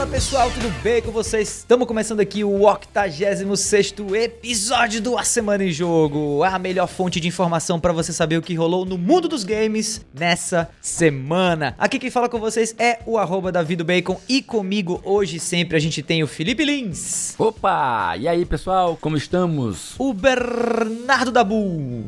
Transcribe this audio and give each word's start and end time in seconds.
Fala 0.00 0.12
pessoal, 0.12 0.50
tudo 0.50 0.70
bem 0.82 1.02
com 1.02 1.10
vocês? 1.10 1.58
Estamos 1.58 1.86
começando 1.86 2.20
aqui 2.20 2.42
o 2.42 2.62
86 2.62 3.44
episódio 4.14 4.98
do 4.98 5.18
A 5.18 5.22
Semana 5.22 5.62
em 5.62 5.70
Jogo, 5.70 6.42
a 6.42 6.58
melhor 6.58 6.86
fonte 6.86 7.20
de 7.20 7.28
informação 7.28 7.78
para 7.78 7.92
você 7.92 8.10
saber 8.10 8.38
o 8.38 8.42
que 8.42 8.54
rolou 8.54 8.86
no 8.86 8.96
mundo 8.96 9.28
dos 9.28 9.44
games 9.44 10.00
nessa 10.18 10.70
semana. 10.80 11.74
Aqui 11.76 11.98
quem 11.98 12.10
fala 12.10 12.30
com 12.30 12.38
vocês 12.38 12.74
é 12.78 13.00
o 13.04 13.18
arroba 13.18 13.52
Bacon 13.52 14.18
e 14.26 14.40
comigo 14.40 15.02
hoje 15.04 15.38
sempre 15.38 15.76
a 15.76 15.80
gente 15.80 16.02
tem 16.02 16.22
o 16.22 16.26
Felipe 16.26 16.64
Lins. 16.64 17.34
Opa! 17.38 18.16
E 18.16 18.26
aí 18.26 18.46
pessoal, 18.46 18.96
como 18.98 19.18
estamos? 19.18 19.96
O 19.98 20.14
Bernardo 20.14 21.30
Dabu. 21.30 22.06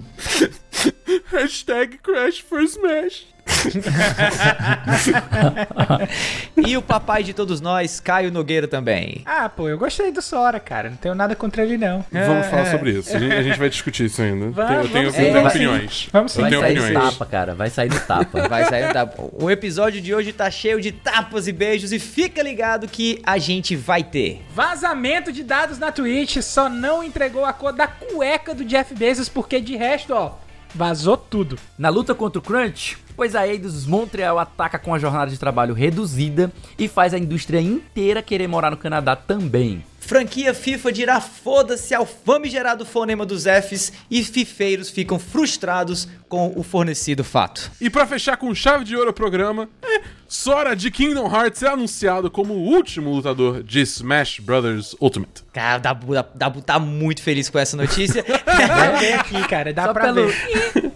Hashtag 1.30 1.98
Crash 1.98 2.40
for 2.40 2.62
Smash. 2.62 3.26
e 6.56 6.76
o 6.76 6.82
papai 6.82 7.22
de 7.22 7.32
todos 7.34 7.60
nós, 7.60 8.00
Caio 8.00 8.30
Nogueira 8.30 8.68
também. 8.68 9.22
Ah, 9.26 9.48
pô, 9.48 9.68
eu 9.68 9.76
gostei 9.76 10.12
do 10.12 10.22
Sora, 10.22 10.60
cara. 10.60 10.90
Não 10.90 10.96
tenho 10.96 11.14
nada 11.14 11.34
contra 11.34 11.64
ele, 11.64 11.76
não. 11.76 12.04
Vamos 12.10 12.46
falar 12.46 12.70
sobre 12.70 12.92
isso. 12.92 13.14
A 13.14 13.18
gente, 13.18 13.34
a 13.34 13.42
gente 13.42 13.58
vai 13.58 13.68
discutir 13.68 14.06
isso 14.06 14.22
ainda. 14.22 14.48
Vamos, 14.50 14.86
eu 14.86 14.90
tenho, 14.90 15.10
vamos 15.10 15.18
eu 15.18 15.22
tenho 15.32 15.40
sim. 15.40 15.46
opiniões. 15.46 16.08
Vamos 16.12 16.32
sim. 16.32 16.40
Vai 16.40 16.50
sair 16.50 16.74
do 16.74 16.80
opiniões. 16.80 17.10
tapa, 17.10 17.26
cara. 17.26 17.54
Vai 17.54 17.68
sair 17.70 17.88
do 17.88 18.00
tapa. 18.00 18.46
Vai 18.48 18.64
sair 18.64 18.86
no 18.86 18.92
tapa. 18.92 19.28
O 19.32 19.50
episódio 19.50 20.00
de 20.00 20.14
hoje 20.14 20.32
tá 20.32 20.48
cheio 20.50 20.80
de 20.80 20.92
tapas 20.92 21.48
e 21.48 21.52
beijos 21.52 21.92
e 21.92 21.98
fica 21.98 22.42
ligado 22.42 22.88
que 22.88 23.20
a 23.24 23.38
gente 23.38 23.74
vai 23.74 24.04
ter. 24.04 24.44
Vazamento 24.54 25.32
de 25.32 25.42
dados 25.42 25.78
na 25.78 25.90
Twitch 25.90 26.36
só 26.42 26.68
não 26.68 27.02
entregou 27.02 27.44
a 27.44 27.52
cor 27.52 27.72
da 27.72 27.86
cueca 27.86 28.54
do 28.54 28.64
Jeff 28.64 28.94
Bezos, 28.94 29.28
porque 29.28 29.60
de 29.60 29.76
resto, 29.76 30.14
ó, 30.14 30.34
vazou 30.74 31.16
tudo. 31.16 31.58
Na 31.78 31.88
luta 31.88 32.14
contra 32.14 32.38
o 32.38 32.42
Crunch, 32.42 32.98
pois 33.16 33.34
a 33.34 33.46
Eidos 33.46 33.86
Montreal 33.86 34.38
ataca 34.38 34.78
com 34.78 34.94
a 34.94 34.98
jornada 34.98 35.30
de 35.30 35.38
trabalho 35.38 35.74
reduzida 35.74 36.52
e 36.78 36.88
faz 36.88 37.14
a 37.14 37.18
indústria 37.18 37.60
inteira 37.60 38.22
querer 38.22 38.46
morar 38.48 38.70
no 38.70 38.76
Canadá 38.76 39.14
também. 39.16 39.84
Franquia 40.00 40.52
FIFA 40.52 40.92
dirá 40.92 41.20
foda-se 41.20 41.94
ao 41.94 42.04
famigerado 42.04 42.84
fonema 42.84 43.24
dos 43.24 43.44
Fs 43.44 43.92
e 44.10 44.24
fifeiros 44.24 44.90
ficam 44.90 45.16
frustrados 45.16 46.08
com 46.28 46.52
o 46.56 46.62
fornecido 46.64 47.22
fato. 47.22 47.70
E 47.80 47.88
pra 47.88 48.04
fechar 48.04 48.36
com 48.36 48.52
chave 48.52 48.84
de 48.84 48.96
ouro 48.96 49.10
o 49.10 49.14
programa, 49.14 49.68
é, 49.80 50.00
Sora 50.26 50.74
de 50.74 50.90
Kingdom 50.90 51.32
Hearts 51.32 51.62
é 51.62 51.68
anunciado 51.68 52.30
como 52.32 52.52
o 52.54 52.62
último 52.64 53.10
lutador 53.14 53.62
de 53.62 53.80
Smash 53.82 54.40
Bros. 54.40 54.96
Ultimate. 55.00 55.44
Cara, 55.52 55.78
o 55.78 55.80
Dabu, 55.80 56.14
Dabu 56.34 56.60
tá 56.62 56.80
muito 56.80 57.22
feliz 57.22 57.48
com 57.48 57.58
essa 57.60 57.76
notícia. 57.76 58.24
Dá 58.44 58.90
ver 58.98 59.12
aqui, 59.14 59.46
cara, 59.46 59.72
dá 59.72 59.84
Só 59.84 59.92
pra 59.92 60.02
pelo- 60.12 60.26
ver. 60.26 60.91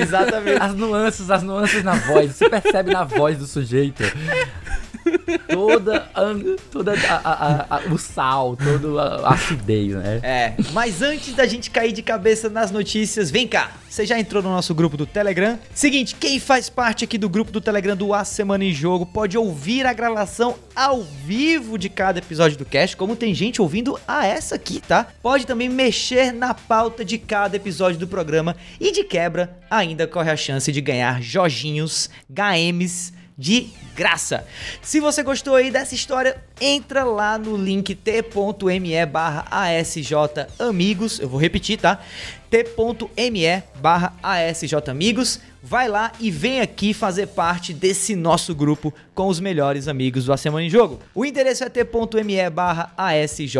Exatamente. 0.00 0.62
As 0.62 0.74
nuances, 0.74 1.30
as 1.30 1.42
nuances 1.42 1.82
na 1.82 1.94
voz. 1.94 2.36
Você 2.36 2.48
percebe 2.48 2.92
na 2.92 3.04
voz 3.04 3.38
do 3.38 3.46
sujeito. 3.46 4.02
Toda, 5.48 6.00
toda 6.70 6.92
a- 6.92 7.16
a- 7.16 7.76
a- 7.76 7.80
o 7.92 7.98
sal, 7.98 8.56
toda 8.56 9.02
a 9.26 9.34
acidez, 9.34 9.92
né? 9.92 10.20
É, 10.22 10.54
mas 10.72 11.02
antes 11.02 11.34
da 11.34 11.46
gente 11.46 11.70
cair 11.70 11.92
de 11.92 12.02
cabeça 12.02 12.48
nas 12.48 12.70
notícias, 12.70 13.30
vem 13.30 13.46
cá. 13.46 13.72
Você 13.88 14.06
já 14.06 14.18
entrou 14.18 14.42
no 14.42 14.50
nosso 14.50 14.74
grupo 14.74 14.96
do 14.96 15.04
Telegram? 15.06 15.58
Seguinte, 15.74 16.14
quem 16.14 16.38
faz 16.38 16.68
parte 16.70 17.04
aqui 17.04 17.18
do 17.18 17.28
grupo 17.28 17.50
do 17.50 17.60
Telegram 17.60 17.96
do 17.96 18.14
A 18.14 18.24
Semana 18.24 18.64
em 18.64 18.72
Jogo 18.72 19.04
pode 19.04 19.36
ouvir 19.36 19.84
a 19.86 19.92
gravação 19.92 20.56
ao 20.74 21.02
vivo 21.02 21.76
de 21.76 21.88
cada 21.88 22.18
episódio 22.20 22.56
do 22.56 22.64
cast, 22.64 22.96
como 22.96 23.16
tem 23.16 23.34
gente 23.34 23.60
ouvindo 23.60 23.98
a 24.06 24.26
essa 24.26 24.54
aqui, 24.54 24.80
tá? 24.80 25.06
Pode 25.22 25.46
também 25.46 25.68
mexer 25.68 26.32
na 26.32 26.54
pauta 26.54 27.04
de 27.04 27.18
cada 27.18 27.56
episódio 27.56 27.98
do 27.98 28.06
programa 28.06 28.54
e 28.80 28.92
de 28.92 29.02
quebra 29.04 29.58
ainda 29.68 30.06
corre 30.06 30.30
a 30.30 30.36
chance 30.36 30.70
de 30.70 30.80
ganhar 30.80 31.20
Jorginhos, 31.20 32.08
GMs 32.28 33.12
de 33.40 33.70
graça. 33.96 34.46
Se 34.82 35.00
você 35.00 35.22
gostou 35.22 35.54
aí 35.54 35.70
dessa 35.70 35.94
história, 35.94 36.36
entra 36.60 37.04
lá 37.04 37.38
no 37.38 37.56
link 37.56 37.94
t.me 37.94 39.06
barra 39.06 39.46
ASJ 39.50 40.12
Amigos. 40.58 41.18
Eu 41.18 41.28
vou 41.28 41.40
repetir, 41.40 41.78
tá? 41.78 42.02
t.me 42.50 43.62
barra 43.80 44.12
ASJ 44.22 44.74
Amigos. 44.90 45.40
Vai 45.62 45.88
lá 45.88 46.12
e 46.20 46.30
vem 46.30 46.60
aqui 46.60 46.92
fazer 46.92 47.28
parte 47.28 47.72
desse 47.72 48.14
nosso 48.14 48.54
grupo 48.54 48.92
com 49.14 49.26
os 49.28 49.40
melhores 49.40 49.88
amigos 49.88 50.26
do 50.26 50.32
A 50.34 50.36
Semana 50.36 50.66
em 50.66 50.70
Jogo. 50.70 51.00
O 51.14 51.24
endereço 51.24 51.64
é 51.64 51.70
t.me 51.70 52.50
barra 52.50 52.92
ASJ 52.96 53.56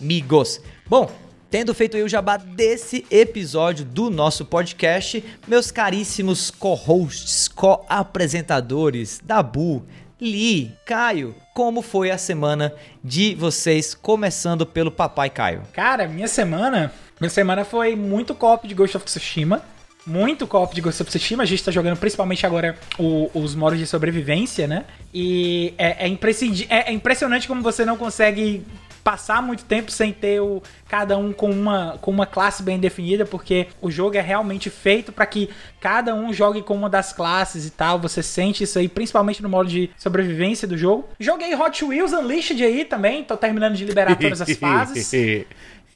Amigos. 0.00 0.60
Bom, 0.86 1.10
Tendo 1.50 1.72
feito 1.74 1.96
aí 1.96 2.02
o 2.02 2.08
jabá 2.08 2.36
desse 2.36 3.06
episódio 3.10 3.82
do 3.82 4.10
nosso 4.10 4.44
podcast, 4.44 5.24
meus 5.46 5.70
caríssimos 5.70 6.50
co-hosts, 6.50 7.48
co-apresentadores, 7.48 9.18
Dabu, 9.24 9.82
Li, 10.20 10.72
Caio, 10.84 11.34
como 11.54 11.80
foi 11.80 12.10
a 12.10 12.18
semana 12.18 12.74
de 13.02 13.34
vocês, 13.34 13.94
começando 13.94 14.66
pelo 14.66 14.90
Papai 14.90 15.30
Caio? 15.30 15.62
Cara, 15.72 16.06
minha 16.06 16.28
semana. 16.28 16.92
Minha 17.18 17.30
semana 17.30 17.64
foi 17.64 17.96
muito 17.96 18.34
cop 18.34 18.68
de 18.68 18.74
Ghost 18.74 18.96
of 18.98 19.06
Tsushima. 19.06 19.62
Muito 20.06 20.46
cop 20.46 20.74
de 20.74 20.82
Ghost 20.82 21.00
of 21.02 21.10
Tsushima. 21.10 21.44
A 21.44 21.46
gente 21.46 21.64
tá 21.64 21.70
jogando 21.70 21.96
principalmente 21.96 22.44
agora 22.44 22.76
o- 22.98 23.30
os 23.32 23.54
modos 23.54 23.78
de 23.78 23.86
sobrevivência, 23.86 24.66
né? 24.66 24.84
E 25.14 25.72
é, 25.78 26.06
é 26.06 26.08
é- 26.08 26.90
é 26.90 26.92
impressionante 26.92 27.48
como 27.48 27.62
você 27.62 27.84
não 27.86 27.96
consegue 27.96 28.64
passar 29.02 29.42
muito 29.42 29.64
tempo 29.64 29.90
sem 29.90 30.12
ter 30.12 30.40
o, 30.40 30.62
cada 30.88 31.16
um 31.16 31.32
com 31.32 31.50
uma, 31.50 31.98
com 32.00 32.10
uma 32.10 32.26
classe 32.26 32.62
bem 32.62 32.78
definida, 32.78 33.24
porque 33.24 33.68
o 33.80 33.90
jogo 33.90 34.16
é 34.16 34.20
realmente 34.20 34.70
feito 34.70 35.12
pra 35.12 35.26
que 35.26 35.48
cada 35.80 36.14
um 36.14 36.32
jogue 36.32 36.62
com 36.62 36.74
uma 36.74 36.90
das 36.90 37.12
classes 37.12 37.66
e 37.66 37.70
tal. 37.70 37.98
Você 38.00 38.22
sente 38.22 38.64
isso 38.64 38.78
aí, 38.78 38.88
principalmente 38.88 39.42
no 39.42 39.48
modo 39.48 39.68
de 39.68 39.90
sobrevivência 39.96 40.66
do 40.66 40.76
jogo. 40.76 41.08
Joguei 41.18 41.54
Hot 41.54 41.84
Wheels 41.84 42.12
Unleashed 42.12 42.62
aí 42.62 42.84
também, 42.84 43.24
tô 43.24 43.36
terminando 43.36 43.74
de 43.74 43.84
liberar 43.84 44.16
todas 44.16 44.40
as 44.40 44.52
fases. 44.56 45.12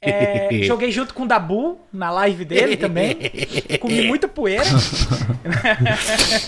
É, 0.02 0.48
joguei 0.64 0.90
junto 0.90 1.14
com 1.14 1.22
o 1.22 1.28
Dabu 1.28 1.80
na 1.92 2.10
live 2.10 2.44
dele 2.44 2.76
também. 2.76 3.16
Comi 3.80 4.02
muita 4.08 4.26
poeira. 4.26 4.64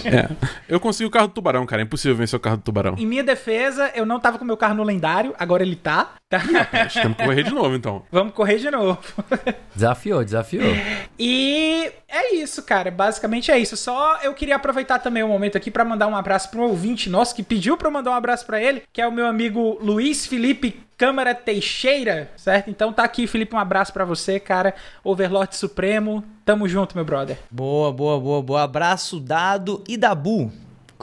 É. 0.04 0.28
Eu 0.68 0.80
consegui 0.80 1.06
o 1.06 1.10
carro 1.10 1.28
do 1.28 1.34
tubarão, 1.34 1.64
cara. 1.64 1.80
É 1.80 1.84
impossível 1.84 2.16
vencer 2.16 2.36
o 2.36 2.40
carro 2.40 2.56
do 2.56 2.62
tubarão. 2.64 2.96
Em 2.98 3.06
minha 3.06 3.22
defesa, 3.22 3.92
eu 3.94 4.04
não 4.04 4.18
tava 4.18 4.38
com 4.38 4.44
meu 4.44 4.56
carro 4.56 4.74
no 4.74 4.82
lendário, 4.82 5.32
agora 5.38 5.62
ele 5.62 5.76
tá. 5.76 6.14
tá? 6.28 6.38
Acho 6.72 6.96
que 6.96 7.02
temos 7.02 7.16
que 7.16 7.24
correr 7.24 7.44
de 7.44 7.54
novo, 7.54 7.76
então. 7.76 8.02
Vamos 8.10 8.34
correr 8.34 8.56
de 8.56 8.70
novo. 8.70 8.98
Desafiou, 9.74 10.24
desafiou. 10.24 10.74
E 11.16 11.92
é 12.08 12.34
isso, 12.34 12.62
cara. 12.64 12.90
Basicamente 12.90 13.52
é 13.52 13.58
isso. 13.58 13.76
Só 13.76 14.18
eu 14.22 14.34
queria 14.34 14.56
aproveitar 14.56 14.98
também 14.98 15.22
o 15.22 15.28
momento 15.28 15.56
aqui 15.56 15.70
pra 15.70 15.84
mandar 15.84 16.08
um 16.08 16.16
abraço 16.16 16.50
pro 16.50 16.62
ouvinte 16.62 17.08
nosso 17.08 17.34
que 17.34 17.42
pediu 17.42 17.76
pra 17.76 17.88
eu 17.88 17.92
mandar 17.92 18.10
um 18.10 18.14
abraço 18.14 18.44
pra 18.44 18.60
ele, 18.60 18.82
que 18.92 19.00
é 19.00 19.06
o 19.06 19.12
meu 19.12 19.26
amigo 19.26 19.78
Luiz 19.80 20.26
Felipe 20.26 20.80
Câmara 20.96 21.34
Teixeira, 21.34 22.30
certo? 22.36 22.70
Então 22.70 22.92
tá 22.92 23.02
aqui, 23.02 23.26
Felipe, 23.26 23.54
um 23.54 23.58
abraço 23.58 23.92
pra 23.92 24.04
você, 24.04 24.38
cara. 24.38 24.74
Overlord 25.02 25.56
Supremo. 25.56 26.22
Tamo 26.44 26.68
junto, 26.68 26.94
meu 26.94 27.04
brother. 27.04 27.38
Boa, 27.50 27.92
boa, 27.92 28.20
boa, 28.20 28.42
boa. 28.42 28.62
Abraço 28.62 29.18
dado. 29.18 29.82
E 29.88 29.96
Dabu, 29.96 30.52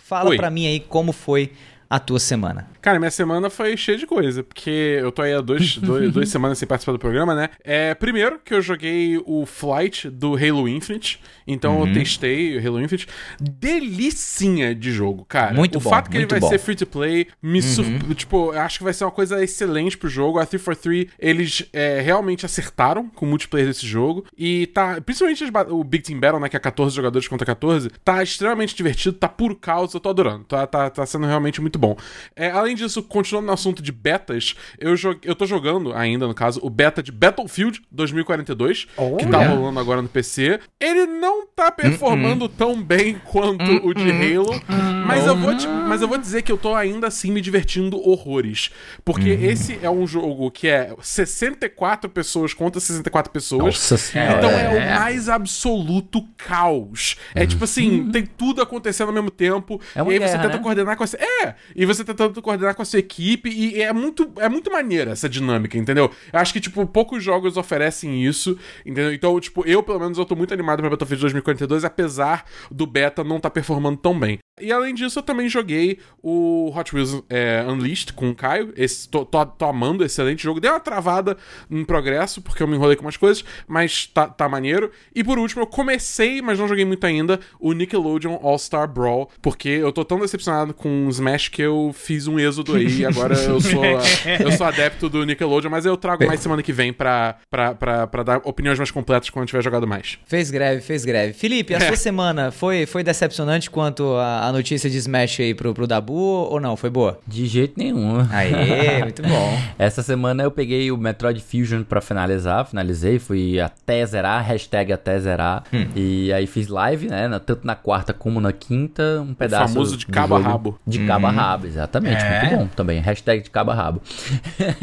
fala 0.01 0.29
Oi. 0.29 0.37
pra 0.37 0.49
mim 0.49 0.65
aí 0.65 0.79
como 0.79 1.11
foi 1.11 1.51
a 1.89 1.99
tua 1.99 2.19
semana. 2.19 2.69
Cara, 2.81 2.97
minha 2.99 3.11
semana 3.11 3.49
foi 3.49 3.77
cheia 3.77 3.97
de 3.97 4.07
coisa, 4.07 4.43
porque 4.43 4.97
eu 4.99 5.11
tô 5.11 5.21
aí 5.21 5.33
há 5.33 5.41
dois, 5.41 5.77
dois, 5.79 6.11
duas 6.11 6.29
semanas 6.29 6.57
sem 6.57 6.67
participar 6.67 6.93
do 6.93 6.99
programa, 6.99 7.35
né? 7.35 7.49
É, 7.63 7.93
primeiro, 7.93 8.39
que 8.43 8.53
eu 8.53 8.61
joguei 8.61 9.21
o 9.25 9.45
Flight 9.45 10.09
do 10.09 10.35
Halo 10.35 10.67
Infinite, 10.67 11.19
então 11.47 11.79
Uhum. 11.79 11.87
eu 11.87 11.93
testei 11.93 12.57
o 12.57 12.67
Halo 12.67 12.81
Infinite. 12.81 13.07
Delicinha 13.39 14.73
de 14.73 14.91
jogo, 14.91 15.23
cara. 15.25 15.53
Muito 15.53 15.77
o 15.77 15.81
bom, 15.81 15.89
fato 15.89 16.09
que 16.09 16.17
ele 16.17 16.25
vai 16.25 16.39
bom. 16.39 16.47
Uhum. 16.47 16.51
ser 16.51 16.57
free 16.59 16.75
to 16.75 16.85
play, 16.85 17.27
me 17.41 17.61
sur... 17.61 17.85
tipo, 18.15 18.53
eu 18.53 18.59
acho 18.59 18.79
que 18.79 18.83
vai 18.83 18.93
ser 18.93 19.03
uma 19.05 19.11
coisa 19.11 19.43
excelente 19.43 19.97
pro 19.97 20.09
jogo. 20.09 20.39
A 20.39 20.45
343, 20.45 21.07
eles 21.19 21.65
é, 21.71 22.01
realmente 22.01 22.45
acertaram 22.45 23.07
com 23.09 23.25
o 23.25 23.29
multiplayer 23.29 23.67
desse 23.67 23.85
jogo, 23.85 24.25
e 24.37 24.67
tá, 24.67 24.99
principalmente 25.01 25.43
o 25.69 25.83
Big 25.83 26.03
Team 26.03 26.19
Battle, 26.19 26.39
né, 26.41 26.49
que 26.49 26.57
é 26.57 26.59
14 26.59 26.95
jogadores 26.95 27.27
contra 27.27 27.45
14, 27.45 27.89
tá 28.03 28.21
extremamente 28.23 28.75
divertido, 28.75 29.15
tá 29.17 29.27
puro 29.29 29.55
caos, 29.55 29.93
eu 29.93 29.99
tô 29.99 30.09
adorando, 30.09 30.43
tá, 30.45 30.65
tá, 30.65 30.89
tá 30.89 31.05
sendo 31.05 31.25
realmente 31.27 31.61
muito 31.61 31.77
bom. 31.77 31.95
É, 32.35 32.49
além 32.49 32.70
disso, 32.75 33.01
continuando 33.03 33.47
no 33.47 33.53
assunto 33.53 33.81
de 33.81 33.91
betas, 33.91 34.55
eu, 34.79 34.95
jo 34.95 35.15
eu 35.23 35.35
tô 35.35 35.45
jogando 35.45 35.93
ainda, 35.93 36.27
no 36.27 36.33
caso, 36.33 36.59
o 36.63 36.69
beta 36.69 37.01
de 37.03 37.11
Battlefield 37.11 37.81
2042, 37.91 38.87
que 39.19 39.25
tá 39.27 39.45
rolando 39.47 39.79
agora 39.79 40.01
no 40.01 40.09
PC. 40.09 40.59
Ele 40.79 41.05
não 41.05 41.45
tá 41.47 41.71
performando 41.71 42.47
tão 42.49 42.81
bem 42.81 43.15
quanto 43.25 43.63
o 43.85 43.93
de 43.93 44.09
Halo, 44.11 44.61
mas, 45.05 45.25
eu 45.27 45.35
vou 45.35 45.55
te- 45.57 45.67
mas 45.67 46.01
eu 46.01 46.07
vou 46.07 46.17
dizer 46.17 46.41
que 46.41 46.51
eu 46.51 46.57
tô 46.57 46.73
ainda 46.75 47.07
assim 47.07 47.31
me 47.31 47.41
divertindo 47.41 47.97
horrores. 48.07 48.69
Porque 49.03 49.29
esse 49.29 49.79
é 49.81 49.89
um 49.89 50.05
jogo 50.07 50.49
que 50.51 50.67
é 50.67 50.93
64 51.01 52.09
pessoas 52.09 52.53
contra 52.53 52.79
64 52.79 53.31
pessoas. 53.31 53.63
Nossa 53.65 53.97
senhora. 53.97 54.37
Então 54.37 54.49
é 54.49 54.69
o 54.69 54.99
mais 54.99 55.29
absoluto 55.29 56.21
caos. 56.37 57.15
É 57.35 57.45
tipo 57.45 57.63
assim, 57.63 58.09
tem 58.11 58.25
tudo 58.25 58.61
acontecendo 58.61 59.07
ao 59.07 59.13
mesmo 59.13 59.31
tempo. 59.31 59.79
É 59.95 59.99
e 59.99 60.01
aí 60.01 60.05
você 60.05 60.19
guerra, 60.19 60.41
tenta 60.43 60.57
né? 60.57 60.63
coordenar 60.63 60.97
com 60.97 61.03
a. 61.03 61.07
É! 61.45 61.55
E 61.75 61.85
você 61.85 62.03
tentando 62.03 62.41
coordenar 62.41 62.60
com 62.73 62.81
a 62.81 62.85
sua 62.85 62.99
equipe. 62.99 63.49
E 63.49 63.81
é 63.81 63.91
muito, 63.93 64.31
é 64.37 64.49
muito 64.49 64.71
maneira 64.71 65.11
essa 65.11 65.27
dinâmica, 65.29 65.77
entendeu? 65.77 66.11
Eu 66.31 66.39
acho 66.39 66.53
que, 66.53 66.59
tipo, 66.59 66.85
poucos 66.87 67.23
jogos 67.23 67.57
oferecem 67.57 68.23
isso, 68.25 68.57
entendeu? 68.85 69.13
Então, 69.13 69.39
tipo, 69.39 69.65
eu, 69.65 69.81
pelo 69.83 69.99
menos, 69.99 70.17
eu 70.17 70.25
tô 70.25 70.35
muito 70.35 70.53
animado 70.53 70.79
pra 70.79 70.89
Battlefield 70.89 71.21
2042, 71.21 71.83
apesar 71.83 72.45
do 72.69 72.85
beta 72.85 73.23
não 73.23 73.39
tá 73.39 73.49
performando 73.49 73.97
tão 73.97 74.17
bem. 74.19 74.40
E 74.59 74.71
além 74.71 74.93
disso, 74.93 75.19
eu 75.19 75.23
também 75.23 75.47
joguei 75.47 75.99
o 76.21 76.71
Hot 76.75 76.93
Wheels 76.93 77.23
é, 77.29 77.63
Unleashed 77.67 78.13
com 78.13 78.29
o 78.29 78.35
Caio. 78.35 78.73
Esse, 78.75 79.07
tô, 79.07 79.25
tô, 79.25 79.43
tô, 79.45 79.65
amando, 79.65 80.03
excelente 80.03 80.43
jogo. 80.43 80.59
Deu 80.59 80.73
uma 80.73 80.79
travada 80.79 81.37
em 81.69 81.83
progresso, 81.85 82.41
porque 82.41 82.61
eu 82.61 82.67
me 82.67 82.75
enrolei 82.75 82.95
com 82.95 83.03
umas 83.03 83.17
coisas, 83.17 83.43
mas 83.67 84.07
tá, 84.07 84.27
tá 84.27 84.49
maneiro. 84.49 84.91
E 85.15 85.23
por 85.23 85.39
último, 85.39 85.63
eu 85.63 85.67
comecei, 85.67 86.41
mas 86.41 86.59
não 86.59 86.67
joguei 86.67 86.83
muito 86.83 87.05
ainda, 87.05 87.39
o 87.59 87.71
Nickelodeon 87.73 88.39
All-Star 88.41 88.87
Brawl, 88.87 89.29
porque 89.41 89.69
eu 89.69 89.91
tô 89.91 90.03
tão 90.03 90.19
decepcionado 90.19 90.73
com 90.73 91.07
o 91.07 91.09
Smash 91.09 91.47
que 91.47 91.61
eu 91.61 91.91
fiz 91.93 92.27
um 92.27 92.37
êxodo 92.37 92.75
aí. 92.75 92.99
E 92.99 93.05
agora 93.05 93.33
eu 93.35 93.59
sou, 93.61 93.83
eu 94.39 94.51
sou 94.51 94.67
adepto 94.67 95.09
do 95.09 95.25
Nickelodeon, 95.25 95.71
mas 95.71 95.85
eu 95.85 95.95
trago 95.95 96.27
mais 96.27 96.41
semana 96.41 96.61
que 96.61 96.73
vem 96.73 96.91
pra, 96.91 97.37
pra, 97.49 97.73
pra, 97.73 98.05
pra 98.05 98.23
dar 98.23 98.41
opiniões 98.43 98.77
mais 98.77 98.91
completas 98.91 99.29
quando 99.29 99.47
tiver 99.47 99.63
jogado 99.63 99.87
mais. 99.87 100.19
Fez 100.25 100.51
greve, 100.51 100.81
fez 100.81 101.05
greve. 101.05 101.33
Felipe, 101.33 101.73
a 101.73 101.77
é. 101.77 101.87
sua 101.87 101.95
semana 101.95 102.51
foi, 102.51 102.85
foi 102.85 103.01
decepcionante 103.01 103.69
quanto 103.69 104.13
a, 104.15 104.40
a 104.41 104.51
notícia 104.51 104.89
de 104.89 104.97
Smash 104.97 105.39
aí 105.39 105.53
pro, 105.53 105.71
pro 105.71 105.85
Dabu 105.85 106.13
ou 106.13 106.59
não? 106.59 106.75
Foi 106.75 106.89
boa? 106.89 107.19
De 107.27 107.45
jeito 107.45 107.75
nenhum. 107.77 108.25
Aê, 108.31 109.03
muito 109.05 109.21
bom. 109.21 109.59
Essa 109.77 110.01
semana 110.01 110.41
eu 110.41 110.49
peguei 110.49 110.91
o 110.91 110.97
Metroid 110.97 111.39
Fusion 111.39 111.83
pra 111.83 112.01
finalizar, 112.01 112.65
finalizei, 112.65 113.19
fui 113.19 113.59
até 113.59 114.03
zerar, 114.03 114.43
hashtag 114.43 114.91
até 114.91 115.19
zerar. 115.19 115.63
Hum. 115.71 115.85
E 115.95 116.33
aí 116.33 116.47
fiz 116.47 116.67
live, 116.67 117.07
né? 117.07 117.29
Tanto 117.45 117.67
na 117.67 117.75
quarta 117.75 118.13
como 118.13 118.41
na 118.41 118.51
quinta, 118.51 119.21
um 119.21 119.35
pedaço. 119.35 119.65
O 119.65 119.67
famoso 119.67 119.95
de 119.95 120.07
cabo 120.07 120.35
a 120.35 120.39
rabo. 120.39 120.79
De 120.87 120.99
uhum. 120.99 121.07
cabo 121.07 121.27
a 121.27 121.31
rabo, 121.31 121.67
exatamente. 121.67 122.23
É. 122.23 122.41
Muito 122.41 122.55
bom 122.55 122.67
também. 122.75 122.99
Hashtag 122.99 123.43
de 123.43 123.49
cabo 123.51 123.69
a 123.69 123.75
rabo. 123.75 124.01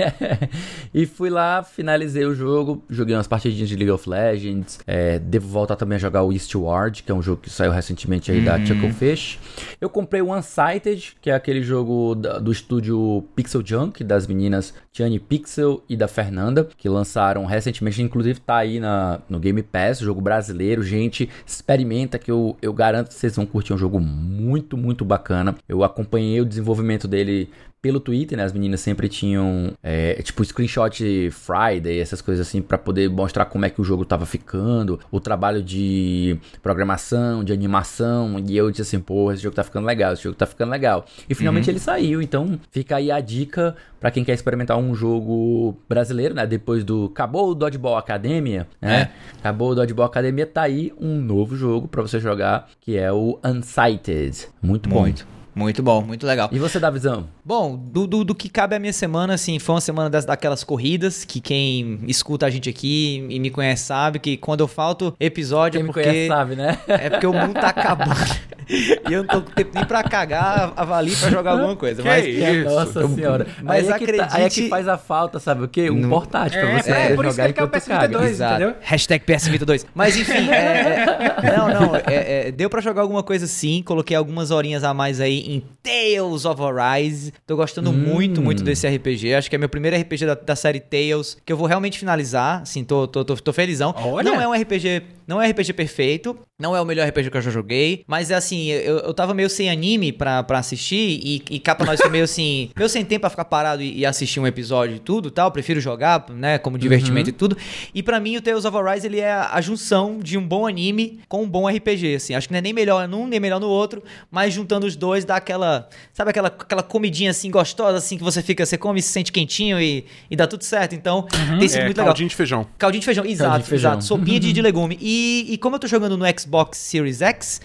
e 0.95 1.05
fui 1.05 1.31
lá, 1.31 1.65
finalizei 1.65 2.25
o 2.25 2.35
jogo, 2.35 2.85
joguei 2.89 3.17
umas 3.17 3.27
partidinhas 3.27 3.69
de 3.69 3.75
League 3.75 3.91
of 3.91 4.09
Legends. 4.09 4.79
É, 4.87 5.19
devo 5.19 5.49
voltar 5.49 5.75
também 5.75 5.97
a 5.97 5.99
jogar 5.99 6.23
o 6.23 6.33
Eastward, 6.33 7.03
que 7.03 7.11
é 7.11 7.15
um 7.15 7.23
jogo 7.23 7.43
que 7.43 7.51
saiu 7.51 7.73
recentemente 7.73 8.31
aí 8.31 8.39
uhum. 8.39 8.45
da 8.45 8.65
Chucklefish. 8.65 9.39
Eu 9.81 9.89
comprei 9.89 10.21
o 10.21 10.35
Unsighted, 10.35 11.17
que 11.21 11.31
é 11.31 11.35
aquele 11.35 11.63
jogo 11.63 12.15
da, 12.15 12.39
do 12.39 12.51
estúdio 12.51 13.25
Pixel 13.35 13.63
Junk, 13.65 14.03
das 14.03 14.27
meninas 14.27 14.75
Tiani 14.93 15.19
Pixel 15.19 15.83
e 15.89 15.97
da 15.97 16.09
Fernanda, 16.09 16.69
que 16.77 16.89
lançaram 16.89 17.45
recentemente, 17.45 18.03
inclusive 18.03 18.41
tá 18.41 18.57
aí 18.57 18.81
na, 18.81 19.21
no 19.29 19.39
Game 19.39 19.63
Pass, 19.63 20.01
jogo 20.01 20.21
brasileiro. 20.21 20.83
Gente, 20.83 21.29
experimenta 21.47 22.19
que 22.19 22.31
eu, 22.31 22.57
eu 22.61 22.73
garanto 22.73 23.09
que 23.09 23.15
vocês 23.15 23.37
vão 23.37 23.47
curtir 23.47 23.73
um 23.73 23.79
jogo 23.79 24.01
muito, 24.01 24.77
muito 24.77 25.05
bacana. 25.05 25.55
Eu 25.69 25.85
acompanhei 25.85 26.41
o 26.41 26.45
desenvolvimento 26.45 27.07
dele 27.07 27.51
pelo 27.81 28.01
Twitter, 28.01 28.37
né? 28.37 28.45
As 28.45 28.53
meninas 28.53 28.81
sempre 28.81 29.09
tinham, 29.09 29.73
é, 29.83 30.15
tipo, 30.23 30.45
screenshot 30.45 31.31
Friday, 31.31 32.01
essas 32.01 32.21
coisas 32.21 32.47
assim, 32.47 32.61
para 32.61 32.79
poder 32.79 33.09
mostrar 33.09 33.45
como 33.45 33.65
é 33.65 33.71
que 33.71 33.81
o 33.81 33.85
jogo 33.85 34.05
tava 34.05 34.27
ficando, 34.27 34.99
o 35.11 35.21
trabalho 35.21 35.63
de 35.63 36.39
programação, 36.63 37.45
de 37.45 37.53
animação, 37.53 38.43
e 38.47 38.57
eu 38.57 38.71
disse 38.71 38.83
assim, 38.83 39.01
pô, 39.01 39.33
esse 39.33 39.43
jogo 39.43 39.55
tá 39.55 39.63
ficando 39.63 39.87
legal, 39.87 40.13
esse 40.13 40.23
jogo 40.23 40.37
tá 40.37 40.47
ficando 40.47 40.71
legal. 40.71 41.05
E 41.29 41.35
finalmente 41.35 41.67
uhum. 41.67 41.73
ele 41.73 41.81
saiu, 41.81 42.23
então 42.23 42.59
fica 42.71 42.97
aí 42.97 43.11
a 43.11 43.21
dica 43.21 43.77
para 44.01 44.11
quem 44.11 44.25
quer 44.25 44.33
experimentar 44.33 44.77
um 44.77 44.95
jogo 44.95 45.77
brasileiro, 45.89 46.35
né? 46.35 46.47
Depois 46.47 46.85
do 46.85 47.07
acabou 47.07 47.51
o 47.51 47.55
Dodgeball 47.55 47.97
Academia, 47.97 48.67
né? 48.81 49.01
É. 49.03 49.39
Acabou 49.39 49.71
o 49.71 49.75
Dodgeball 49.75 50.07
Academia, 50.07 50.47
tá 50.47 50.63
aí 50.63 50.93
um 51.01 51.21
novo 51.21 51.57
jogo 51.57 51.89
para 51.89 52.03
você 52.03 52.21
jogar, 52.21 52.69
que 52.81 52.97
é 52.97 53.13
o 53.13 53.39
Unsighted. 53.45 54.49
Muito 54.63 54.89
bom. 54.89 55.13
Muito. 55.59 55.83
Bom, 55.83 56.03
muito 56.03 56.25
legal. 56.25 56.49
E 56.53 56.59
você 56.59 56.79
dá 56.79 56.89
visão? 56.89 57.29
Bom, 57.45 57.77
do, 57.77 58.07
do, 58.07 58.25
do, 58.25 58.35
que 58.35 58.49
cabe 58.49 58.77
a 58.77 58.79
minha 58.79 58.93
semana, 58.93 59.35
assim, 59.35 59.59
foi 59.59 59.75
uma 59.75 59.81
semana 59.81 60.09
das, 60.09 60.25
daquelas 60.25 60.63
corridas, 60.63 61.25
que 61.25 61.41
quem 61.41 61.99
escuta 62.07 62.47
a 62.47 62.51
gente 62.51 62.71
aqui 62.71 63.27
e 63.29 63.41
me 63.41 63.51
conhece 63.51 63.87
sabe 63.87 64.21
que 64.21 64.37
quando 64.37 64.61
eu 64.61 64.69
falto 64.69 65.15
episódio 65.19 65.81
quem 65.81 65.89
é 65.89 65.93
porque... 65.93 66.01
me 66.01 66.07
conhece 66.07 66.29
sabe, 66.29 66.55
né? 66.55 66.79
É 66.87 67.11
porque 67.11 67.27
o 67.27 67.33
mundo 67.33 67.55
tá 67.55 67.69
acabando. 67.69 68.49
e 68.69 69.13
eu 69.13 69.25
não 69.25 69.27
tô 69.27 69.43
com 69.43 69.51
tempo 69.51 69.71
nem 69.75 69.85
pra 69.85 70.03
cagar, 70.03 70.73
avalie 70.77 71.17
pra 71.17 71.31
jogar 71.31 71.53
alguma 71.53 71.75
coisa. 71.75 72.03
Que 72.03 72.09
mas, 72.09 72.27
isso? 72.27 72.65
Nossa 72.65 73.01
eu, 73.01 73.09
senhora. 73.09 73.47
Mas 73.63 73.89
aí 73.89 73.93
acredite... 73.95 74.21
É 74.21 74.25
que 74.25 74.31
tá, 74.31 74.37
aí 74.37 74.45
é 74.45 74.51
que 74.51 74.69
faz 74.69 74.89
a 74.89 74.99
falta, 74.99 75.41
sabe 75.41 75.65
o 75.65 75.69
quê? 75.69 75.91
Um 75.91 75.97
no... 75.97 76.09
portátil 76.09 76.61
pra 76.61 76.83
você 76.83 76.91
é, 76.91 77.15
por 77.15 77.25
isso 77.25 77.35
jogar 77.35 77.35
que 77.35 77.41
ele 77.41 77.53
quer 77.55 77.65
o 77.65 77.69
PS 77.69 77.87
Vita 77.87 78.09
2, 78.09 78.41
entendeu? 78.41 78.75
Hashtag 78.81 79.25
PS 79.25 79.49
Vita 79.49 79.67
2. 79.67 79.87
Mas 79.95 80.17
enfim, 80.17 80.51
é, 80.51 81.35
é, 81.43 81.57
não, 81.57 81.69
não, 81.69 81.97
é, 81.97 82.49
é, 82.49 82.53
deu 82.53 82.69
pra 82.69 82.81
jogar 82.81 83.03
alguma 83.03 83.23
coisa 83.23 83.47
sim, 83.47 83.83
coloquei 83.83 84.17
algumas 84.17 84.51
horinhas 84.51 84.85
a 84.85 84.93
mais 84.93 85.21
aí 85.21 85.48
em 85.49 85.63
Tales 85.83 86.45
of 86.45 86.61
Arise. 86.63 87.33
Tô 87.47 87.57
gostando 87.57 87.91
hum. 87.91 87.95
muito, 87.95 88.43
muito 88.43 88.63
desse 88.63 88.87
RPG. 88.87 89.35
Acho 89.35 89.49
que 89.49 89.57
é 89.57 89.59
meu 89.59 89.69
primeiro 89.69 89.97
RPG 89.97 90.27
da, 90.27 90.35
da, 90.35 90.55
série 90.55 90.81
Tales, 90.81 91.37
que 91.45 91.53
eu 91.53 91.57
vou 91.57 91.67
realmente 91.67 91.99
finalizar. 91.99 92.63
Assim, 92.63 92.85
tô, 92.85 93.07
tô, 93.07 93.25
tô, 93.25 93.37
tô 93.37 93.53
felizão. 93.53 93.95
Olha. 93.97 94.31
Não 94.31 94.41
é 94.41 94.47
um 94.47 94.53
RPG 94.53 95.03
não 95.29 95.43
é 95.43 95.51
RPG 95.51 95.75
perfeito, 95.75 96.39
não 96.59 96.75
é 96.75 96.81
o 96.81 96.87
melhor 96.87 97.07
RPG 97.07 97.31
que 97.31 97.37
eu 97.37 97.43
já 97.43 97.51
joguei, 97.51 98.03
mas 98.07 98.31
é 98.31 98.35
assim, 98.35 98.69
eu, 98.69 99.01
eu 99.01 99.13
tava 99.13 99.35
meio 99.35 99.51
sem 99.51 99.69
anime 99.69 100.11
pra, 100.11 100.43
pra 100.43 100.59
assistir 100.59 101.21
e, 101.23 101.43
e 101.51 101.61
cá 101.61 101.75
pra 101.75 101.85
nós 101.85 102.01
foi 102.01 102.09
meio 102.09 102.25
assim, 102.25 102.71
meio 102.75 102.89
sem 102.89 103.05
tempo 103.05 103.21
pra 103.21 103.31
ficar 103.31 103.45
parado 103.45 103.83
e, 103.83 103.99
e, 103.99 104.07
assistir 104.07 104.41
um 104.41 104.47
episódio 104.47 104.97
e 104.97 104.99
tudo 104.99 105.31
tal, 105.31 105.53
prefiro 105.53 105.81
jogar, 105.81 106.25
né, 106.31 106.57
como 106.57 106.79
divertimento 106.79 107.29
uhum. 107.29 107.35
e 107.35 107.37
tudo. 107.37 107.59
E 107.95 108.03
para 108.03 108.19
mim 108.19 108.39
o 108.39 108.41
Tales 108.41 108.65
of 108.65 108.75
Arise 108.75 109.07
ele 109.07 109.21
é 109.21 109.31
a 109.31 109.61
junção 109.61 110.19
de 110.19 110.39
um 110.39 110.49
bom 110.49 110.67
anime 110.67 111.21
com 111.29 111.43
um 111.43 111.49
bom 111.49 111.69
RPG, 111.69 112.15
assim. 112.15 112.35
Acho 112.35 112.49
que 112.49 112.55
não 112.55 112.59
é 112.59 112.63
nem 112.63 112.73
melhor 112.73 113.07
num, 113.07 113.27
nem 113.27 113.39
melhor 113.39 113.61
no 113.61 113.69
outro, 113.69 114.03
mas 114.31 114.55
juntando 114.55 114.87
os 114.87 114.97
dois 114.97 115.27
dá 115.27 115.38
aquela, 115.39 115.89
sabe 116.13 116.31
aquela, 116.31 116.49
aquela 116.49 116.83
comidinha 116.83 117.31
assim 117.31 117.51
gostosa, 117.51 117.99
assim, 117.99 118.17
que 118.17 118.25
você 118.25 118.43
fica, 118.43 118.65
você 118.65 118.77
come 118.79 119.01
e 119.01 119.03
se 119.03 119.09
sente 119.09 119.33
quentinho 119.33 119.81
e, 119.81 120.05
e 120.31 120.37
dá 120.37 120.47
tudo 120.47 120.63
certo. 120.63 120.95
Então, 120.95 121.27
uhum. 121.51 121.59
tem 121.59 121.69
sido 121.69 121.81
é, 121.81 121.85
muito 121.85 121.97
legal. 121.97 122.07
Caldinho 122.07 122.29
de 122.29 122.37
feijão. 122.37 122.67
Caldinho 122.77 123.01
de 123.01 123.07
feijão, 123.07 123.25
exato, 123.25 123.59
de 123.61 123.69
feijão. 123.69 123.93
exato. 123.93 124.05
Sopinha 124.05 124.39
de, 124.39 124.53
de 124.53 124.63
legume. 124.63 124.99
E 125.01 125.39
e, 125.49 125.57
como 125.59 125.77
eu 125.77 125.81
tô 125.81 125.87
jogando 125.87 126.17
no 126.17 126.25
Xbox 126.39 126.79
Series 126.79 127.23
X, 127.23 127.61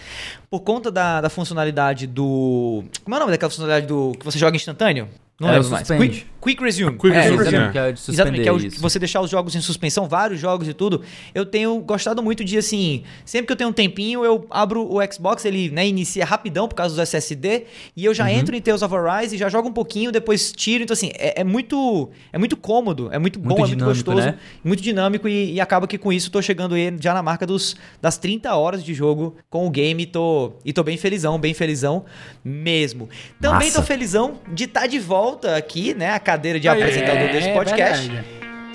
por 0.50 0.60
conta 0.60 0.90
da, 0.90 1.20
da 1.20 1.30
funcionalidade 1.30 2.06
do. 2.06 2.84
Como 3.02 3.14
é 3.14 3.18
o 3.18 3.20
nome 3.20 3.32
daquela 3.32 3.50
funcionalidade 3.50 3.86
do. 3.86 4.12
que 4.18 4.24
você 4.24 4.38
joga 4.38 4.56
instantâneo? 4.56 5.08
Não 5.40 5.48
é, 5.48 5.52
lembro 5.52 5.70
mais. 5.70 5.88
Quick, 5.88 6.26
quick 6.44 6.62
Resume. 6.62 6.98
Quick 6.98 7.10
é, 7.10 7.22
Resume, 7.22 7.40
exatamente, 7.40 7.72
que 7.72 7.78
é 7.78 7.92
de 7.92 8.10
exatamente, 8.10 8.42
que 8.42 8.48
é 8.48 8.52
o, 8.52 8.70
você 8.80 8.98
deixar 8.98 9.20
os 9.20 9.30
jogos 9.30 9.54
em 9.56 9.60
suspensão, 9.60 10.06
vários 10.06 10.38
jogos 10.38 10.68
e 10.68 10.72
tudo. 10.72 11.02
Eu 11.34 11.44
tenho 11.44 11.78
gostado 11.80 12.22
muito 12.22 12.44
de, 12.44 12.56
assim, 12.56 13.02
sempre 13.24 13.46
que 13.46 13.52
eu 13.52 13.56
tenho 13.56 13.70
um 13.70 13.72
tempinho, 13.72 14.24
eu 14.24 14.46
abro 14.48 14.86
o 14.86 14.98
Xbox, 15.12 15.44
ele 15.44 15.70
né, 15.70 15.86
inicia 15.86 16.24
rapidão 16.24 16.68
por 16.68 16.76
causa 16.76 16.94
do 16.94 17.00
SSD, 17.00 17.64
e 17.96 18.04
eu 18.04 18.14
já 18.14 18.24
uhum. 18.24 18.30
entro 18.30 18.54
em 18.54 18.60
Tales 18.60 18.82
of 18.82 18.94
Arise, 18.94 19.36
já 19.36 19.48
jogo 19.48 19.68
um 19.68 19.72
pouquinho, 19.72 20.12
depois 20.12 20.52
tiro. 20.52 20.84
Então, 20.84 20.94
assim, 20.94 21.10
é, 21.14 21.40
é 21.40 21.44
muito 21.44 22.08
é 22.32 22.38
muito 22.38 22.56
cômodo, 22.56 23.08
é 23.10 23.18
muito 23.18 23.38
bom, 23.40 23.56
muito 23.56 23.64
é 23.64 23.68
muito 23.68 23.84
gostoso, 23.84 24.18
né? 24.18 24.38
muito 24.62 24.82
dinâmico, 24.82 25.26
e, 25.26 25.54
e, 25.54 25.60
acaba 25.60 25.88
que 25.88 25.98
com 25.98 26.12
isso 26.12 26.30
tô 26.30 26.40
chegando 26.40 26.74
já 27.00 27.12
na 27.12 27.22
marca 27.22 27.46
dos, 27.46 27.74
das 28.00 28.16
30 28.18 28.54
horas 28.54 28.84
de 28.84 28.94
jogo 28.94 29.36
com 29.50 29.66
o 29.66 29.70
game, 29.70 30.06
tô, 30.06 30.52
e 30.64 30.72
tô 30.72 30.82
bem 30.82 30.96
felizão, 30.96 31.38
bem 31.38 31.54
felizão 31.54 32.04
mesmo. 32.44 33.08
Também 33.40 33.68
Massa. 33.68 33.80
tô 33.80 33.86
felizão 33.86 34.40
de 34.52 34.64
estar 34.64 34.82
tá 34.82 34.86
de 34.86 34.98
volta 34.98 35.56
aqui, 35.56 35.94
né? 35.94 36.04
né, 36.04 36.10
a 36.10 36.20
cadeira 36.34 36.58
de 36.58 36.68
apresentador 36.68 37.28
é, 37.28 37.32
desse 37.32 37.50
podcast. 37.50 38.10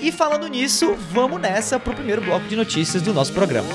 E 0.00 0.10
falando 0.10 0.46
nisso, 0.46 0.96
vamos 1.12 1.40
nessa 1.40 1.78
pro 1.78 1.92
primeiro 1.92 2.22
bloco 2.22 2.46
de 2.48 2.56
notícias 2.56 3.02
do 3.02 3.12
nosso 3.12 3.32
programa. 3.34 3.68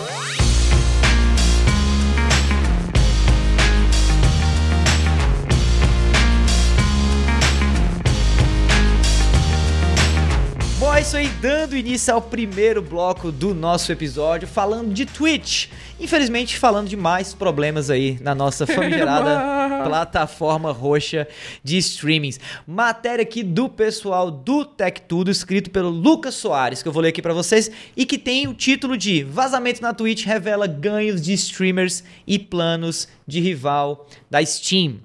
Isso 11.06 11.18
aí, 11.18 11.28
dando 11.40 11.78
início 11.78 12.12
ao 12.12 12.20
primeiro 12.20 12.82
bloco 12.82 13.32
do 13.32 13.54
nosso 13.54 13.92
episódio, 13.92 14.48
falando 14.48 14.92
de 14.92 15.06
Twitch. 15.06 15.68
Infelizmente, 16.00 16.58
falando 16.58 16.88
de 16.88 16.98
mais 16.98 17.32
problemas 17.32 17.92
aí 17.92 18.18
na 18.22 18.34
nossa 18.34 18.66
famigerada 18.66 19.84
plataforma 19.84 20.72
roxa 20.72 21.28
de 21.64 21.78
streamings. 21.78 22.40
Matéria 22.66 23.22
aqui 23.22 23.44
do 23.44 23.70
pessoal 23.70 24.32
do 24.32 24.66
Tech 24.66 25.00
Tudo, 25.02 25.30
escrito 25.30 25.70
pelo 25.70 25.90
Lucas 25.90 26.34
Soares, 26.34 26.82
que 26.82 26.88
eu 26.88 26.92
vou 26.92 27.04
ler 27.04 27.10
aqui 27.10 27.22
para 27.22 27.36
vocês, 27.36 27.70
e 27.96 28.04
que 28.04 28.18
tem 28.18 28.48
o 28.48 28.54
título 28.56 28.98
de 28.98 29.24
Vazamento 29.24 29.84
na 29.84 29.94
Twitch 29.94 30.26
revela 30.26 30.66
ganhos 30.66 31.22
de 31.22 31.34
streamers 31.34 32.04
e 32.26 32.40
planos 32.40 33.08
de 33.28 33.40
rival 33.40 34.08
da 34.28 34.44
Steam. 34.44 34.96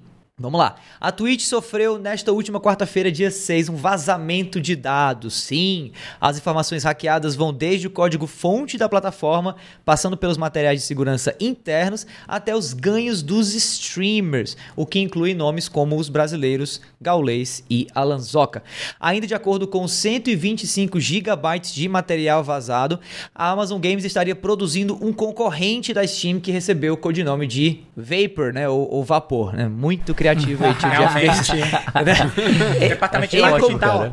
Vamos 0.41 0.59
lá. 0.59 0.75
A 0.99 1.11
Twitch 1.11 1.43
sofreu 1.43 1.99
nesta 1.99 2.31
última 2.31 2.59
quarta-feira, 2.59 3.11
dia 3.11 3.29
6, 3.29 3.69
um 3.69 3.75
vazamento 3.75 4.59
de 4.59 4.75
dados. 4.75 5.35
Sim, 5.35 5.91
as 6.19 6.35
informações 6.35 6.83
hackeadas 6.83 7.35
vão 7.35 7.53
desde 7.53 7.85
o 7.85 7.91
código-fonte 7.91 8.75
da 8.75 8.89
plataforma, 8.89 9.55
passando 9.85 10.17
pelos 10.17 10.37
materiais 10.37 10.79
de 10.79 10.85
segurança 10.87 11.35
internos, 11.39 12.07
até 12.27 12.55
os 12.55 12.73
ganhos 12.73 13.21
dos 13.21 13.53
streamers, 13.53 14.57
o 14.75 14.83
que 14.83 14.99
inclui 14.99 15.35
nomes 15.35 15.69
como 15.69 15.95
os 15.95 16.09
brasileiros 16.09 16.81
Gaulês 16.99 17.63
e 17.69 17.85
Alanzoca. 17.93 18.63
Ainda 18.99 19.27
de 19.27 19.35
acordo 19.35 19.67
com 19.67 19.87
125 19.87 20.99
gigabytes 20.99 21.71
de 21.71 21.87
material 21.87 22.43
vazado, 22.43 22.99
a 23.35 23.51
Amazon 23.51 23.79
Games 23.79 24.05
estaria 24.05 24.35
produzindo 24.35 24.97
um 25.05 25.13
concorrente 25.13 25.93
da 25.93 26.07
Steam 26.07 26.39
que 26.39 26.51
recebeu 26.51 26.95
o 26.95 26.97
codinome 26.97 27.45
de 27.45 27.81
Vapor, 27.95 28.51
né, 28.51 28.67
ou, 28.67 28.89
ou 28.91 29.03
Vapor, 29.03 29.53
né? 29.53 29.67
Muito 29.67 30.15
criativo 30.15 30.30
aí, 30.31 30.37
tio 30.37 30.57
Realmente. 30.79 31.51
Né? 32.05 32.87
Departamento 32.89 33.35
de 33.35 33.41
marketing 33.41 33.77
tá, 33.77 33.95
ó, 33.95 34.09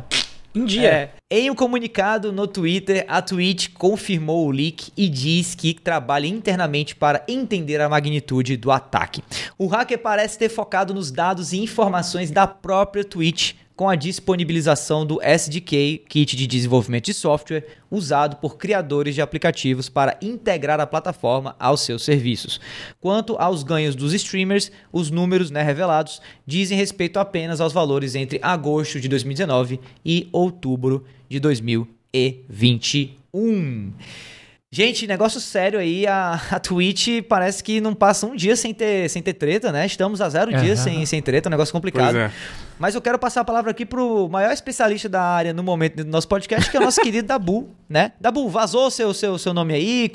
em 0.55 0.65
dia. 0.65 0.89
É, 0.89 1.09
em 1.31 1.47
um 1.51 1.53
comunicado 1.53 2.31
no 2.31 2.47
Twitter, 2.47 3.05
a 3.07 3.21
Twitch 3.21 3.69
confirmou 3.75 4.47
o 4.47 4.51
leak 4.51 4.91
e 4.97 5.07
diz 5.07 5.53
que 5.53 5.75
trabalha 5.75 6.25
internamente 6.25 6.95
para 6.95 7.23
entender 7.27 7.79
a 7.79 7.87
magnitude 7.87 8.57
do 8.57 8.71
ataque. 8.71 9.23
O 9.55 9.67
hacker 9.67 9.99
parece 9.99 10.39
ter 10.39 10.49
focado 10.49 10.91
nos 10.91 11.11
dados 11.11 11.53
e 11.53 11.59
informações 11.59 12.31
da 12.31 12.47
própria 12.47 13.03
Twitch 13.03 13.53
com 13.75 13.87
a 13.87 13.95
disponibilização 13.95 15.05
do 15.05 15.21
SDK, 15.21 16.03
kit 16.09 16.35
de 16.35 16.45
desenvolvimento 16.47 17.05
de 17.05 17.13
software, 17.13 17.65
usado 17.89 18.35
por 18.37 18.57
criadores 18.57 19.15
de 19.15 19.21
aplicativos 19.21 19.87
para 19.87 20.17
integrar 20.21 20.81
a 20.81 20.87
plataforma 20.87 21.55
aos 21.57 21.79
seus 21.81 22.03
serviços. 22.03 22.59
Quanto 22.99 23.37
aos 23.37 23.63
ganhos 23.63 23.95
dos 23.95 24.13
streamers, 24.13 24.69
os 24.91 25.09
números 25.09 25.49
né, 25.49 25.61
revelados 25.61 26.21
dizem 26.45 26.77
respeito 26.77 27.19
apenas 27.19 27.61
aos 27.61 27.71
valores 27.71 28.15
entre 28.15 28.37
agosto 28.41 28.99
de 28.99 29.07
2019 29.07 29.79
e 30.03 30.27
outubro 30.33 31.05
de 31.05 31.18
2021. 31.37 33.93
Gente, 34.71 35.07
negócio 35.07 35.41
sério 35.41 35.79
aí, 35.79 36.07
a, 36.07 36.39
a 36.51 36.59
Twitch 36.59 37.23
parece 37.27 37.63
que 37.63 37.81
não 37.81 37.95
passa 37.95 38.27
um 38.27 38.35
dia 38.35 38.55
sem 38.55 38.71
ter, 38.73 39.09
sem 39.09 39.21
ter 39.21 39.33
treta, 39.33 39.71
né? 39.71 39.85
Estamos 39.85 40.21
a 40.21 40.29
zero 40.29 40.51
uhum. 40.51 40.61
dias 40.61 40.79
sem, 40.79 41.05
sem 41.05 41.21
treta, 41.21 41.49
um 41.49 41.51
negócio 41.51 41.73
complicado. 41.73 42.13
Pois 42.13 42.15
é. 42.15 42.31
Mas 42.79 42.95
eu 42.95 43.01
quero 43.01 43.19
passar 43.19 43.41
a 43.41 43.43
palavra 43.43 43.71
aqui 43.71 43.85
pro 43.85 44.29
maior 44.29 44.53
especialista 44.53 45.09
da 45.09 45.21
área 45.21 45.51
no 45.51 45.61
momento 45.61 45.97
do 45.97 46.05
nosso 46.05 46.29
podcast, 46.29 46.71
que 46.71 46.77
é 46.77 46.79
o 46.79 46.83
nosso 46.83 47.01
querido 47.01 47.27
Dabu, 47.29 47.69
né? 47.89 48.13
Dabu, 48.21 48.47
vazou 48.47 48.89
seu 48.89 49.13
seu 49.13 49.37
seu 49.37 49.53
nome 49.53 49.73
aí? 49.73 50.09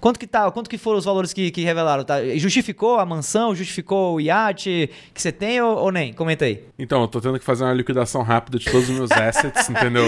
Quanto 0.00 0.18
que 0.18 0.26
tá? 0.26 0.50
Quanto 0.50 0.68
que 0.68 0.76
foram 0.76 0.98
os 0.98 1.04
valores 1.04 1.32
que, 1.32 1.52
que 1.52 1.62
revelaram? 1.62 2.02
Tá? 2.02 2.16
Justificou 2.36 2.98
a 2.98 3.06
mansão? 3.06 3.54
Justificou 3.54 4.16
o 4.16 4.20
iate 4.20 4.90
que 5.14 5.22
você 5.22 5.30
tem 5.30 5.60
ou, 5.60 5.76
ou, 5.76 5.92
nem? 5.92 6.12
Comenta 6.12 6.44
aí. 6.44 6.64
Então, 6.76 7.02
eu 7.02 7.08
tô 7.08 7.20
tendo 7.20 7.38
que 7.38 7.44
fazer 7.44 7.62
uma 7.62 7.72
liquidação 7.72 8.22
rápida 8.22 8.58
de 8.58 8.64
todos 8.64 8.88
os 8.88 8.96
meus 8.96 9.12
assets, 9.12 9.68
entendeu? 9.70 10.04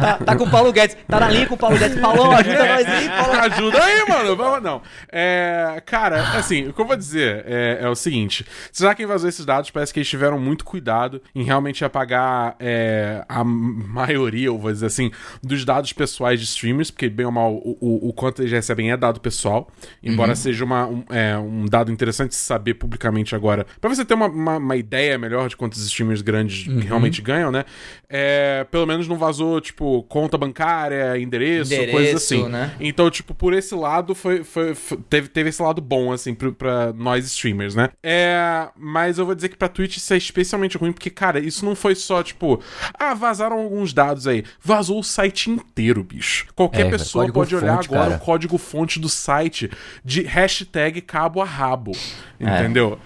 tá, 0.00 0.18
tá, 0.24 0.36
com 0.36 0.44
o 0.44 0.50
Paulo 0.50 0.72
Guedes. 0.72 0.96
Tá 1.08 1.18
na 1.18 1.28
linha 1.28 1.46
com 1.46 1.54
o 1.54 1.58
Paulo 1.58 1.76
Guedes. 1.76 1.98
Paulo, 1.98 2.30
ajuda 2.30 2.66
nós 2.66 2.86
aí, 2.86 3.08
Paulo. 3.08 3.32
Ajuda 3.32 3.84
aí, 3.84 4.08
mano. 4.08 4.36
Vamos, 4.36 4.62
não. 4.62 4.82
É, 5.10 5.82
cara, 5.84 6.38
assim, 6.38 6.68
o 6.68 6.72
que 6.72 6.80
eu 6.80 6.86
vou 6.86 6.96
dizer 6.96 7.44
é, 7.46 7.78
é 7.82 7.88
o 7.88 7.96
seguinte. 7.96 8.46
Será 8.70 8.90
que 8.94 8.98
quem 8.98 9.06
vazou 9.06 9.28
esses 9.28 9.46
dados 9.46 9.70
parece 9.70 9.92
que 9.92 10.00
eles 10.00 10.08
tiveram 10.08 10.38
muito 10.38 10.64
cuidado 10.68 11.22
em 11.34 11.42
realmente 11.42 11.82
apagar 11.82 12.54
é, 12.60 13.24
a 13.26 13.42
maioria, 13.42 14.52
ou 14.52 14.58
vou 14.58 14.70
dizer 14.70 14.86
assim, 14.86 15.10
dos 15.42 15.64
dados 15.64 15.94
pessoais 15.94 16.38
de 16.38 16.44
streamers, 16.44 16.90
porque 16.90 17.08
bem 17.08 17.24
ou 17.24 17.32
mal 17.32 17.54
o, 17.54 17.78
o, 17.80 18.08
o 18.08 18.12
quanto 18.12 18.42
eles 18.42 18.52
recebem 18.52 18.92
é 18.92 18.96
dado 18.96 19.18
pessoal, 19.18 19.70
embora 20.02 20.32
uhum. 20.32 20.36
seja 20.36 20.64
uma, 20.64 20.86
um, 20.86 21.04
é, 21.08 21.38
um, 21.38 21.64
dado 21.64 21.90
interessante 21.90 22.34
saber 22.34 22.74
publicamente 22.74 23.34
agora, 23.34 23.66
para 23.80 23.88
você 23.88 24.04
ter 24.04 24.12
uma, 24.12 24.26
uma, 24.26 24.56
uma, 24.58 24.76
ideia 24.76 25.16
melhor 25.16 25.48
de 25.48 25.56
quantos 25.56 25.82
streamers 25.82 26.20
grandes 26.20 26.66
uhum. 26.66 26.80
realmente 26.80 27.22
ganham, 27.22 27.50
né? 27.50 27.64
É, 28.08 28.66
pelo 28.70 28.86
menos 28.86 29.08
não 29.08 29.16
vazou, 29.16 29.60
tipo, 29.60 30.02
conta 30.04 30.36
bancária, 30.36 31.18
endereço, 31.18 31.72
endereço 31.72 31.92
coisas 31.92 32.14
assim. 32.22 32.46
Né? 32.48 32.74
Então, 32.78 33.10
tipo, 33.10 33.34
por 33.34 33.54
esse 33.54 33.74
lado, 33.74 34.14
foi, 34.14 34.44
foi, 34.44 34.74
foi 34.74 34.98
teve, 35.08 35.28
teve 35.28 35.48
esse 35.48 35.62
lado 35.62 35.80
bom, 35.80 36.12
assim, 36.12 36.34
pra, 36.34 36.52
pra 36.52 36.92
nós 36.92 37.24
streamers, 37.26 37.74
né? 37.74 37.88
É, 38.02 38.68
mas 38.76 39.18
eu 39.18 39.24
vou 39.24 39.34
dizer 39.34 39.48
que 39.48 39.56
pra 39.56 39.68
Twitch 39.68 39.96
isso 39.96 40.12
é 40.12 40.16
especialmente 40.16 40.57
ruim, 40.78 40.92
porque, 40.92 41.10
cara, 41.10 41.38
isso 41.38 41.64
não 41.64 41.74
foi 41.74 41.94
só, 41.94 42.22
tipo, 42.22 42.62
ah, 42.94 43.14
vazaram 43.14 43.58
alguns 43.58 43.92
dados 43.92 44.26
aí. 44.26 44.44
Vazou 44.60 44.98
o 44.98 45.04
site 45.04 45.50
inteiro, 45.50 46.02
bicho. 46.02 46.46
Qualquer 46.54 46.86
é, 46.86 46.90
pessoa 46.90 47.30
pode 47.32 47.54
olhar 47.54 47.76
fonte, 47.76 47.88
agora 47.88 48.10
cara. 48.10 48.16
o 48.16 48.24
código 48.24 48.58
fonte 48.58 48.98
do 48.98 49.08
site 49.08 49.70
de 50.04 50.22
hashtag 50.22 51.00
cabo 51.00 51.40
a 51.40 51.44
rabo. 51.44 51.92
É. 52.40 52.60
Entendeu? 52.60 52.98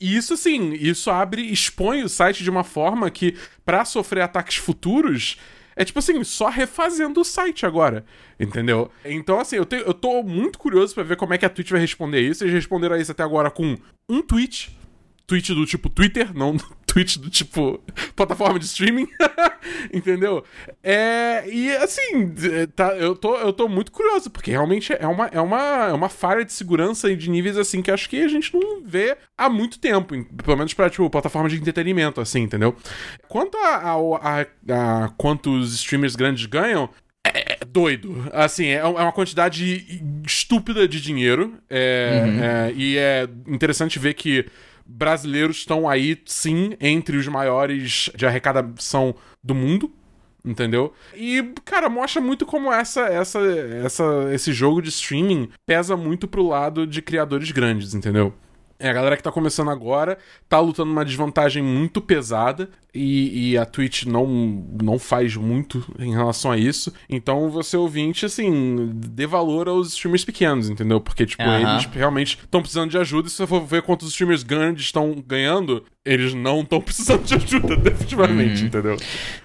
E 0.00 0.16
isso, 0.16 0.34
assim, 0.34 0.72
isso 0.72 1.10
abre, 1.10 1.42
expõe 1.42 2.02
o 2.02 2.08
site 2.08 2.42
de 2.42 2.48
uma 2.48 2.64
forma 2.64 3.10
que, 3.10 3.36
para 3.64 3.84
sofrer 3.84 4.22
ataques 4.22 4.56
futuros, 4.56 5.36
é 5.76 5.84
tipo 5.84 5.98
assim, 5.98 6.22
só 6.24 6.48
refazendo 6.48 7.20
o 7.20 7.24
site 7.24 7.66
agora. 7.66 8.04
Entendeu? 8.38 8.90
Então, 9.04 9.38
assim, 9.38 9.56
eu, 9.56 9.66
te, 9.66 9.76
eu 9.76 9.92
tô 9.92 10.22
muito 10.22 10.58
curioso 10.58 10.94
para 10.94 11.02
ver 11.02 11.16
como 11.16 11.34
é 11.34 11.38
que 11.38 11.44
a 11.44 11.50
Twitch 11.50 11.70
vai 11.70 11.80
responder 11.80 12.20
isso. 12.20 12.44
Eles 12.44 12.54
responderam 12.54 12.96
a 12.96 12.98
isso 12.98 13.12
até 13.12 13.22
agora 13.22 13.50
com 13.50 13.76
um 14.08 14.22
tweet 14.22 14.78
tweet 15.30 15.54
do 15.54 15.64
tipo 15.64 15.88
Twitter, 15.88 16.34
não 16.34 16.56
tweet 16.90 17.20
do 17.20 17.30
tipo 17.30 17.80
plataforma 18.16 18.58
de 18.58 18.64
streaming, 18.64 19.08
entendeu? 19.94 20.44
É, 20.82 21.44
e 21.48 21.70
assim, 21.76 22.34
tá, 22.74 22.96
eu, 22.96 23.14
tô, 23.14 23.36
eu 23.36 23.52
tô 23.52 23.68
muito 23.68 23.92
curioso, 23.92 24.28
porque 24.28 24.50
realmente 24.50 24.92
é 24.92 25.06
uma, 25.06 25.26
é, 25.28 25.40
uma, 25.40 25.88
é 25.88 25.92
uma 25.92 26.08
falha 26.08 26.44
de 26.44 26.52
segurança 26.52 27.14
de 27.14 27.30
níveis 27.30 27.56
assim 27.56 27.80
que 27.80 27.92
acho 27.92 28.08
que 28.08 28.20
a 28.20 28.28
gente 28.28 28.52
não 28.52 28.82
vê 28.84 29.16
há 29.38 29.48
muito 29.48 29.78
tempo, 29.78 30.14
pelo 30.42 30.56
menos 30.56 30.74
pra 30.74 30.90
tipo, 30.90 31.08
plataforma 31.08 31.48
de 31.48 31.56
entretenimento, 31.56 32.20
assim, 32.20 32.40
entendeu? 32.40 32.74
Quanto 33.28 33.56
a, 33.56 33.76
a, 33.76 34.40
a, 34.40 35.04
a 35.04 35.08
quantos 35.10 35.72
streamers 35.74 36.16
grandes 36.16 36.46
ganham, 36.46 36.90
é, 37.24 37.52
é 37.52 37.58
doido. 37.64 38.28
Assim, 38.32 38.66
é, 38.66 38.76
é 38.76 38.84
uma 38.84 39.12
quantidade 39.12 40.02
estúpida 40.26 40.88
de 40.88 41.00
dinheiro. 41.00 41.54
É, 41.68 42.22
uhum. 42.24 42.42
é, 42.42 42.72
e 42.74 42.98
é 42.98 43.28
interessante 43.46 43.98
ver 43.98 44.14
que 44.14 44.46
brasileiros 44.90 45.58
estão 45.58 45.88
aí, 45.88 46.20
sim, 46.26 46.74
entre 46.80 47.16
os 47.16 47.26
maiores 47.28 48.10
de 48.14 48.26
arrecadação 48.26 49.14
do 49.42 49.54
mundo. 49.54 49.92
Entendeu? 50.42 50.94
E, 51.14 51.52
cara, 51.66 51.90
mostra 51.90 52.20
muito 52.20 52.46
como 52.46 52.72
essa, 52.72 53.02
essa, 53.02 53.38
essa, 53.84 54.04
esse 54.32 54.54
jogo 54.54 54.80
de 54.80 54.88
streaming 54.88 55.50
pesa 55.66 55.98
muito 55.98 56.26
pro 56.26 56.46
lado 56.48 56.86
de 56.86 57.02
criadores 57.02 57.50
grandes, 57.50 57.92
entendeu? 57.92 58.32
É 58.80 58.88
a 58.88 58.92
galera 58.92 59.16
que 59.16 59.22
tá 59.22 59.30
começando 59.30 59.70
agora, 59.70 60.16
tá 60.48 60.58
lutando 60.58 60.90
uma 60.90 61.04
desvantagem 61.04 61.62
muito 61.62 62.00
pesada 62.00 62.70
e, 62.94 63.52
e, 63.52 63.58
a 63.58 63.64
Twitch 63.66 64.04
não, 64.04 64.26
não 64.82 64.98
faz 64.98 65.36
muito 65.36 65.84
em 65.98 66.12
relação 66.12 66.50
a 66.50 66.56
isso. 66.56 66.92
Então 67.08 67.50
você 67.50 67.76
ouvinte, 67.76 68.24
assim, 68.26 68.90
dê 68.94 69.26
valor 69.26 69.68
aos 69.68 69.88
streamers 69.88 70.24
pequenos, 70.24 70.70
entendeu? 70.70 71.00
Porque, 71.00 71.26
tipo, 71.26 71.42
uhum. 71.42 71.72
eles 71.72 71.84
realmente 71.92 72.38
estão 72.42 72.62
precisando 72.62 72.90
de 72.90 72.98
ajuda. 72.98 73.28
E 73.28 73.30
se 73.30 73.36
você 73.36 73.46
for 73.46 73.64
ver 73.64 73.82
quantos 73.82 74.08
streamers 74.08 74.42
grandes 74.42 74.86
estão 74.86 75.22
ganhando, 75.24 75.84
eles 76.02 76.32
não 76.32 76.62
estão 76.62 76.80
precisando 76.80 77.22
de 77.24 77.34
ajuda, 77.34 77.76
definitivamente, 77.78 78.62
uhum. 78.62 78.66
entendeu? 78.68 78.96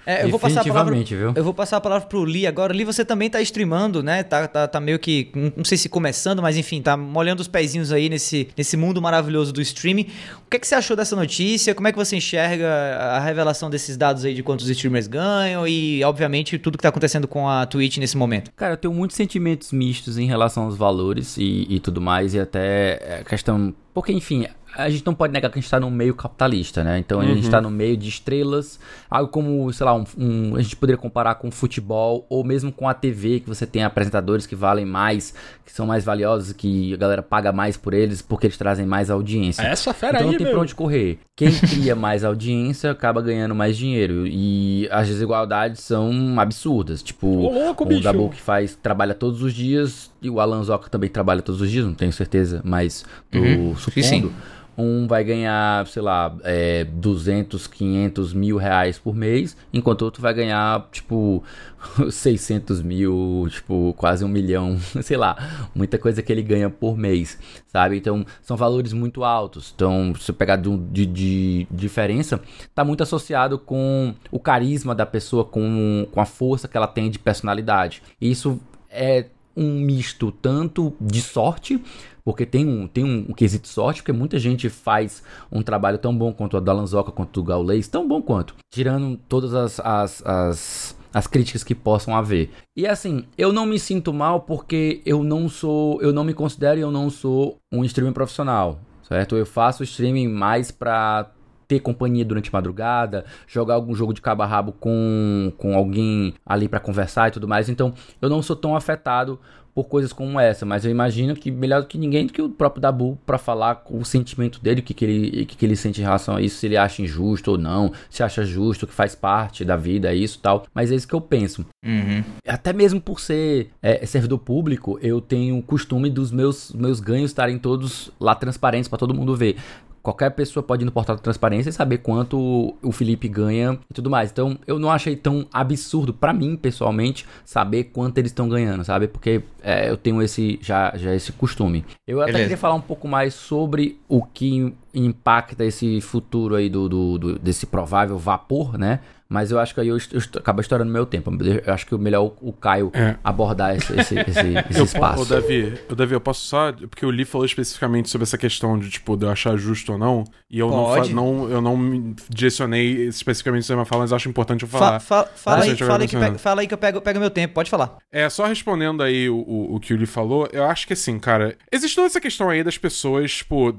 É, 0.06 0.24
eu 0.24 0.30
vou 0.30 0.40
passar 0.40 0.62
a 0.62 0.64
palavra. 0.64 0.96
Viu? 0.96 1.34
Eu 1.36 1.44
vou 1.44 1.54
passar 1.54 1.78
a 1.78 1.82
palavra 1.82 2.08
pro 2.08 2.24
Lee 2.24 2.48
agora. 2.48 2.74
Lee, 2.74 2.86
você 2.86 3.04
também 3.04 3.30
tá 3.30 3.42
streamando, 3.42 4.02
né? 4.02 4.24
Tá, 4.24 4.48
tá, 4.48 4.66
tá 4.66 4.80
meio 4.80 4.98
que. 4.98 5.30
Não 5.56 5.66
sei 5.66 5.78
se 5.78 5.90
começando, 5.90 6.42
mas 6.42 6.56
enfim, 6.56 6.82
tá 6.82 6.96
molhando 6.96 7.42
os 7.42 7.48
pezinhos 7.50 7.92
aí 7.92 8.08
nesse, 8.08 8.48
nesse 8.58 8.78
mundo 8.78 9.02
maravilhoso 9.02 9.52
do 9.52 9.62
streaming. 9.62 10.08
O 10.46 10.50
que, 10.50 10.56
é 10.56 10.60
que 10.60 10.66
você 10.66 10.76
achou 10.76 10.96
dessa 10.96 11.14
notícia? 11.14 11.76
Como 11.76 11.90
é 11.90 11.92
que 11.92 11.98
você 11.98 12.16
enxerga 12.16 12.70
a 12.70 13.20
revelação 13.20 13.70
desses 13.70 13.98
dados 13.98 14.24
aí 14.24 14.34
de 14.34 14.42
quantos 14.42 14.70
streamers 14.70 15.08
ganham 15.08 15.68
e, 15.68 16.02
obviamente, 16.06 16.58
tudo 16.58 16.78
que 16.78 16.84
tá 16.84 16.90
acontecendo 16.90 17.28
com 17.28 17.50
a 17.50 17.66
Twitch 17.66 17.98
nesse 17.98 18.16
momento? 18.16 18.52
Cara, 18.56 18.74
eu 18.74 18.78
tenho 18.78 18.94
muitos 18.94 19.18
sentimentos 19.18 19.74
mistos 19.74 20.18
em 20.18 20.26
relação 20.26 20.64
aos 20.64 20.78
valores 20.78 21.36
e, 21.38 21.68
e 21.70 21.80
tudo 21.82 22.00
mais, 22.00 22.34
e 22.34 22.40
até 22.40 23.20
a 23.20 23.24
questão. 23.26 23.76
Porque, 23.96 24.12
enfim, 24.12 24.46
a 24.76 24.90
gente 24.90 25.06
não 25.06 25.14
pode 25.14 25.32
negar 25.32 25.50
que 25.50 25.58
a 25.58 25.60
gente 25.60 25.68
está 25.68 25.80
no 25.80 25.90
meio 25.90 26.14
capitalista, 26.14 26.84
né? 26.84 27.00
Então 27.00 27.20
uhum. 27.20 27.24
a 27.24 27.28
gente 27.28 27.46
está 27.46 27.58
uhum. 27.58 27.64
no 27.64 27.72
meio 27.72 27.96
de 27.96 28.10
estrelas, 28.10 28.78
algo 29.10 29.32
como, 29.32 29.72
sei 29.72 29.86
lá, 29.86 29.96
um, 29.96 30.04
um, 30.18 30.56
a 30.58 30.62
gente 30.62 30.76
poderia 30.76 30.98
comparar 30.98 31.36
com 31.36 31.50
futebol 31.50 32.26
ou 32.30 32.44
mesmo 32.44 32.74
com 32.74 32.90
a 32.90 32.94
TV, 32.94 33.40
que 33.40 33.48
você 33.48 33.66
tem 33.66 33.84
apresentadores 33.86 34.46
que 34.46 34.54
valem 34.54 34.86
mais, 34.86 35.34
que 35.66 35.72
são 35.72 35.86
mais 35.86 36.04
valiosos, 36.04 36.52
que 36.52 36.94
a 36.94 36.98
galera 36.98 37.24
paga 37.24 37.54
mais 37.54 37.78
por 37.78 37.94
eles 37.94 38.22
porque 38.22 38.48
eles 38.48 38.58
trazem 38.58 38.86
mais 38.86 39.10
audiência. 39.10 39.62
É 39.62 39.72
essa 39.72 39.94
fera 39.94 40.18
então 40.18 40.28
aí, 40.28 40.32
não 40.34 40.38
tem 40.38 40.46
meu. 40.46 40.54
pra 40.56 40.64
onde 40.64 40.76
correr. 40.76 41.20
Quem 41.36 41.52
cria 41.56 41.96
mais 41.96 42.26
audiência 42.26 42.92
acaba 42.92 43.22
ganhando 43.22 43.56
mais 43.56 43.78
dinheiro. 43.78 44.28
E 44.28 44.90
as 44.92 45.08
desigualdades 45.08 45.82
são 45.82 46.38
absurdas. 46.38 47.02
Tipo, 47.02 47.28
Ô, 47.28 47.50
louco, 47.50 47.86
o 47.86 48.02
Dabu 48.02 48.30
que 48.30 48.42
faz, 48.42 48.76
trabalha 48.76 49.14
todos 49.14 49.42
os 49.42 49.54
dias, 49.54 50.12
e 50.26 50.30
o 50.30 50.40
Alan 50.40 50.64
Zoca 50.64 50.90
também 50.90 51.10
trabalha 51.10 51.42
todos 51.42 51.62
os 51.62 51.70
dias, 51.70 51.86
não 51.86 51.94
tenho 51.94 52.12
certeza, 52.12 52.62
mas 52.64 53.06
tô 53.30 53.40
uhum. 53.40 53.76
supondo. 53.76 54.06
Sim, 54.06 54.32
um 54.78 55.08
vai 55.08 55.24
ganhar, 55.24 55.88
sei 55.88 56.02
lá, 56.02 56.36
é, 56.44 56.84
200, 56.84 57.68
500 57.68 58.34
mil 58.34 58.58
reais 58.58 58.98
por 58.98 59.16
mês, 59.16 59.56
enquanto 59.72 60.02
o 60.02 60.06
outro 60.06 60.22
vai 60.22 60.34
ganhar, 60.34 60.90
tipo, 60.92 61.44
600 62.10 62.82
mil, 62.82 63.48
tipo, 63.50 63.94
quase 63.96 64.26
um 64.26 64.28
milhão, 64.28 64.78
sei 65.02 65.16
lá, 65.16 65.38
muita 65.74 65.98
coisa 65.98 66.22
que 66.22 66.32
ele 66.32 66.42
ganha 66.42 66.70
por 66.70 66.98
mês, 66.98 67.38
sabe? 67.68 67.98
Então, 67.98 68.26
são 68.42 68.58
valores 68.58 68.92
muito 68.92 69.24
altos. 69.24 69.72
Então, 69.74 70.14
se 70.20 70.32
eu 70.32 70.36
pegar 70.36 70.58
de, 70.58 70.76
de, 70.88 71.06
de 71.06 71.68
diferença, 71.72 72.42
tá 72.74 72.84
muito 72.84 73.04
associado 73.04 73.58
com 73.58 74.14
o 74.32 74.40
carisma 74.40 74.94
da 74.94 75.06
pessoa, 75.06 75.46
com, 75.46 76.08
com 76.12 76.20
a 76.20 76.26
força 76.26 76.68
que 76.68 76.76
ela 76.76 76.88
tem 76.88 77.10
de 77.10 77.20
personalidade. 77.20 78.02
E 78.20 78.30
isso 78.30 78.60
é 78.90 79.26
um 79.56 79.80
misto 79.80 80.32
tanto 80.32 80.94
de 81.00 81.22
sorte 81.22 81.82
porque 82.26 82.44
tem 82.44 82.68
um, 82.68 82.88
tem 82.88 83.04
um, 83.04 83.28
um, 83.30 83.34
quesito 83.34 83.68
sorte, 83.68 84.02
porque 84.02 84.12
muita 84.12 84.40
gente 84.40 84.68
faz 84.68 85.22
um 85.52 85.62
trabalho 85.62 86.00
tão 86.00 86.18
bom 86.18 86.34
quanto 86.34 86.58
o 86.58 86.60
do 86.60 86.72
Alan 86.72 86.88
Zoca, 86.88 87.12
quanto 87.12 87.40
o 87.40 87.44
do 87.44 87.44
Gaules, 87.44 87.88
tão 87.88 88.08
bom 88.08 88.20
quanto, 88.20 88.56
tirando 88.74 89.16
todas 89.30 89.54
as, 89.54 89.80
as, 89.80 90.26
as, 90.26 90.98
as 91.14 91.28
críticas 91.28 91.64
que 91.64 91.76
possam 91.76 92.16
haver. 92.16 92.50
E 92.76 92.88
assim, 92.88 93.26
eu 93.38 93.54
não 93.54 93.68
me 93.68 93.78
sinto 93.78 94.12
mal 94.12 94.42
porque 94.42 95.04
eu 95.06 95.24
não 95.24 95.48
sou, 95.48 96.02
eu 96.02 96.12
não 96.12 96.24
me 96.24 96.34
considero 96.34 96.80
e 96.80 96.82
eu 96.82 96.90
não 96.90 97.12
sou 97.12 97.60
um 97.72 97.86
streamer 97.86 98.14
profissional, 98.14 98.80
certo? 99.04 99.38
Eu 99.38 99.46
faço 99.46 99.84
streaming 99.84 100.28
mais 100.28 100.72
pra 100.72 101.32
ter 101.68 101.80
companhia 101.80 102.26
durante 102.26 102.50
a 102.50 102.54
madrugada, 102.54 103.26
jogar 103.48 103.76
algum 103.76 103.96
jogo 103.96 104.14
de 104.14 104.22
cabo 104.22 104.44
a 104.44 104.46
rabo 104.46 104.72
com, 104.72 105.52
com 105.58 105.76
alguém 105.76 106.34
ali 106.46 106.68
para 106.68 106.80
conversar 106.80 107.30
e 107.30 107.32
tudo 107.32 107.48
mais. 107.48 107.70
Então, 107.70 107.94
eu 108.22 108.30
não 108.30 108.42
sou 108.42 108.56
tão 108.56 108.76
afetado 108.76 109.40
por 109.76 109.84
coisas 109.90 110.14
como 110.14 110.40
essa, 110.40 110.66
mas 110.66 110.86
eu 110.86 110.90
imagino 110.90 111.36
que 111.36 111.52
melhor 111.52 111.82
do 111.82 111.88
que 111.88 111.98
ninguém 111.98 112.26
do 112.26 112.32
que 112.32 112.42
o 112.42 112.50
próprio 112.50 112.82
Dabu 112.82 113.20
para 113.26 113.38
falar 113.38 113.76
com 113.76 113.98
o 114.00 114.06
sentimento 114.06 114.62
dele, 114.62 114.80
o 114.80 114.84
que, 114.84 114.94
que, 114.94 115.04
ele, 115.04 115.44
o 115.44 115.46
que, 115.46 115.58
que 115.58 115.66
ele 115.66 115.76
sente 115.76 116.00
em 116.00 116.04
relação 116.06 116.38
a 116.38 116.42
isso, 116.42 116.56
se 116.56 116.66
ele 116.66 116.78
acha 116.78 117.02
injusto 117.02 117.52
ou 117.52 117.58
não, 117.58 117.92
se 118.10 118.24
acha 118.24 118.46
justo, 118.46 118.88
que 118.88 118.94
faz 118.94 119.16
parte 119.16 119.66
da 119.66 119.76
vida, 119.76 120.10
é 120.10 120.16
isso 120.16 120.40
tal. 120.42 120.66
Mas 120.74 120.94
é 120.94 120.96
isso 120.96 121.06
que 121.06 121.14
eu 121.14 121.20
penso. 121.20 121.66
Uhum. 121.86 122.24
Até 122.48 122.72
mesmo 122.72 123.02
por 123.02 123.20
ser 123.20 123.70
é, 123.82 124.06
servidor 124.06 124.40
público, 124.40 124.98
eu 125.02 125.20
tenho 125.20 125.58
o 125.58 125.62
costume 125.62 126.10
dos 126.10 126.32
meus, 126.32 126.72
meus 126.72 127.02
ganhos 127.02 127.32
estarem 127.32 127.60
todos 127.60 128.10
lá 128.18 128.34
transparentes 128.34 128.88
para 128.88 128.98
todo 128.98 129.14
mundo 129.14 129.36
ver. 129.36 129.58
Qualquer 130.06 130.30
pessoa 130.30 130.62
pode 130.64 130.84
ir 130.84 130.86
no 130.86 130.92
portal 130.92 131.16
da 131.16 131.22
transparência 131.22 131.70
e 131.72 131.74
saber 131.74 131.98
quanto 131.98 132.76
o 132.82 132.92
Felipe 132.92 133.28
ganha 133.28 133.80
e 133.90 133.94
tudo 133.94 134.08
mais. 134.08 134.30
Então, 134.32 134.56
eu 134.68 134.78
não 134.78 134.92
achei 134.92 135.16
tão 135.16 135.48
absurdo, 135.52 136.14
para 136.14 136.32
mim, 136.32 136.56
pessoalmente, 136.56 137.26
saber 137.44 137.86
quanto 137.86 138.20
eles 138.20 138.30
estão 138.30 138.48
ganhando, 138.48 138.84
sabe? 138.86 139.08
Porque 139.08 139.42
é, 139.64 139.90
eu 139.90 139.98
tenho 139.98 140.22
esse 140.22 140.60
já, 140.62 140.94
já 140.96 141.14
esse 141.16 141.32
costume. 141.32 141.84
Eu 142.08 142.22
até 142.22 142.28
Beleza. 142.34 142.44
queria 142.50 142.58
falar 142.58 142.76
um 142.76 142.82
pouco 142.82 143.08
mais 143.08 143.34
sobre 143.34 144.00
o 144.08 144.22
que 144.24 144.72
impacta 144.94 145.66
esse 145.66 146.00
futuro 146.02 146.54
aí 146.56 146.70
do, 146.70 146.88
do, 146.88 147.18
do- 147.18 147.40
desse 147.40 147.66
provável 147.66 148.18
vapor, 148.18 148.78
né? 148.78 149.00
Mas 149.28 149.50
eu 149.52 149.60
acho 149.60 149.74
que 149.74 149.82
aí 149.82 149.88
eu, 149.88 149.98
eu 149.98 150.22
acabo 150.38 150.62
estourando 150.62 150.92
meu 150.92 151.06
tempo. 151.06 151.32
Eu 151.66 151.74
acho 151.74 151.86
que 151.86 151.96
o 151.96 152.00
melhor 152.00 152.24
o, 152.42 152.50
o 152.50 152.54
Caio 152.54 152.92
É. 152.94 153.16
abordar 153.24 153.76
esse, 153.76 153.92
esse, 154.00 154.16
esse, 154.22 154.40
esse 154.70 154.80
Eu, 154.80 154.86
espaço. 154.86 155.24
Ô, 155.24 155.26
Davi, 155.26 155.74
ô, 155.90 155.96
Davi, 155.96 156.14
eu 156.14 156.22
posso 156.22 156.46
só. 156.46 156.72
Porque 156.72 157.06
o 157.06 157.10
Lee 157.10 157.26
falou 157.26 157.46
especificamente 157.46 158.10
sobre 158.10 158.24
essa 158.24 158.38
questão 158.38 158.78
de, 158.78 158.90
tipo, 158.90 159.18
de 159.18 159.26
eu 159.26 159.30
achar 159.32 159.58
justo 159.58 159.94
ou 159.94 159.98
não. 159.98 160.24
E 160.50 160.60
eu, 160.60 160.70
não, 160.70 160.84
Pode. 160.86 161.10
fa- 161.10 161.16
não, 161.16 161.50
eu 161.50 161.60
não 161.62 161.76
me 161.76 162.16
direcionei 162.30 163.08
especificamente 163.08 163.66
sobre 163.66 163.80
uma 163.80 163.86
fala, 163.86 164.02
mas 164.04 164.14
acho 164.14 164.30
importante 164.30 164.62
eu 164.62 164.68
Fa- 164.68 164.78
falar. 164.80 165.00
fa- 165.00 165.26
fala, 165.36 165.58
Vai, 165.58 165.70
aí, 165.70 165.76
fala, 165.78 166.04
aí 166.04 166.08
pega, 166.08 166.38
fala 166.38 166.62
aí 166.62 166.68
que 166.68 166.74
eu 166.74 166.78
pego, 166.78 167.02
pego 167.02 167.20
meu 167.20 167.30
tempo, 167.32 167.54
pode 167.54 167.70
falar. 167.70 167.98
É, 168.12 168.30
só 168.30 168.46
respondendo 168.46 169.02
aí 169.02 169.28
o, 169.30 169.38
o, 169.38 169.76
o 169.76 169.80
que 169.80 169.94
o 169.94 169.98
Lee 169.98 170.06
falou, 170.06 170.48
eu 170.54 170.64
acho 170.66 170.86
que 170.86 170.94
assim, 170.94 171.18
cara, 171.18 171.58
existe 171.72 171.96
toda 171.96 172.08
essa 172.08 172.22
questão 172.22 172.48
aí 172.50 172.64
das 172.64 172.78
pessoas, 172.78 173.34
tipo, 173.34 173.76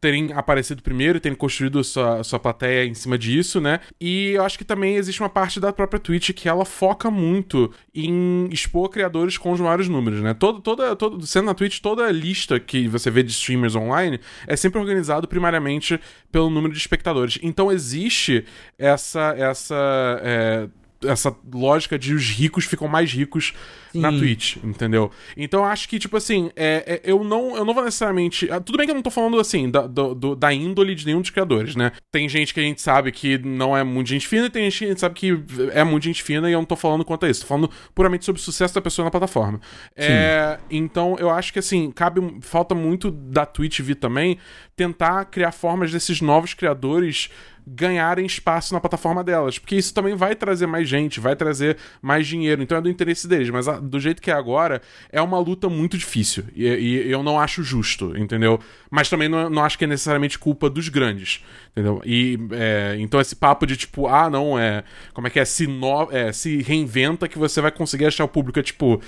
terem 0.00 0.32
aparecido 0.32 0.82
primeiro 0.82 1.18
e 1.18 1.20
terem 1.20 1.36
construído 1.36 1.84
sua, 1.84 2.24
sua 2.24 2.38
plateia 2.38 2.86
em 2.86 2.94
cima 2.94 3.18
disso, 3.18 3.60
né? 3.60 3.80
E 4.00 4.30
eu 4.30 4.44
acho 4.44 4.56
que 4.56 4.64
também 4.64 4.96
existe 4.96 5.20
uma 5.20 5.28
parte 5.28 5.60
da 5.60 5.72
própria 5.72 6.00
Twitch 6.00 6.30
que 6.32 6.48
ela 6.48 6.64
foca 6.64 7.10
muito 7.10 7.70
em 7.94 8.48
expor 8.50 8.88
criadores 8.88 9.36
com 9.36 9.52
os 9.52 9.60
maiores 9.60 9.88
números, 9.88 10.22
né? 10.22 10.32
Todo, 10.32 10.60
toda, 10.60 10.96
todo, 10.96 11.26
sendo 11.26 11.46
na 11.46 11.54
Twitch, 11.54 11.80
toda 11.80 12.10
lista 12.10 12.58
que 12.58 12.88
você 12.88 13.10
vê 13.10 13.22
de 13.22 13.30
streamers 13.30 13.76
online 13.76 14.18
é 14.46 14.56
sempre 14.56 14.80
organizado 14.80 15.28
primariamente 15.28 16.00
pelo 16.32 16.48
número 16.48 16.72
de 16.72 16.78
espectadores. 16.78 17.38
Então 17.42 17.70
existe 17.70 18.44
essa, 18.78 19.34
essa 19.36 20.20
é, 20.22 20.68
essa 21.04 21.34
lógica 21.52 21.98
de 21.98 22.14
os 22.14 22.28
ricos 22.30 22.64
ficam 22.64 22.86
mais 22.88 23.12
ricos 23.12 23.52
na 23.94 24.12
Sim. 24.12 24.18
Twitch, 24.18 24.56
entendeu? 24.62 25.10
Então 25.36 25.60
eu 25.60 25.66
acho 25.66 25.88
que, 25.88 25.98
tipo 25.98 26.16
assim, 26.16 26.50
é, 26.54 27.00
é, 27.04 27.10
eu, 27.10 27.24
não, 27.24 27.56
eu 27.56 27.64
não 27.64 27.74
vou 27.74 27.82
necessariamente. 27.84 28.48
ah, 28.50 28.60
Tudo 28.60 28.78
bem 28.78 28.86
que 28.86 28.92
eu 28.92 28.94
não 28.94 29.02
tô 29.02 29.10
falando 29.10 29.40
assim, 29.40 29.68
da, 29.70 29.86
do- 29.86 30.36
da 30.36 30.52
índole 30.52 30.94
de 30.94 31.04
nenhum 31.06 31.20
dos 31.20 31.30
criadores, 31.30 31.74
né? 31.74 31.90
Tem 32.12 32.28
gente 32.28 32.54
que 32.54 32.60
a 32.60 32.62
gente 32.62 32.80
sabe 32.80 33.10
que 33.10 33.38
não 33.38 33.76
é 33.76 33.82
muito 33.82 34.08
gente 34.08 34.28
fina 34.28 34.46
e 34.46 34.50
tem 34.50 34.62
gente 34.70 34.78
que 34.78 34.84
a 34.84 34.88
gente 34.88 35.00
sabe 35.00 35.14
que 35.14 35.42
é 35.72 35.82
muito 35.82 36.04
gente 36.04 36.22
fina 36.22 36.48
e 36.48 36.52
eu 36.52 36.58
não 36.60 36.64
tô 36.66 36.76
falando 36.76 37.04
quanto 37.04 37.26
a 37.26 37.30
isso. 37.30 37.40
Tô 37.40 37.46
falando 37.48 37.70
puramente 37.94 38.24
sobre 38.24 38.40
o 38.40 38.44
sucesso 38.44 38.74
da 38.74 38.80
pessoa 38.80 39.04
na 39.04 39.10
plataforma. 39.10 39.60
É, 39.96 40.58
então 40.70 41.16
eu 41.18 41.30
acho 41.30 41.52
que, 41.52 41.58
assim, 41.58 41.90
cabe. 41.90 42.20
Falta 42.42 42.74
muito 42.74 43.10
da 43.10 43.44
Twitch 43.44 43.80
vir 43.80 43.96
também 43.96 44.38
tentar 44.80 45.26
criar 45.26 45.52
formas 45.52 45.92
desses 45.92 46.22
novos 46.22 46.54
criadores 46.54 47.28
ganharem 47.66 48.24
espaço 48.24 48.72
na 48.72 48.80
plataforma 48.80 49.22
delas, 49.22 49.58
porque 49.58 49.76
isso 49.76 49.92
também 49.92 50.14
vai 50.14 50.34
trazer 50.34 50.66
mais 50.66 50.88
gente, 50.88 51.20
vai 51.20 51.36
trazer 51.36 51.76
mais 52.00 52.26
dinheiro, 52.26 52.62
então 52.62 52.78
é 52.78 52.80
do 52.80 52.88
interesse 52.88 53.28
deles, 53.28 53.50
mas 53.50 53.68
ah, 53.68 53.78
do 53.78 54.00
jeito 54.00 54.22
que 54.22 54.30
é 54.30 54.34
agora, 54.34 54.80
é 55.12 55.20
uma 55.20 55.38
luta 55.38 55.68
muito 55.68 55.98
difícil, 55.98 56.44
e, 56.56 56.64
e 56.64 57.12
eu 57.12 57.22
não 57.22 57.38
acho 57.38 57.62
justo, 57.62 58.16
entendeu? 58.16 58.58
Mas 58.90 59.10
também 59.10 59.28
não, 59.28 59.50
não 59.50 59.62
acho 59.62 59.76
que 59.76 59.84
é 59.84 59.86
necessariamente 59.86 60.38
culpa 60.38 60.70
dos 60.70 60.88
grandes, 60.88 61.44
entendeu? 61.72 62.00
E 62.02 62.38
é, 62.52 62.96
então 62.98 63.20
esse 63.20 63.36
papo 63.36 63.66
de 63.66 63.76
tipo, 63.76 64.06
ah, 64.06 64.30
não, 64.30 64.58
é, 64.58 64.82
como 65.12 65.26
é 65.26 65.30
que 65.30 65.38
é, 65.38 65.44
se, 65.44 65.66
no, 65.66 66.10
é, 66.10 66.32
se 66.32 66.62
reinventa 66.62 67.28
que 67.28 67.38
você 67.38 67.60
vai 67.60 67.70
conseguir 67.70 68.06
achar 68.06 68.24
o 68.24 68.28
público, 68.28 68.58
é 68.58 68.62
tipo... 68.62 68.98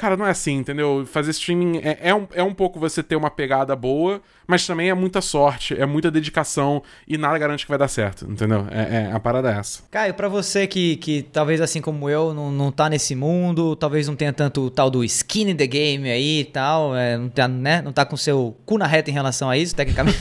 Cara, 0.00 0.16
não 0.16 0.26
é 0.26 0.30
assim, 0.30 0.54
entendeu? 0.54 1.04
Fazer 1.04 1.30
streaming 1.30 1.76
é, 1.84 1.98
é, 2.00 2.14
um, 2.14 2.26
é 2.32 2.42
um 2.42 2.54
pouco 2.54 2.80
você 2.80 3.02
ter 3.02 3.16
uma 3.16 3.30
pegada 3.30 3.76
boa, 3.76 4.22
mas 4.46 4.66
também 4.66 4.88
é 4.88 4.94
muita 4.94 5.20
sorte, 5.20 5.78
é 5.78 5.84
muita 5.84 6.10
dedicação 6.10 6.82
e 7.06 7.18
nada 7.18 7.36
garante 7.36 7.66
que 7.66 7.68
vai 7.68 7.76
dar 7.76 7.86
certo, 7.86 8.24
entendeu? 8.24 8.66
É, 8.70 9.10
é 9.10 9.12
a 9.12 9.20
parada 9.20 9.52
é 9.52 9.58
essa. 9.58 9.82
Caio, 9.90 10.14
pra 10.14 10.26
você 10.26 10.66
que, 10.66 10.96
que 10.96 11.20
talvez 11.22 11.60
assim 11.60 11.82
como 11.82 12.08
eu 12.08 12.32
não, 12.32 12.50
não 12.50 12.72
tá 12.72 12.88
nesse 12.88 13.14
mundo, 13.14 13.76
talvez 13.76 14.08
não 14.08 14.16
tenha 14.16 14.32
tanto 14.32 14.62
o 14.62 14.70
tal 14.70 14.88
do 14.90 15.04
skin 15.04 15.50
in 15.50 15.54
the 15.54 15.66
game 15.66 16.10
aí 16.10 16.40
e 16.40 16.44
tal, 16.46 16.96
é, 16.96 17.18
não, 17.18 17.28
tá, 17.28 17.46
né, 17.46 17.82
não 17.82 17.92
tá 17.92 18.06
com 18.06 18.16
seu 18.16 18.56
cu 18.64 18.78
na 18.78 18.86
reta 18.86 19.10
em 19.10 19.12
relação 19.12 19.50
a 19.50 19.58
isso, 19.58 19.76
tecnicamente. 19.76 20.18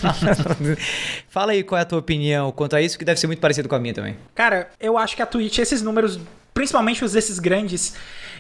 Fala 1.30 1.54
aí 1.54 1.64
qual 1.64 1.80
é 1.80 1.84
a 1.84 1.86
tua 1.86 2.00
opinião 2.00 2.52
quanto 2.52 2.76
a 2.76 2.82
isso, 2.82 3.00
que 3.00 3.06
deve 3.06 3.18
ser 3.18 3.28
muito 3.28 3.40
parecido 3.40 3.70
com 3.70 3.76
a 3.76 3.80
minha 3.80 3.94
também. 3.94 4.18
Cara, 4.36 4.72
eu 4.78 4.98
acho 4.98 5.16
que 5.16 5.22
a 5.22 5.26
Twitch, 5.26 5.58
esses 5.60 5.82
números, 5.82 6.20
principalmente 6.54 7.06
os 7.06 7.14
desses 7.14 7.40
grandes, 7.40 7.96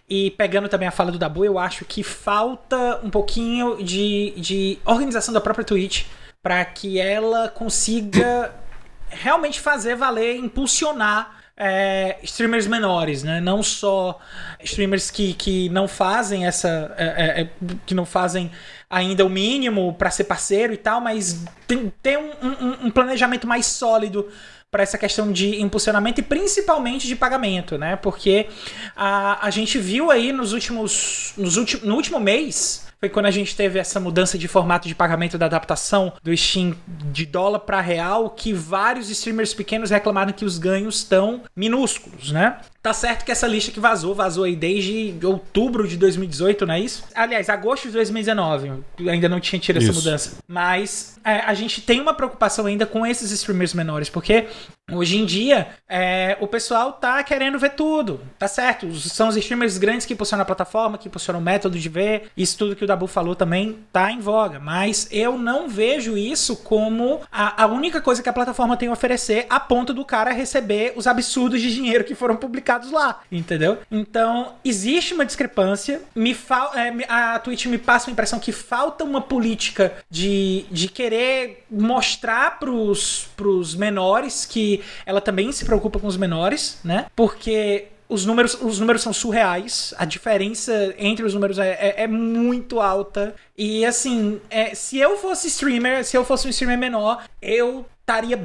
e 0.10 0.32
pegando 0.32 0.68
também 0.68 0.88
a 0.88 0.92
fala 0.92 1.12
do 1.12 1.20
Dabu, 1.20 1.46
eu 1.46 1.60
acho 1.60 1.86
que 1.86 2.04
falta 2.04 3.00
um 3.04 3.10
pouquinho 3.10 3.84
de, 3.84 4.34
de 4.38 4.80
organização 4.86 5.34
da 5.34 5.42
própria 5.42 5.64
Twitch 5.66 6.06
para 6.42 6.64
que 6.66 7.00
ela 7.00 7.50
consiga 7.50 8.54
realmente 9.10 9.60
fazer 9.60 9.96
valer, 9.96 10.36
impulsionar 10.38 11.38
é, 11.62 12.18
streamers 12.24 12.66
menores, 12.68 13.22
né? 13.22 13.42
Não 13.42 13.62
só 13.62 14.18
streamers 14.64 15.12
que, 15.12 15.34
que 15.34 15.68
não 15.70 15.90
fazem 15.90 16.46
essa. 16.48 16.96
é, 16.98 17.42
é, 17.42 17.50
que 17.86 17.94
não 17.94 18.06
fazem 18.06 18.50
ainda 18.90 19.26
o 19.26 19.30
mínimo 19.30 19.94
para 19.94 20.10
ser 20.10 20.24
parceiro 20.24 20.72
e 20.74 20.78
tal, 20.78 21.02
mas 21.02 21.44
tem, 21.68 21.92
tem 22.02 22.18
um, 22.18 22.32
um- 22.42 22.86
um 22.88 22.92
planejamento 22.92 23.46
mais 23.46 23.66
sólido 23.66 24.30
para 24.72 24.84
essa 24.84 24.98
questão 24.98 25.32
de 25.32 25.62
impulsionamento 25.62 26.20
e 26.20 26.24
principalmente 26.24 27.08
de 27.08 27.16
pagamento, 27.16 27.78
né? 27.78 27.96
Porque 27.96 28.48
a, 28.96 29.46
a 29.46 29.50
gente 29.50 29.80
viu 29.80 30.12
aí 30.12 30.32
nos 30.32 30.54
últimos, 30.54 31.34
nos 31.38 31.58
últimos 31.58 31.86
no 31.86 31.96
último 31.96 32.20
mês 32.20 32.89
foi 33.00 33.10
quando 33.10 33.28
a 33.28 33.32
gente 33.32 33.56
teve 33.56 33.80
essa 33.80 34.00
mudança 34.00 34.38
de 34.38 34.48
formato 34.48 34.88
de 34.88 34.94
pagamento 34.94 35.38
da 35.38 35.46
adaptação 35.46 36.14
do 36.22 36.36
Steam 36.36 36.76
de 37.12 37.26
dólar 37.26 37.60
para 37.60 37.80
real, 37.80 38.30
que 38.30 38.52
vários 38.52 39.10
streamers 39.10 39.54
pequenos 39.54 39.90
reclamaram 39.90 40.34
que 40.34 40.44
os 40.44 40.58
ganhos 40.58 40.98
estão 40.98 41.42
minúsculos, 41.56 42.32
né? 42.32 42.58
Tá 42.82 42.94
certo 42.94 43.26
que 43.26 43.32
essa 43.32 43.46
lista 43.46 43.72
que 43.72 43.80
vazou, 43.80 44.16
vazou 44.16 44.46
aí 44.46 44.56
desde 44.56 45.14
outubro 45.24 45.86
de 45.88 45.98
2018, 45.98 46.66
não 46.66 46.74
é 46.74 46.80
isso? 46.80 47.04
Aliás, 47.14 47.50
agosto 47.50 47.88
de 47.88 47.94
2019, 47.94 48.72
ainda 49.10 49.28
não 49.28 49.40
tinha 49.40 49.60
tido 49.60 49.78
essa 49.78 49.92
Isso. 49.92 50.00
mudança. 50.00 50.38
Mas 50.48 51.20
é, 51.26 51.40
a 51.42 51.54
gente 51.54 51.82
tem 51.82 52.00
uma 52.00 52.14
preocupação 52.14 52.66
ainda 52.66 52.86
com 52.86 53.06
esses 53.06 53.32
streamers 53.32 53.74
menores, 53.74 54.10
porque 54.10 54.48
hoje 54.92 55.18
em 55.18 55.26
dia 55.26 55.68
é, 55.88 56.38
o 56.40 56.48
pessoal 56.48 56.94
tá 56.94 57.22
querendo 57.24 57.58
ver 57.58 57.72
tudo, 57.72 58.22
tá 58.38 58.48
certo? 58.48 58.94
São 58.96 59.28
os 59.28 59.38
streamers 59.38 59.78
grandes 59.78 60.06
que 60.06 60.14
impulsionam 60.14 60.44
a 60.44 60.46
plataforma, 60.46 60.98
que 60.98 61.08
impulsionam 61.08 61.40
o 61.40 61.44
método 61.44 61.80
de 61.80 61.90
ver, 61.90 62.30
isso 62.38 62.58
tudo 62.58 62.76
que 62.76 62.84
o 62.84 62.88
Dabu 62.88 63.08
falou 63.08 63.36
também 63.36 63.80
tá 63.92 64.12
em 64.12 64.20
voga, 64.20 64.60
mas 64.60 65.08
eu 65.12 65.38
não 65.38 65.68
vejo 65.68 66.18
isso 66.18 66.56
como 66.58 67.22
a, 67.32 67.64
a 67.64 67.68
única 67.68 68.02
coisa 68.02 68.22
que 68.22 68.30
a 68.30 68.34
plataforma 68.34 68.78
tem 68.78 68.90
a 68.90 68.94
oferecer 68.94 69.46
a 69.50 69.60
ponto 69.60 69.94
do 69.94 70.06
cara 70.06 70.32
receber 70.32 70.94
os 70.96 71.08
absurdos 71.08 71.62
de 71.62 71.74
dinheiro 71.74 72.04
que 72.04 72.16
foram 72.16 72.36
publicados 72.36 72.92
lá, 72.92 73.22
entendeu? 73.32 73.80
Então, 73.92 74.54
existe 74.64 75.14
uma 75.14 75.26
discrepância, 75.26 76.02
me 76.16 76.34
fal 76.34 76.72
é, 76.76 76.94
a 77.08 77.40
Twitch 77.40 77.66
me 77.66 77.78
passa 77.78 78.10
a 78.10 78.14
impressão 78.14 78.40
que 78.40 78.52
falta 78.52 79.04
uma 79.04 79.22
política 79.22 79.94
de, 80.10 80.66
de 80.70 80.88
querer 80.88 81.64
mostrar 81.70 82.60
pros, 82.60 83.28
pros 83.36 83.76
menores 83.76 84.46
que 84.46 84.79
ela 85.06 85.22
também 85.22 85.52
se 85.52 85.66
preocupa 85.66 86.00
com 86.00 86.08
os 86.08 86.18
menores, 86.18 86.80
né? 86.84 87.06
Porque 87.16 87.88
os 88.08 88.26
números, 88.26 88.58
os 88.62 88.80
números 88.80 89.02
são 89.04 89.14
surreais. 89.14 89.94
A 89.98 90.06
diferença 90.06 90.94
entre 90.98 91.24
os 91.26 91.34
números 91.34 91.60
é, 91.60 91.70
é- 91.74 92.04
é 92.04 92.08
muito 92.08 92.80
alta. 92.80 93.36
E 93.58 93.86
assim, 93.86 94.40
é, 94.50 94.74
se 94.74 94.98
eu 94.98 95.18
fosse 95.18 95.48
streamer, 95.48 96.04
se 96.04 96.18
eu 96.18 96.26
fosse 96.26 96.48
um 96.48 96.50
streamer 96.50 96.78
menor, 96.78 97.24
eu 97.42 97.86
estaria 98.02 98.40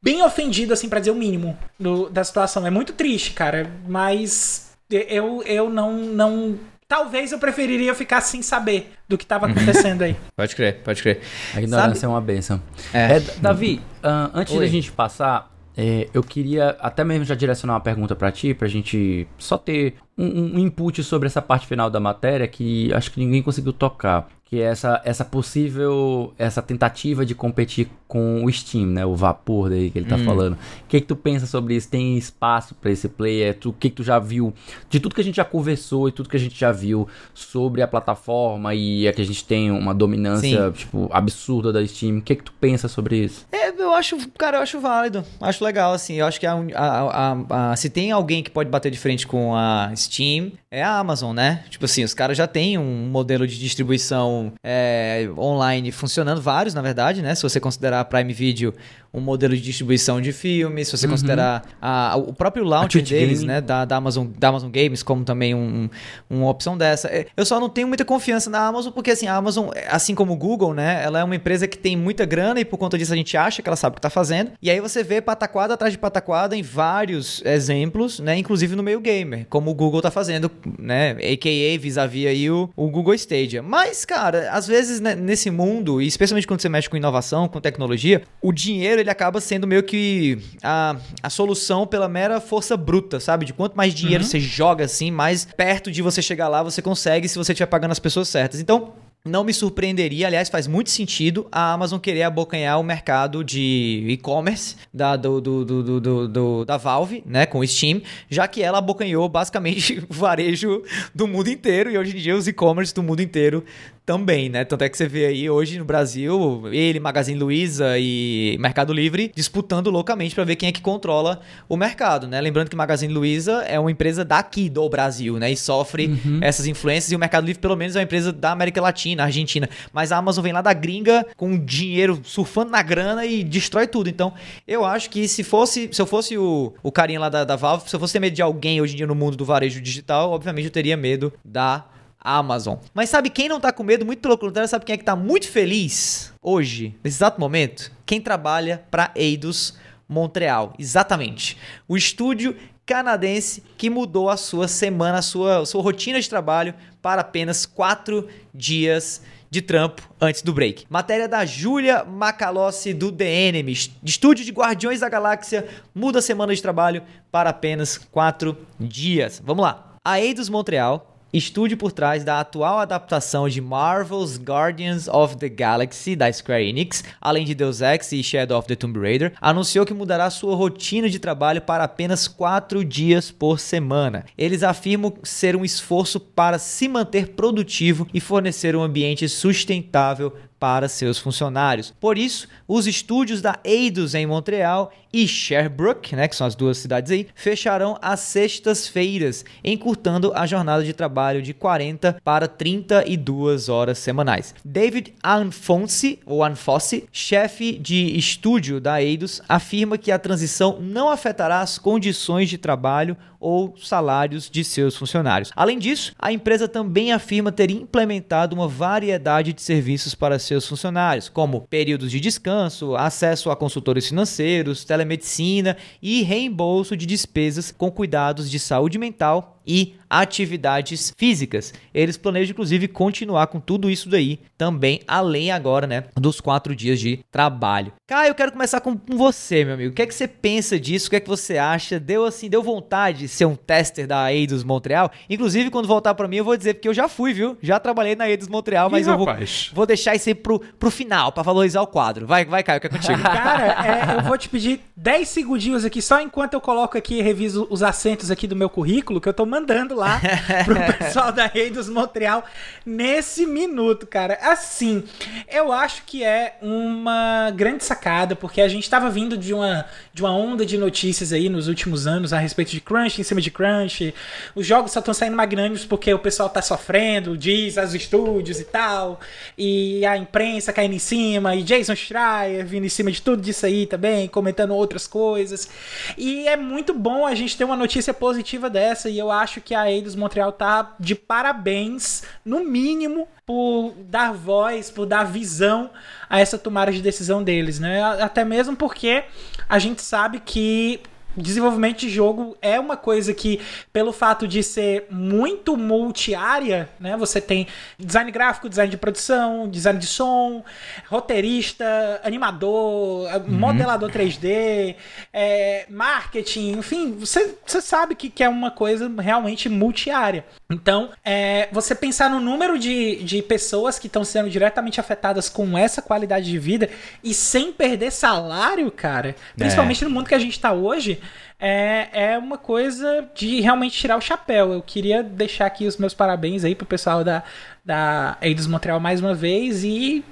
bem 0.00 0.22
ofendido, 0.22 0.72
assim, 0.72 0.88
pra 0.88 1.00
dizer 1.00 1.10
o 1.10 1.16
mínimo 1.16 1.58
do- 1.78 2.08
da 2.08 2.22
situação. 2.22 2.64
É 2.66 2.70
muito 2.70 2.92
triste, 2.92 3.32
cara. 3.32 3.68
Mas 3.88 4.70
eu, 4.88 5.42
eu 5.44 5.68
não, 5.68 5.92
não. 5.94 6.56
Talvez 6.86 7.32
eu 7.32 7.38
preferiria 7.38 7.94
ficar 7.94 8.20
sem 8.22 8.40
saber 8.40 8.92
do 9.08 9.18
que 9.18 9.26
tava 9.26 9.46
acontecendo 9.48 10.02
aí. 10.02 10.16
Pode 10.36 10.54
crer, 10.56 10.76
pode 10.84 11.02
crer. 11.02 11.20
A 11.54 11.60
ignorância 11.60 12.06
é 12.06 12.08
uma 12.08 12.20
benção. 12.20 12.62
É. 12.94 13.16
É, 13.16 13.20
Davi, 13.42 13.82
ah, 14.02 14.30
antes 14.32 14.54
Oi. 14.54 14.60
da 14.60 14.66
gente 14.66 14.90
passar, 14.92 15.50
é, 15.80 16.08
eu 16.12 16.24
queria 16.24 16.70
até 16.80 17.04
mesmo 17.04 17.24
já 17.24 17.36
direcionar 17.36 17.74
uma 17.74 17.80
pergunta 17.80 18.16
pra 18.16 18.32
ti, 18.32 18.52
pra 18.52 18.66
gente 18.66 19.28
só 19.38 19.56
ter 19.56 19.94
um, 20.18 20.56
um 20.56 20.58
input 20.58 21.04
sobre 21.04 21.26
essa 21.28 21.40
parte 21.40 21.68
final 21.68 21.88
da 21.88 22.00
matéria 22.00 22.48
que 22.48 22.92
acho 22.92 23.12
que 23.12 23.20
ninguém 23.20 23.44
conseguiu 23.44 23.72
tocar. 23.72 24.28
Que 24.48 24.60
é 24.60 24.64
essa, 24.64 25.00
essa 25.04 25.24
possível, 25.24 26.32
essa 26.38 26.62
tentativa 26.62 27.24
de 27.26 27.34
competir 27.34 27.88
com 28.06 28.42
o 28.42 28.50
Steam, 28.50 28.86
né? 28.86 29.04
O 29.04 29.14
vapor 29.14 29.68
daí 29.68 29.90
que 29.90 29.98
ele 29.98 30.06
tá 30.06 30.16
hum. 30.16 30.24
falando. 30.24 30.54
O 30.54 30.88
que 30.88 31.02
que 31.02 31.06
tu 31.06 31.14
pensa 31.14 31.46
sobre 31.46 31.76
isso? 31.76 31.90
Tem 31.90 32.16
espaço 32.16 32.74
para 32.74 32.90
esse 32.90 33.08
player? 33.10 33.54
O 33.66 33.72
que 33.72 33.90
que 33.90 33.96
tu 33.96 34.02
já 34.02 34.18
viu? 34.18 34.54
De 34.88 34.98
tudo 34.98 35.14
que 35.14 35.20
a 35.20 35.24
gente 35.24 35.36
já 35.36 35.44
conversou 35.44 36.08
e 36.08 36.12
tudo 36.12 36.30
que 36.30 36.36
a 36.36 36.40
gente 36.40 36.58
já 36.58 36.72
viu 36.72 37.06
sobre 37.34 37.82
a 37.82 37.86
plataforma 37.86 38.74
e 38.74 39.06
é 39.06 39.12
que 39.12 39.20
a 39.20 39.24
gente 39.24 39.44
tem 39.44 39.70
uma 39.70 39.94
dominância, 39.94 40.66
Sim. 40.68 40.72
tipo, 40.72 41.10
absurda 41.12 41.70
da 41.70 41.86
Steam. 41.86 42.18
O 42.18 42.22
que 42.22 42.34
que 42.34 42.44
tu 42.44 42.52
pensa 42.58 42.88
sobre 42.88 43.18
isso? 43.18 43.46
É, 43.52 43.68
eu 43.68 43.92
acho, 43.92 44.16
cara, 44.30 44.56
eu 44.56 44.62
acho 44.62 44.80
válido. 44.80 45.22
Acho 45.38 45.62
legal, 45.62 45.92
assim. 45.92 46.14
Eu 46.14 46.26
acho 46.26 46.40
que 46.40 46.46
a, 46.46 46.54
a, 46.74 47.72
a, 47.72 47.76
se 47.76 47.90
tem 47.90 48.10
alguém 48.10 48.42
que 48.42 48.50
pode 48.50 48.70
bater 48.70 48.90
de 48.90 48.98
frente 48.98 49.26
com 49.26 49.54
a 49.54 49.92
Steam, 49.94 50.52
é 50.70 50.82
a 50.82 50.98
Amazon, 50.98 51.34
né? 51.34 51.64
Tipo 51.68 51.84
assim, 51.84 52.04
os 52.04 52.14
caras 52.14 52.36
já 52.36 52.46
têm 52.46 52.78
um 52.78 53.08
modelo 53.08 53.46
de 53.46 53.58
distribuição 53.58 54.37
é, 54.62 55.28
online 55.36 55.92
funcionando, 55.92 56.40
vários, 56.40 56.74
na 56.74 56.82
verdade, 56.82 57.22
né? 57.22 57.34
Se 57.34 57.42
você 57.42 57.60
considerar 57.60 58.00
a 58.00 58.04
Prime 58.04 58.32
Video 58.32 58.74
um 59.12 59.20
modelo 59.20 59.54
de 59.54 59.62
distribuição 59.62 60.20
de 60.20 60.32
filmes, 60.32 60.88
se 60.88 60.96
você 60.96 61.06
uhum. 61.06 61.12
considerar 61.12 61.62
a, 61.80 62.16
o 62.16 62.32
próprio 62.32 62.64
launcher 62.64 63.02
deles, 63.02 63.42
né, 63.42 63.60
da, 63.60 63.84
da, 63.84 63.96
Amazon, 63.96 64.26
da 64.38 64.48
Amazon 64.48 64.70
Games, 64.70 65.02
como 65.02 65.24
também 65.24 65.54
um, 65.54 65.88
uma 66.28 66.48
opção 66.48 66.76
dessa. 66.76 67.08
É, 67.08 67.26
eu 67.36 67.44
só 67.44 67.58
não 67.58 67.68
tenho 67.68 67.88
muita 67.88 68.04
confiança 68.04 68.50
na 68.50 68.66
Amazon, 68.66 68.92
porque 68.92 69.10
assim, 69.10 69.26
a 69.26 69.34
Amazon, 69.34 69.70
assim 69.88 70.14
como 70.14 70.34
o 70.34 70.36
Google, 70.36 70.74
né, 70.74 71.02
ela 71.02 71.20
é 71.20 71.24
uma 71.24 71.34
empresa 71.34 71.66
que 71.66 71.78
tem 71.78 71.96
muita 71.96 72.24
grana 72.24 72.60
e 72.60 72.64
por 72.64 72.76
conta 72.76 72.98
disso 72.98 73.12
a 73.12 73.16
gente 73.16 73.36
acha 73.36 73.62
que 73.62 73.68
ela 73.68 73.76
sabe 73.76 73.94
o 73.94 73.94
que 73.94 73.98
está 74.00 74.10
fazendo. 74.10 74.52
E 74.60 74.70
aí 74.70 74.80
você 74.80 75.02
vê 75.02 75.20
pataquada 75.20 75.74
atrás 75.74 75.92
de 75.92 75.98
pataquada 75.98 76.56
em 76.56 76.62
vários 76.62 77.42
exemplos, 77.44 78.20
né, 78.20 78.36
inclusive 78.36 78.76
no 78.76 78.82
meio 78.82 79.00
gamer, 79.00 79.46
como 79.48 79.70
o 79.70 79.74
Google 79.74 80.00
está 80.00 80.10
fazendo, 80.10 80.50
né, 80.78 81.12
a.k.a. 81.12 81.78
vis-a-vis 81.78 82.26
aí 82.26 82.50
o, 82.50 82.68
o 82.76 82.90
Google 82.90 83.14
Stadia. 83.14 83.62
Mas, 83.62 84.04
cara, 84.04 84.50
às 84.52 84.66
vezes 84.66 85.00
né, 85.00 85.14
nesse 85.14 85.50
mundo, 85.50 86.02
e 86.02 86.06
especialmente 86.06 86.46
quando 86.46 86.60
você 86.60 86.68
mexe 86.68 86.88
com 86.88 86.96
inovação, 86.96 87.48
com 87.48 87.60
tecnologia, 87.60 88.22
o 88.42 88.52
dinheiro 88.52 88.97
ele 88.98 89.10
acaba 89.10 89.40
sendo 89.40 89.66
meio 89.66 89.82
que 89.82 90.38
a, 90.62 90.96
a 91.22 91.30
solução 91.30 91.86
pela 91.86 92.08
mera 92.08 92.40
força 92.40 92.76
bruta, 92.76 93.20
sabe? 93.20 93.44
De 93.44 93.52
quanto 93.52 93.76
mais 93.76 93.94
dinheiro 93.94 94.24
uhum. 94.24 94.30
você 94.30 94.40
joga 94.40 94.84
assim, 94.84 95.10
mais 95.10 95.44
perto 95.44 95.90
de 95.90 96.02
você 96.02 96.20
chegar 96.20 96.48
lá 96.48 96.62
você 96.62 96.82
consegue 96.82 97.28
se 97.28 97.38
você 97.38 97.52
estiver 97.52 97.66
pagando 97.66 97.92
as 97.92 97.98
pessoas 97.98 98.28
certas. 98.28 98.60
Então, 98.60 98.92
não 99.24 99.44
me 99.44 99.52
surpreenderia, 99.52 100.26
aliás, 100.26 100.48
faz 100.48 100.66
muito 100.66 100.90
sentido 100.90 101.46
a 101.52 101.72
Amazon 101.72 101.98
querer 101.98 102.22
abocanhar 102.22 102.80
o 102.80 102.82
mercado 102.82 103.44
de 103.44 104.04
e-commerce 104.08 104.76
da, 104.94 105.16
do, 105.16 105.40
do, 105.40 105.64
do, 105.64 106.28
do, 106.28 106.64
da 106.64 106.76
Valve, 106.76 107.22
né, 107.26 107.44
com 107.44 107.58
o 107.58 107.66
Steam, 107.66 108.00
já 108.30 108.48
que 108.48 108.62
ela 108.62 108.78
abocanhou 108.78 109.28
basicamente 109.28 110.02
o 110.08 110.14
varejo 110.14 110.82
do 111.14 111.26
mundo 111.26 111.50
inteiro 111.50 111.90
e 111.90 111.98
hoje 111.98 112.16
em 112.16 112.20
dia 112.20 112.36
os 112.36 112.48
e-commerce 112.48 112.94
do 112.94 113.02
mundo 113.02 113.20
inteiro 113.20 113.64
também, 114.08 114.48
né? 114.48 114.64
Tanto 114.64 114.84
é 114.84 114.88
que 114.88 114.96
você 114.96 115.06
vê 115.06 115.26
aí 115.26 115.50
hoje 115.50 115.78
no 115.78 115.84
Brasil, 115.84 116.62
ele, 116.72 116.98
Magazine 116.98 117.38
Luiza 117.38 117.98
e 117.98 118.56
Mercado 118.58 118.90
Livre 118.90 119.30
disputando 119.34 119.90
loucamente 119.90 120.34
para 120.34 120.44
ver 120.44 120.56
quem 120.56 120.70
é 120.70 120.72
que 120.72 120.80
controla 120.80 121.42
o 121.68 121.76
mercado, 121.76 122.26
né? 122.26 122.40
Lembrando 122.40 122.70
que 122.70 122.76
Magazine 122.76 123.12
Luiza 123.12 123.64
é 123.68 123.78
uma 123.78 123.90
empresa 123.90 124.24
daqui 124.24 124.70
do 124.70 124.88
Brasil, 124.88 125.38
né? 125.38 125.52
E 125.52 125.56
sofre 125.58 126.06
uhum. 126.06 126.38
essas 126.40 126.66
influências 126.66 127.12
e 127.12 127.16
o 127.16 127.18
Mercado 127.18 127.44
Livre 127.44 127.60
pelo 127.60 127.76
menos 127.76 127.96
é 127.96 127.98
uma 127.98 128.04
empresa 128.04 128.32
da 128.32 128.50
América 128.50 128.80
Latina, 128.80 129.24
Argentina, 129.24 129.68
mas 129.92 130.10
a 130.10 130.16
Amazon 130.16 130.42
vem 130.42 130.54
lá 130.54 130.62
da 130.62 130.72
gringa 130.72 131.26
com 131.36 131.58
dinheiro 131.58 132.18
surfando 132.24 132.70
na 132.70 132.80
grana 132.80 133.26
e 133.26 133.44
destrói 133.44 133.86
tudo. 133.86 134.08
Então, 134.08 134.32
eu 134.66 134.86
acho 134.86 135.10
que 135.10 135.28
se 135.28 135.44
fosse, 135.44 135.90
se 135.92 136.00
eu 136.00 136.06
fosse 136.06 136.38
o, 136.38 136.72
o 136.82 136.90
carinha 136.90 137.20
lá 137.20 137.28
da, 137.28 137.44
da 137.44 137.56
Valve, 137.56 137.86
se 137.86 137.94
eu 137.94 138.00
fosse 138.00 138.14
ter 138.14 138.20
medo 138.20 138.34
de 138.34 138.40
alguém 138.40 138.80
hoje 138.80 138.94
em 138.94 138.96
dia 138.96 139.06
no 139.06 139.14
mundo 139.14 139.36
do 139.36 139.44
varejo 139.44 139.82
digital, 139.82 140.30
obviamente 140.30 140.64
eu 140.64 140.70
teria 140.70 140.96
medo 140.96 141.30
da 141.44 141.84
Amazon. 142.28 142.76
Mas 142.92 143.08
sabe 143.08 143.30
quem 143.30 143.48
não 143.48 143.60
tá 143.60 143.72
com 143.72 143.82
medo? 143.82 144.04
Muito 144.04 144.20
pelo 144.20 144.36
contrário, 144.36 144.68
sabe 144.68 144.84
quem 144.84 144.94
é 144.94 144.98
que 144.98 145.04
tá 145.04 145.16
muito 145.16 145.48
feliz 145.48 146.32
hoje, 146.42 146.94
nesse 147.02 147.16
exato 147.16 147.40
momento? 147.40 147.90
Quem 148.04 148.20
trabalha 148.20 148.84
para 148.90 149.10
Eidos 149.14 149.76
Montreal. 150.08 150.72
Exatamente. 150.78 151.56
O 151.86 151.96
estúdio 151.96 152.56
canadense 152.86 153.62
que 153.76 153.90
mudou 153.90 154.30
a 154.30 154.36
sua 154.36 154.66
semana, 154.66 155.18
a 155.18 155.22
sua, 155.22 155.58
a 155.58 155.66
sua 155.66 155.82
rotina 155.82 156.18
de 156.18 156.28
trabalho 156.28 156.74
para 157.02 157.20
apenas 157.20 157.66
quatro 157.66 158.26
dias 158.54 159.22
de 159.50 159.62
trampo 159.62 160.08
antes 160.20 160.42
do 160.42 160.52
break. 160.52 160.86
Matéria 160.88 161.28
da 161.28 161.44
Júlia 161.44 162.04
Macalossi 162.04 162.94
do 162.94 163.14
Enemy. 163.18 163.72
Estúdio 164.02 164.44
de 164.44 164.52
Guardiões 164.52 165.00
da 165.00 165.08
Galáxia 165.08 165.66
muda 165.94 166.18
a 166.18 166.22
semana 166.22 166.54
de 166.54 166.62
trabalho 166.62 167.02
para 167.30 167.50
apenas 167.50 167.98
quatro 167.98 168.56
dias. 168.80 169.42
Vamos 169.44 169.62
lá. 169.62 169.96
A 170.04 170.20
Eidos 170.20 170.48
Montreal 170.48 171.07
estúdio 171.32 171.76
por 171.76 171.92
trás 171.92 172.24
da 172.24 172.40
atual 172.40 172.78
adaptação 172.78 173.48
de 173.48 173.60
Marvel's 173.60 174.38
Guardians 174.38 175.08
of 175.08 175.36
the 175.36 175.48
Galaxy 175.48 176.16
da 176.16 176.32
Square 176.32 176.66
Enix, 176.66 177.04
além 177.20 177.44
de 177.44 177.54
Deus 177.54 177.80
Ex 177.80 178.12
e 178.12 178.22
Shadow 178.22 178.58
of 178.58 178.66
the 178.66 178.74
Tomb 178.74 178.98
Raider, 178.98 179.34
anunciou 179.40 179.84
que 179.84 179.92
mudará 179.92 180.30
sua 180.30 180.56
rotina 180.56 181.08
de 181.08 181.18
trabalho 181.18 181.60
para 181.60 181.84
apenas 181.84 182.26
quatro 182.26 182.84
dias 182.84 183.30
por 183.30 183.60
semana. 183.60 184.24
Eles 184.36 184.62
afirmam 184.62 185.12
ser 185.22 185.54
um 185.54 185.64
esforço 185.64 186.18
para 186.18 186.58
se 186.58 186.88
manter 186.88 187.28
produtivo 187.28 188.06
e 188.14 188.20
fornecer 188.20 188.74
um 188.74 188.82
ambiente 188.82 189.28
sustentável 189.28 190.34
para 190.58 190.88
seus 190.88 191.18
funcionários. 191.18 191.94
Por 192.00 192.18
isso, 192.18 192.48
os 192.66 192.86
estúdios 192.86 193.40
da 193.40 193.58
Eidos 193.62 194.14
em 194.14 194.26
Montreal 194.26 194.92
e 195.12 195.26
Sherbrooke, 195.26 196.14
né, 196.14 196.28
que 196.28 196.36
são 196.36 196.46
as 196.46 196.54
duas 196.54 196.78
cidades 196.78 197.10
aí, 197.10 197.26
fecharão 197.34 197.98
às 198.00 198.20
sextas-feiras, 198.20 199.44
encurtando 199.64 200.32
a 200.34 200.46
jornada 200.46 200.84
de 200.84 200.92
trabalho 200.92 201.42
de 201.42 201.54
40 201.54 202.20
para 202.22 202.46
32 202.46 203.68
horas 203.68 203.98
semanais. 203.98 204.54
David 204.64 205.14
Anfonsi, 205.24 206.18
ou 206.26 206.44
Anfossi, 206.44 207.08
chefe 207.12 207.78
de 207.78 208.16
estúdio 208.16 208.80
da 208.80 209.02
Eidos, 209.02 209.40
afirma 209.48 209.98
que 209.98 210.12
a 210.12 210.18
transição 210.18 210.78
não 210.80 211.08
afetará 211.08 211.60
as 211.60 211.78
condições 211.78 212.48
de 212.48 212.58
trabalho 212.58 213.16
ou 213.40 213.74
salários 213.78 214.50
de 214.50 214.64
seus 214.64 214.96
funcionários. 214.96 215.50
Além 215.54 215.78
disso, 215.78 216.12
a 216.18 216.32
empresa 216.32 216.66
também 216.66 217.12
afirma 217.12 217.52
ter 217.52 217.70
implementado 217.70 218.54
uma 218.54 218.66
variedade 218.66 219.52
de 219.52 219.62
serviços 219.62 220.14
para 220.14 220.38
seus 220.38 220.66
funcionários, 220.66 221.28
como 221.28 221.62
períodos 221.62 222.10
de 222.10 222.20
descanso, 222.20 222.96
acesso 222.96 223.50
a 223.50 223.56
consultores 223.56 224.08
financeiros, 224.08 224.84
telemedicina 224.98 225.76
e 226.02 226.22
reembolso 226.22 226.96
de 226.96 227.06
despesas 227.06 227.70
com 227.70 227.90
cuidados 227.90 228.50
de 228.50 228.58
saúde 228.58 228.98
mental 228.98 229.57
e 229.68 229.94
atividades 230.08 231.12
físicas. 231.16 231.74
Eles 231.92 232.16
planejam, 232.16 232.52
inclusive, 232.52 232.88
continuar 232.88 233.48
com 233.48 233.60
tudo 233.60 233.90
isso 233.90 234.08
daí 234.08 234.40
também, 234.56 235.00
além 235.06 235.50
agora, 235.50 235.86
né, 235.86 236.04
dos 236.16 236.40
quatro 236.40 236.74
dias 236.74 236.98
de 236.98 237.20
trabalho. 237.30 237.92
Caio, 238.06 238.30
eu 238.30 238.34
quero 238.34 238.52
começar 238.52 238.80
com, 238.80 238.98
você, 239.08 239.64
meu 239.64 239.74
amigo. 239.74 239.92
O 239.92 239.94
que 239.94 240.02
é 240.02 240.06
que 240.06 240.14
você 240.14 240.26
pensa 240.26 240.80
disso? 240.80 241.08
O 241.08 241.10
que 241.10 241.16
é 241.16 241.20
que 241.20 241.28
você 241.28 241.58
acha? 241.58 242.00
Deu 242.00 242.24
assim, 242.24 242.48
deu 242.48 242.62
vontade 242.62 243.18
de 243.18 243.28
ser 243.28 243.44
um 243.44 243.54
tester 243.54 244.06
da 244.06 244.32
Eidos 244.32 244.64
Montreal? 244.64 245.10
Inclusive, 245.28 245.70
quando 245.70 245.86
voltar 245.86 246.14
para 246.14 246.26
mim, 246.26 246.36
eu 246.36 246.44
vou 246.44 246.56
dizer, 246.56 246.74
porque 246.74 246.88
eu 246.88 246.94
já 246.94 247.08
fui, 247.08 247.34
viu? 247.34 247.58
Já 247.60 247.78
trabalhei 247.78 248.16
na 248.16 248.28
Eidos 248.28 248.48
Montreal, 248.48 248.88
mas 248.88 249.06
Ih, 249.06 249.10
eu 249.10 249.18
vou, 249.18 249.28
vou 249.74 249.86
deixar 249.86 250.14
isso 250.14 250.30
aí 250.30 250.34
pro, 250.34 250.58
pro 250.78 250.90
final, 250.90 251.32
para 251.32 251.42
valorizar 251.42 251.82
o 251.82 251.86
quadro. 251.86 252.26
Vai, 252.26 252.46
vai, 252.46 252.62
Caio, 252.62 252.80
que 252.80 252.86
é 252.86 252.90
contigo. 252.90 253.20
Cara, 253.20 253.86
é, 253.86 254.16
eu 254.16 254.22
vou 254.22 254.38
te 254.38 254.48
pedir 254.48 254.80
10 254.96 255.28
segundinhos 255.28 255.84
aqui, 255.84 256.00
só 256.00 256.20
enquanto 256.20 256.54
eu 256.54 256.60
coloco 256.60 256.96
aqui 256.96 257.16
e 257.16 257.22
reviso 257.22 257.66
os 257.68 257.82
assentos 257.82 258.30
aqui 258.30 258.46
do 258.46 258.56
meu 258.56 258.70
currículo, 258.70 259.20
que 259.20 259.28
eu 259.28 259.34
tô 259.34 259.44
mandando 259.44 259.57
lá 259.94 260.20
pro 260.64 260.98
pessoal 260.98 261.32
da 261.32 261.50
Eidos 261.54 261.88
Montreal 261.88 262.44
nesse 262.84 263.46
minuto, 263.46 264.06
cara. 264.06 264.38
Assim, 264.42 265.04
eu 265.50 265.72
acho 265.72 266.02
que 266.04 266.24
é 266.24 266.56
uma 266.62 267.50
grande 267.54 267.84
sacada, 267.84 268.36
porque 268.36 268.60
a 268.60 268.68
gente 268.68 268.88
tava 268.88 269.10
vindo 269.10 269.36
de 269.36 269.52
uma, 269.52 269.86
de 270.12 270.22
uma 270.22 270.34
onda 270.34 270.64
de 270.64 270.78
notícias 270.78 271.32
aí 271.32 271.48
nos 271.48 271.68
últimos 271.68 272.06
anos 272.06 272.32
a 272.32 272.38
respeito 272.38 272.70
de 272.70 272.80
crunch, 272.80 273.20
em 273.20 273.24
cima 273.24 273.40
de 273.40 273.50
crunch. 273.50 274.14
Os 274.54 274.66
jogos 274.66 274.92
só 274.92 275.00
estão 275.00 275.14
saindo 275.14 275.36
magnânicos 275.36 275.84
porque 275.84 276.12
o 276.12 276.18
pessoal 276.18 276.48
tá 276.48 276.62
sofrendo, 276.62 277.36
diz 277.36 277.76
os 277.76 277.94
estúdios 277.94 278.60
e 278.60 278.64
tal, 278.64 279.20
e 279.56 280.04
a 280.04 280.16
imprensa 280.16 280.72
caindo 280.72 280.94
em 280.94 280.98
cima, 280.98 281.54
e 281.54 281.62
Jason 281.62 281.94
Schreier 281.94 282.66
vindo 282.66 282.84
em 282.84 282.88
cima 282.88 283.10
de 283.10 283.22
tudo 283.22 283.42
disso 283.42 283.66
aí 283.66 283.86
também, 283.86 284.28
comentando 284.28 284.74
outras 284.74 285.06
coisas. 285.06 285.68
E 286.16 286.46
é 286.46 286.56
muito 286.56 286.94
bom 286.94 287.26
a 287.26 287.34
gente 287.34 287.56
ter 287.56 287.64
uma 287.64 287.76
notícia 287.76 288.12
positiva 288.12 288.68
dessa, 288.68 289.08
e 289.08 289.18
eu 289.18 289.30
acho 289.30 289.47
que 289.56 289.74
a 289.74 289.90
Eidos 289.90 290.14
Montreal 290.14 290.52
tá 290.52 290.94
de 290.98 291.14
parabéns, 291.14 292.22
no 292.44 292.64
mínimo, 292.64 293.26
por 293.46 293.94
dar 294.04 294.32
voz, 294.32 294.90
por 294.90 295.06
dar 295.06 295.24
visão 295.24 295.90
a 296.28 296.40
essa 296.40 296.58
tomada 296.58 296.92
de 296.92 297.00
decisão 297.00 297.42
deles, 297.42 297.78
né? 297.78 298.02
Até 298.22 298.44
mesmo 298.44 298.76
porque 298.76 299.24
a 299.68 299.78
gente 299.78 300.02
sabe 300.02 300.40
que 300.40 301.00
desenvolvimento 301.42 301.98
de 301.98 302.10
jogo 302.10 302.56
é 302.60 302.78
uma 302.78 302.96
coisa 302.96 303.32
que, 303.32 303.60
pelo 303.92 304.12
fato 304.12 304.46
de 304.46 304.62
ser 304.62 305.06
muito 305.10 305.76
multi-área, 305.76 306.88
né? 306.98 307.16
Você 307.16 307.40
tem 307.40 307.66
design 307.98 308.30
gráfico, 308.30 308.68
design 308.68 308.90
de 308.90 308.96
produção, 308.96 309.68
design 309.68 309.98
de 309.98 310.06
som, 310.06 310.64
roteirista, 311.08 312.20
animador, 312.24 313.28
uhum. 313.34 313.42
modelador 313.48 314.10
3D, 314.10 314.96
é, 315.32 315.86
marketing, 315.88 316.72
enfim, 316.78 317.12
você, 317.18 317.54
você 317.64 317.80
sabe 317.80 318.14
que, 318.14 318.28
que 318.28 318.42
é 318.42 318.48
uma 318.48 318.70
coisa 318.70 319.10
realmente 319.20 319.68
multi-área. 319.68 320.44
Então, 320.70 321.10
é, 321.24 321.68
você 321.72 321.94
pensar 321.94 322.28
no 322.28 322.38
número 322.38 322.78
de, 322.78 323.22
de 323.24 323.40
pessoas 323.40 323.98
que 323.98 324.06
estão 324.06 324.22
sendo 324.22 324.50
diretamente 324.50 325.00
afetadas 325.00 325.48
com 325.48 325.78
essa 325.78 326.02
qualidade 326.02 326.50
de 326.50 326.58
vida 326.58 326.90
e 327.24 327.32
sem 327.32 327.72
perder 327.72 328.10
salário, 328.10 328.90
cara, 328.90 329.34
principalmente 329.56 330.04
é. 330.04 330.06
no 330.06 330.12
mundo 330.12 330.28
que 330.28 330.34
a 330.34 330.38
gente 330.38 330.52
está 330.52 330.74
hoje, 330.74 331.20
é, 331.58 332.08
é 332.12 332.38
uma 332.38 332.58
coisa 332.58 333.26
de 333.34 333.62
realmente 333.62 333.96
tirar 333.96 334.18
o 334.18 334.20
chapéu. 334.20 334.72
Eu 334.72 334.82
queria 334.82 335.22
deixar 335.22 335.64
aqui 335.64 335.86
os 335.86 335.96
meus 335.96 336.12
parabéns 336.12 336.64
aí 336.64 336.74
pro 336.74 336.86
pessoal 336.86 337.24
da, 337.24 337.42
da 337.82 338.36
Eidos 338.42 338.66
Montreal 338.66 339.00
mais 339.00 339.20
uma 339.20 339.34
vez 339.34 339.82
e 339.84 340.22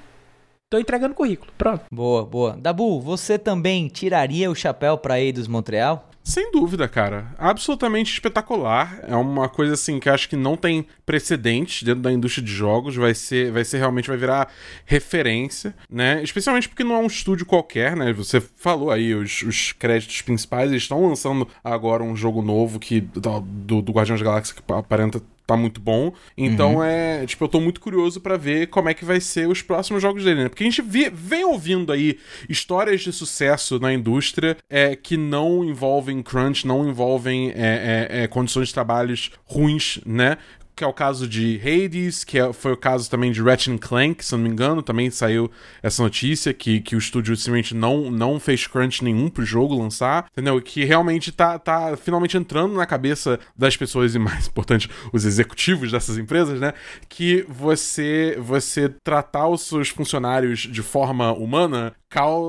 Tô 0.69 0.77
entregando 0.77 1.15
currículo. 1.15 1.49
Pronto. 1.57 1.85
Boa, 1.89 2.25
boa. 2.25 2.57
Dabu, 2.57 2.99
você 2.99 3.39
também 3.39 3.87
tiraria 3.87 4.51
o 4.51 4.55
chapéu 4.55 4.97
pra 4.97 5.17
Eidos 5.17 5.47
Montreal? 5.47 6.09
Sem 6.27 6.51
dúvida, 6.51 6.89
cara. 6.89 7.33
Absolutamente 7.37 8.11
espetacular. 8.11 8.99
É 9.07 9.15
uma 9.15 9.47
coisa 9.47 9.75
assim 9.75 9.97
que 9.97 10.09
acho 10.09 10.27
que 10.27 10.35
não 10.35 10.57
tem 10.57 10.85
precedentes 11.05 11.83
dentro 11.83 12.01
da 12.01 12.11
indústria 12.11 12.43
de 12.43 12.51
jogos. 12.51 12.97
Vai 12.97 13.15
ser, 13.15 13.49
vai 13.49 13.63
ser 13.63 13.77
realmente, 13.77 14.09
vai 14.09 14.17
virar 14.17 14.51
referência, 14.85 15.73
né? 15.89 16.21
Especialmente 16.21 16.67
porque 16.67 16.83
não 16.83 16.95
é 16.95 16.99
um 16.99 17.07
estúdio 17.07 17.45
qualquer, 17.45 17.95
né? 17.95 18.11
Você 18.11 18.41
falou 18.41 18.91
aí 18.91 19.15
os, 19.15 19.41
os 19.43 19.71
créditos 19.71 20.21
principais. 20.21 20.69
Eles 20.69 20.83
estão 20.83 21.07
lançando 21.07 21.47
agora 21.63 22.03
um 22.03 22.13
jogo 22.13 22.41
novo 22.41 22.77
que 22.77 22.99
do, 22.99 23.81
do 23.81 23.91
Guardiões 23.93 24.19
da 24.19 24.25
Galáxia 24.25 24.53
que 24.53 24.73
aparenta 24.73 25.21
tá 25.47 25.55
muito 25.55 25.79
bom. 25.79 26.13
Então 26.37 26.75
uhum. 26.75 26.83
é. 26.83 27.25
Tipo, 27.25 27.45
eu 27.45 27.47
tô 27.47 27.61
muito 27.61 27.79
curioso 27.79 28.19
para 28.19 28.35
ver 28.35 28.67
como 28.67 28.89
é 28.89 28.93
que 28.93 29.05
vai 29.05 29.21
ser 29.21 29.47
os 29.47 29.61
próximos 29.61 30.01
jogos 30.01 30.25
dele, 30.25 30.43
né? 30.43 30.49
Porque 30.49 30.63
a 30.63 30.69
gente 30.69 30.81
vê, 30.81 31.09
vem 31.09 31.45
ouvindo 31.45 31.91
aí 31.93 32.19
histórias 32.49 33.01
de 33.01 33.13
sucesso 33.13 33.79
na 33.79 33.93
indústria 33.93 34.57
é, 34.69 34.95
que 34.95 35.15
não 35.15 35.63
envolvem 35.63 36.21
crunch, 36.21 36.67
não 36.67 36.87
envolvem 36.87 37.51
é, 37.51 38.07
é, 38.11 38.23
é 38.23 38.27
condições 38.27 38.67
de 38.67 38.73
trabalhos 38.73 39.31
ruins, 39.45 39.99
né? 40.05 40.37
Que 40.77 40.83
é 40.83 40.87
o 40.87 40.93
caso 40.93 41.27
de 41.27 41.59
Hades, 41.59 42.23
que 42.23 42.37
é, 42.37 42.53
foi 42.53 42.71
o 42.71 42.77
caso 42.77 43.09
também 43.09 43.31
de 43.31 43.41
Ratchet 43.41 43.79
Clank, 43.79 44.23
se 44.23 44.31
não 44.33 44.39
me 44.39 44.47
engano, 44.47 44.83
também 44.83 45.09
saiu 45.09 45.49
essa 45.81 46.03
notícia 46.03 46.53
que, 46.53 46.79
que 46.79 46.95
o 46.95 46.99
estúdio 46.99 47.35
simplesmente 47.35 47.73
não, 47.73 48.11
não 48.11 48.39
fez 48.39 48.67
crunch 48.67 49.03
nenhum 49.03 49.27
pro 49.27 49.43
jogo 49.43 49.75
lançar, 49.75 50.27
entendeu? 50.31 50.61
Que 50.61 50.85
realmente 50.85 51.31
tá, 51.31 51.57
tá 51.57 51.97
finalmente 51.97 52.37
entrando 52.37 52.75
na 52.75 52.85
cabeça 52.85 53.39
das 53.57 53.75
pessoas 53.75 54.13
e 54.13 54.19
mais 54.19 54.45
importante, 54.47 54.87
os 55.11 55.25
executivos 55.25 55.91
dessas 55.91 56.15
empresas, 56.19 56.59
né? 56.59 56.73
Que 57.09 57.43
você 57.49 58.37
você 58.39 58.87
tratar 59.03 59.47
os 59.47 59.63
seus 59.63 59.89
funcionários 59.89 60.59
de 60.59 60.83
forma 60.83 61.33
humana 61.33 61.95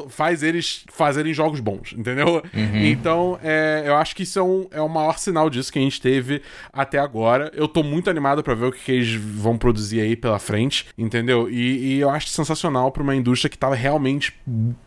faz 0.08 0.42
eles 0.42 0.84
fazerem 0.88 1.34
jogos 1.34 1.60
bons, 1.60 1.92
entendeu? 1.92 2.42
Uhum. 2.54 2.76
Então, 2.76 3.38
é, 3.42 3.82
eu 3.84 3.96
acho 3.96 4.14
que 4.14 4.22
isso 4.22 4.38
é, 4.38 4.42
um, 4.42 4.66
é 4.70 4.80
o 4.80 4.88
maior 4.88 5.18
sinal 5.18 5.50
disso 5.50 5.72
que 5.72 5.78
a 5.78 5.82
gente 5.82 6.00
teve 6.00 6.40
até 6.72 6.98
agora. 6.98 7.50
Eu 7.54 7.66
tô 7.66 7.82
muito 7.82 8.08
animado 8.08 8.42
para 8.42 8.54
ver 8.54 8.66
o 8.66 8.72
que, 8.72 8.78
que, 8.84 8.92
eles 8.92 9.14
vão 9.14 9.58
produzir 9.58 10.00
aí 10.00 10.14
pela 10.14 10.38
frente, 10.38 10.86
entendeu? 10.96 11.50
E, 11.50 11.96
e 11.96 12.00
eu 12.00 12.08
acho 12.08 12.28
sensacional 12.28 12.92
para 12.92 13.02
uma 13.02 13.16
indústria 13.16 13.50
que 13.50 13.58
tava 13.58 13.74
realmente 13.74 14.32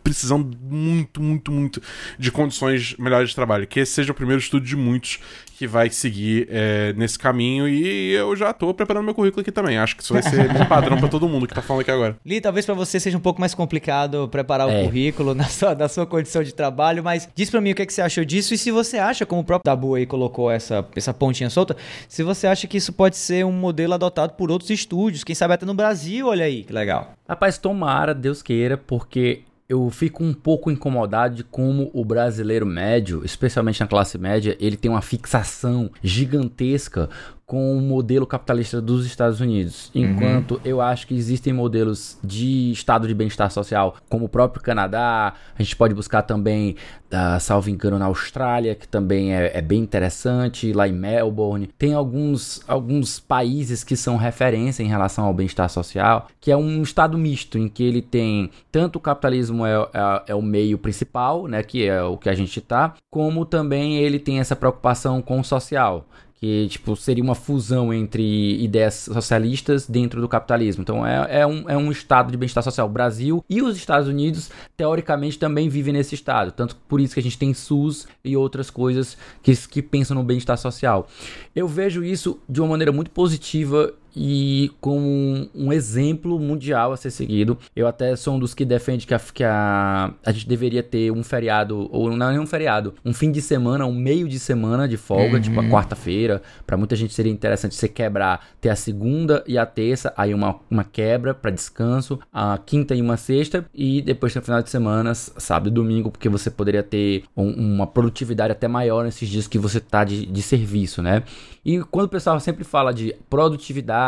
precisando 0.02 0.56
muito, 0.60 1.22
muito, 1.22 1.52
muito 1.52 1.82
de 2.18 2.32
condições 2.32 2.96
melhores 2.98 3.28
de 3.28 3.34
trabalho. 3.34 3.66
Que 3.66 3.80
esse 3.80 3.92
seja 3.92 4.12
o 4.12 4.14
primeiro 4.14 4.40
estudo 4.40 4.64
de 4.64 4.74
muitos 4.74 5.20
que 5.62 5.66
vai 5.68 5.90
seguir 5.90 6.48
é, 6.50 6.92
nesse 6.94 7.16
caminho 7.16 7.68
e 7.68 8.10
eu 8.14 8.34
já 8.34 8.52
tô 8.52 8.74
preparando 8.74 9.04
meu 9.04 9.14
currículo 9.14 9.42
aqui 9.42 9.52
também. 9.52 9.78
Acho 9.78 9.94
que 9.94 10.02
isso 10.02 10.12
vai 10.12 10.20
ser 10.20 10.50
um 10.60 10.66
padrão 10.66 10.98
para 10.98 11.06
todo 11.08 11.28
mundo 11.28 11.46
que 11.46 11.54
tá 11.54 11.62
falando 11.62 11.82
aqui 11.82 11.90
agora. 11.92 12.16
Li, 12.26 12.40
talvez 12.40 12.66
para 12.66 12.74
você 12.74 12.98
seja 12.98 13.16
um 13.16 13.20
pouco 13.20 13.38
mais 13.38 13.54
complicado 13.54 14.26
preparar 14.26 14.61
o 14.66 14.70
é. 14.70 14.84
currículo 14.84 15.34
na 15.36 15.44
sua, 15.44 15.74
na 15.74 15.88
sua 15.88 16.06
condição 16.06 16.42
de 16.42 16.52
trabalho, 16.52 17.02
mas 17.02 17.28
diz 17.34 17.50
para 17.50 17.60
mim 17.60 17.72
o 17.72 17.74
que, 17.74 17.82
é 17.82 17.86
que 17.86 17.92
você 17.92 18.02
achou 18.02 18.24
disso 18.24 18.54
e 18.54 18.58
se 18.58 18.70
você 18.70 18.98
acha, 18.98 19.26
como 19.26 19.40
o 19.40 19.44
próprio 19.44 19.70
Dabu 19.70 19.94
aí 19.94 20.06
colocou 20.06 20.50
essa, 20.50 20.86
essa 20.94 21.12
pontinha 21.12 21.50
solta, 21.50 21.76
se 22.08 22.22
você 22.22 22.46
acha 22.46 22.66
que 22.66 22.76
isso 22.76 22.92
pode 22.92 23.16
ser 23.16 23.44
um 23.44 23.52
modelo 23.52 23.94
adotado 23.94 24.34
por 24.34 24.50
outros 24.50 24.70
estúdios, 24.70 25.24
quem 25.24 25.34
sabe 25.34 25.54
até 25.54 25.66
no 25.66 25.74
Brasil, 25.74 26.26
olha 26.28 26.44
aí, 26.44 26.64
que 26.64 26.72
legal. 26.72 27.12
Rapaz, 27.28 27.58
tomara, 27.58 28.14
Deus 28.14 28.42
queira, 28.42 28.76
porque 28.76 29.42
eu 29.72 29.88
fico 29.88 30.22
um 30.22 30.34
pouco 30.34 30.70
incomodado 30.70 31.36
de 31.36 31.44
como 31.44 31.90
o 31.94 32.04
brasileiro 32.04 32.66
médio, 32.66 33.24
especialmente 33.24 33.80
na 33.80 33.86
classe 33.86 34.18
média, 34.18 34.54
ele 34.60 34.76
tem 34.76 34.90
uma 34.90 35.00
fixação 35.00 35.90
gigantesca 36.02 37.08
com 37.46 37.76
o 37.76 37.80
modelo 37.80 38.26
capitalista 38.26 38.80
dos 38.80 39.04
Estados 39.04 39.40
Unidos. 39.40 39.90
Enquanto 39.94 40.52
uhum. 40.52 40.60
eu 40.64 40.80
acho 40.80 41.06
que 41.06 41.14
existem 41.14 41.52
modelos 41.52 42.18
de 42.22 42.70
estado 42.72 43.06
de 43.06 43.14
bem-estar 43.14 43.50
social, 43.50 43.96
como 44.08 44.24
o 44.24 44.28
próprio 44.28 44.62
Canadá, 44.62 45.34
a 45.58 45.62
gente 45.62 45.76
pode 45.76 45.94
buscar 45.94 46.22
também, 46.22 46.76
uh, 47.12 47.38
salvo 47.40 47.68
engano, 47.68 47.98
na 47.98 48.06
Austrália, 48.06 48.74
que 48.74 48.88
também 48.88 49.34
é, 49.34 49.58
é, 49.58 49.60
bem 49.60 49.80
interessante, 49.80 50.72
lá 50.72 50.88
em 50.88 50.92
Melbourne. 50.92 51.68
Tem 51.78 51.94
alguns, 51.94 52.62
alguns 52.66 53.20
países 53.20 53.84
que 53.84 53.96
são 53.96 54.16
referência 54.16 54.82
em 54.82 54.88
relação 54.88 55.24
ao 55.24 55.34
bem-estar 55.34 55.68
social, 55.68 56.28
que 56.40 56.50
é 56.50 56.56
um 56.56 56.82
estado 56.82 57.18
misto, 57.18 57.58
em 57.58 57.68
que 57.68 57.82
ele 57.82 58.00
tem 58.00 58.50
tanto 58.70 58.96
o 58.96 59.00
capitalismo 59.00 59.66
é, 59.66 59.74
é, 59.74 60.22
é 60.28 60.34
o 60.34 60.42
meio 60.42 60.78
principal, 60.78 61.46
né, 61.46 61.62
que 61.62 61.86
é 61.86 62.02
o 62.02 62.16
que 62.16 62.28
a 62.28 62.34
gente 62.34 62.58
está, 62.60 62.94
como 63.10 63.44
também 63.44 63.98
ele 63.98 64.18
tem 64.18 64.40
essa 64.40 64.56
preocupação 64.56 65.20
com 65.20 65.40
o 65.40 65.44
social 65.44 66.06
que 66.42 66.66
tipo 66.68 66.96
seria 66.96 67.22
uma 67.22 67.36
fusão 67.36 67.94
entre 67.94 68.60
ideias 68.60 69.08
socialistas 69.12 69.86
dentro 69.86 70.20
do 70.20 70.28
capitalismo. 70.28 70.82
Então 70.82 71.06
é, 71.06 71.42
é, 71.42 71.46
um, 71.46 71.70
é 71.70 71.76
um 71.76 71.92
estado 71.92 72.32
de 72.32 72.36
bem-estar 72.36 72.64
social. 72.64 72.88
O 72.88 72.90
Brasil 72.90 73.44
e 73.48 73.62
os 73.62 73.76
Estados 73.76 74.08
Unidos, 74.08 74.50
teoricamente, 74.76 75.38
também 75.38 75.68
vivem 75.68 75.92
nesse 75.92 76.16
estado. 76.16 76.50
Tanto 76.50 76.74
por 76.88 77.00
isso 77.00 77.14
que 77.14 77.20
a 77.20 77.22
gente 77.22 77.38
tem 77.38 77.54
SUS 77.54 78.08
e 78.24 78.36
outras 78.36 78.70
coisas 78.70 79.16
que, 79.40 79.56
que 79.68 79.80
pensam 79.80 80.16
no 80.16 80.24
bem-estar 80.24 80.58
social. 80.58 81.06
Eu 81.54 81.68
vejo 81.68 82.02
isso 82.02 82.40
de 82.48 82.60
uma 82.60 82.70
maneira 82.70 82.90
muito 82.90 83.12
positiva 83.12 83.94
e 84.14 84.70
como 84.80 85.06
um, 85.06 85.48
um, 85.54 85.72
exemplo 85.72 86.38
mundial 86.38 86.92
a 86.92 86.96
ser 86.96 87.10
seguido. 87.10 87.58
Eu 87.74 87.86
até 87.86 88.14
sou 88.16 88.34
um 88.34 88.38
dos 88.38 88.54
que 88.54 88.64
defende 88.64 89.06
que 89.06 89.14
a, 89.14 89.18
que 89.18 89.44
a, 89.44 90.12
a 90.24 90.32
gente 90.32 90.48
deveria 90.48 90.82
ter 90.82 91.10
um 91.10 91.22
feriado, 91.22 91.88
ou 91.90 92.14
não 92.16 92.30
é 92.30 92.38
um 92.38 92.46
feriado, 92.46 92.94
um 93.04 93.12
fim 93.12 93.30
de 93.30 93.40
semana, 93.40 93.86
um 93.86 93.94
meio 93.94 94.28
de 94.28 94.38
semana 94.38 94.86
de 94.86 94.96
folga, 94.96 95.36
uhum. 95.36 95.40
tipo 95.40 95.60
a 95.60 95.64
quarta-feira. 95.64 96.42
Para 96.66 96.76
muita 96.76 96.94
gente 96.96 97.14
seria 97.14 97.32
interessante 97.32 97.74
você 97.74 97.88
quebrar, 97.88 98.46
ter 98.60 98.68
a 98.68 98.76
segunda 98.76 99.42
e 99.46 99.56
a 99.56 99.64
terça, 99.64 100.12
aí 100.16 100.34
uma, 100.34 100.56
uma 100.70 100.84
quebra 100.84 101.34
para 101.34 101.50
descanso, 101.50 102.18
a 102.32 102.58
quinta 102.58 102.94
e 102.94 103.00
uma 103.00 103.16
sexta, 103.16 103.64
e 103.74 104.02
depois 104.02 104.34
no 104.34 104.42
final 104.42 104.62
de 104.62 104.70
semana, 104.70 105.14
sábado 105.14 105.68
e 105.68 105.70
domingo, 105.70 106.10
porque 106.10 106.28
você 106.28 106.50
poderia 106.50 106.82
ter 106.82 107.24
um, 107.36 107.50
uma 107.50 107.86
produtividade 107.86 108.52
até 108.52 108.68
maior 108.68 109.04
nesses 109.04 109.28
dias 109.28 109.46
que 109.46 109.58
você 109.58 109.80
tá 109.80 110.04
de, 110.04 110.26
de 110.26 110.42
serviço, 110.42 111.02
né? 111.02 111.22
E 111.64 111.78
quando 111.90 112.06
o 112.06 112.08
pessoal 112.08 112.38
sempre 112.40 112.64
fala 112.64 112.92
de 112.92 113.14
produtividade, 113.30 114.01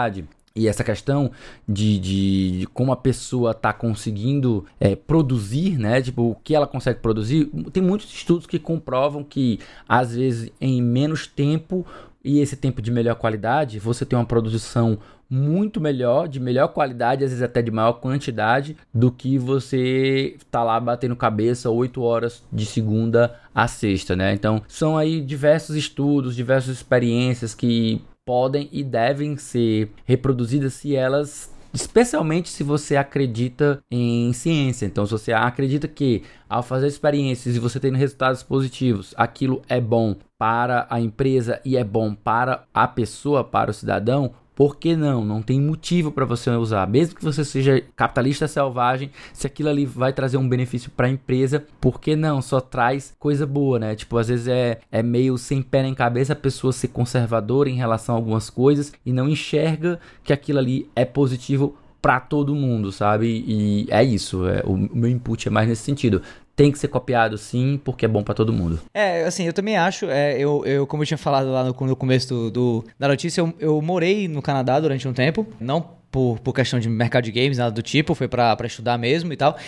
e 0.57 0.69
essa 0.69 0.85
questão 0.85 1.33
de, 1.69 1.99
de, 1.99 2.59
de, 2.61 2.67
como 2.69 2.93
a 2.93 2.97
pessoa 2.97 3.51
está 3.51 3.73
conseguindo 3.73 4.65
é, 4.79 4.95
produzir, 4.95 5.77
né? 5.77 6.01
Tipo, 6.01 6.31
o 6.31 6.35
que 6.37 6.55
ela 6.55 6.67
consegue 6.67 7.01
produzir. 7.01 7.47
Tem 7.73 7.83
muitos 7.83 8.13
estudos 8.13 8.47
que 8.47 8.59
comprovam 8.59 9.25
que, 9.25 9.59
às 9.89 10.15
vezes, 10.15 10.53
em 10.61 10.81
menos 10.81 11.27
tempo 11.27 11.85
e 12.23 12.39
esse 12.39 12.57
tempo 12.57 12.81
de 12.81 12.93
melhor 12.93 13.17
qualidade, 13.17 13.81
você 13.81 14.07
tem 14.07 14.17
uma 14.17 14.25
produção 14.25 14.97
muito 15.29 15.81
melhor, 15.81 16.29
de 16.29 16.39
melhor 16.39 16.69
qualidade, 16.69 17.25
às 17.25 17.31
vezes 17.31 17.43
até 17.43 17.61
de 17.61 17.71
maior 17.73 17.95
quantidade, 17.95 18.77
do 18.93 19.11
que 19.11 19.37
você 19.37 20.37
tá 20.51 20.63
lá 20.63 20.79
batendo 20.79 21.17
cabeça 21.17 21.69
8 21.69 22.01
horas 22.01 22.45
de 22.53 22.65
segunda 22.65 23.35
a 23.53 23.67
sexta, 23.67 24.15
né? 24.15 24.33
Então, 24.33 24.63
são 24.69 24.97
aí 24.97 25.21
diversos 25.21 25.75
estudos, 25.75 26.37
diversas 26.37 26.77
experiências 26.77 27.55
que 27.55 28.01
podem 28.25 28.69
e 28.73 28.83
devem 28.83 29.37
ser 29.37 29.91
reproduzidas 30.05 30.75
se 30.75 30.97
elas 30.97 31.53
especialmente 31.75 32.49
se 32.49 32.63
você 32.63 32.95
acredita 32.95 33.83
em 33.91 34.33
ciência. 34.33 34.87
Então, 34.87 35.05
se 35.05 35.11
você 35.11 35.33
acredita 35.33 35.89
que 35.89 36.23
ao 36.49 36.63
fazer 36.63 36.87
experiências 36.87 37.57
e 37.57 37.59
você 37.59 37.81
tendo 37.81 37.99
resultados 37.99 38.45
positivos, 38.45 39.13
aquilo 39.17 39.61
é 39.69 39.81
bom 39.81 40.15
para 40.39 40.87
a 40.89 41.01
empresa 41.01 41.61
e 41.65 41.77
é 41.77 41.83
bom 41.83 42.15
para 42.15 42.65
a 42.73 42.87
pessoa, 42.87 43.43
para 43.43 43.73
o 43.73 43.75
cidadão, 43.75 44.33
por 44.55 44.77
que 44.77 44.95
não? 44.97 45.25
Não 45.25 45.43
tem 45.43 45.61
motivo 45.61 46.12
para 46.12 46.25
você 46.25 46.51
usar. 46.51 46.87
Mesmo 46.87 47.17
que 47.17 47.25
você 47.25 47.45
seja 47.45 47.83
capitalista 47.97 48.47
selvagem, 48.47 49.11
se 49.33 49.47
aquilo 49.47 49.69
ali 49.69 49.85
vai 49.85 50.12
trazer 50.12 50.37
um 50.37 50.49
benefício 50.49 50.90
para 50.90 51.07
a 51.07 51.11
empresa, 51.11 51.64
por 51.81 52.01
que 52.01 52.14
não? 52.14 52.40
Só 52.40 52.61
traz 52.61 53.14
coisa 53.19 53.47
boa, 53.47 53.79
né? 53.79 53.95
Tipo, 53.95 54.17
às 54.17 54.29
vezes 54.29 54.47
é, 54.47 54.79
é 54.93 55.03
meio 55.03 55.37
sem 55.37 55.61
pé 55.61 55.83
nem 55.83 55.95
cabeça 55.95 56.35
a 56.35 56.37
pessoa 56.37 56.73
ser 56.73 56.88
conservadora 56.88 57.69
em 57.69 57.77
relação 57.77 58.14
a 58.14 58.19
algumas 58.19 58.49
coisas 58.49 58.93
e 59.05 59.12
não 59.12 59.29
enxerga 59.29 59.99
que 60.23 60.33
aquilo 60.33 60.59
ali 60.59 60.88
é 60.95 61.05
positivo 61.05 61.77
para 62.05 62.21
todo 62.21 62.55
mundo, 62.55 62.93
sabe? 62.93 63.43
E 63.47 63.87
é 63.88 64.05
isso. 64.05 64.47
É, 64.47 64.62
o 64.67 64.77
meu 64.77 65.09
input 65.09 65.49
é 65.49 65.51
mais 65.51 65.67
nesse 65.67 65.83
sentido 65.83 66.21
tem 66.57 66.71
que 66.71 66.79
ser 66.79 66.88
copiado 66.88 67.37
sim, 67.37 67.81
porque 67.85 68.05
é 68.05 68.09
bom 68.09 68.23
para 68.23 68.35
todo 68.35 68.53
mundo. 68.53 68.81
É, 68.93 69.25
assim, 69.25 69.45
eu 69.45 69.53
também 69.53 69.77
acho, 69.77 70.07
é, 70.07 70.38
eu, 70.38 70.64
eu, 70.64 70.87
como 70.87 71.03
eu 71.03 71.07
tinha 71.07 71.19
falado 71.19 71.51
lá 71.51 71.64
no, 71.64 71.73
no 71.73 71.97
começo 71.97 72.29
do, 72.29 72.51
do, 72.51 72.85
da 72.99 73.09
notícia, 73.09 73.40
eu, 73.40 73.55
eu 73.59 73.83
morei 73.83 74.29
no 74.29 74.40
Canadá 74.40 74.79
durante 74.79 75.07
um 75.09 75.12
tempo, 75.12 75.47
não 75.61 76.05
por, 76.14 76.38
por 76.38 76.55
questão 76.55 76.79
de 76.79 76.88
mercado 76.88 77.25
de 77.25 77.33
games, 77.33 77.59
nada 77.59 77.73
do 77.73 77.83
tipo, 77.83 78.14
foi 78.14 78.29
para 78.29 78.57
estudar 78.67 78.97
mesmo 78.97 79.33
e 79.33 79.37
tal. 79.37 79.59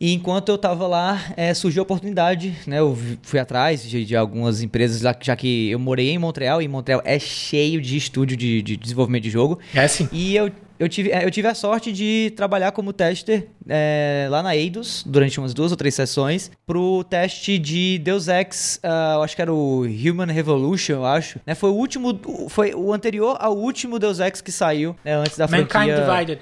E 0.00 0.12
enquanto 0.12 0.48
eu 0.48 0.56
tava 0.56 0.86
lá, 0.86 1.20
é, 1.36 1.52
surgiu 1.52 1.82
a 1.82 1.82
oportunidade, 1.82 2.56
né? 2.68 2.78
Eu 2.78 2.96
fui 3.20 3.40
atrás 3.40 3.82
de, 3.82 4.04
de, 4.04 4.14
algumas 4.14 4.62
empresas, 4.62 5.00
já 5.20 5.34
que 5.34 5.70
eu 5.70 5.78
morei 5.80 6.10
em 6.10 6.18
Montreal, 6.18 6.62
e 6.62 6.68
Montreal 6.68 7.02
é 7.04 7.18
cheio 7.18 7.80
de 7.82 7.96
estúdio 7.96 8.36
de, 8.36 8.62
de 8.62 8.76
desenvolvimento 8.76 9.24
de 9.24 9.30
jogo. 9.30 9.58
É 9.74 9.88
sim. 9.88 10.08
E 10.12 10.36
eu 10.36 10.52
eu 10.78 10.88
tive, 10.88 11.10
é, 11.10 11.24
eu 11.24 11.30
tive 11.30 11.48
a 11.48 11.54
sorte 11.54 11.92
de 11.92 12.32
trabalhar 12.36 12.72
como 12.72 12.92
tester 12.92 13.48
é, 13.68 14.28
lá 14.30 14.42
na 14.42 14.56
Eidos 14.56 15.04
durante 15.06 15.38
umas 15.38 15.52
duas 15.52 15.70
ou 15.70 15.76
três 15.76 15.94
sessões 15.94 16.50
pro 16.66 17.04
teste 17.04 17.58
de 17.58 17.98
Deus 17.98 18.28
Ex, 18.28 18.80
uh, 18.84 19.16
eu 19.16 19.22
acho 19.22 19.34
que 19.34 19.42
era 19.42 19.52
o 19.52 19.82
Human 19.82 20.32
Revolution, 20.32 20.94
eu 20.94 21.06
acho. 21.06 21.40
Né? 21.46 21.54
Foi 21.54 21.70
o 21.70 21.74
último, 21.74 22.18
foi 22.48 22.74
o 22.74 22.92
anterior 22.92 23.36
ao 23.40 23.56
último 23.56 23.98
Deus 23.98 24.20
Ex 24.20 24.40
que 24.40 24.52
saiu 24.52 24.94
né, 25.04 25.14
antes 25.14 25.36
da 25.36 25.46
Mankind 25.46 25.68
franquia... 25.68 26.00
Divided 26.00 26.40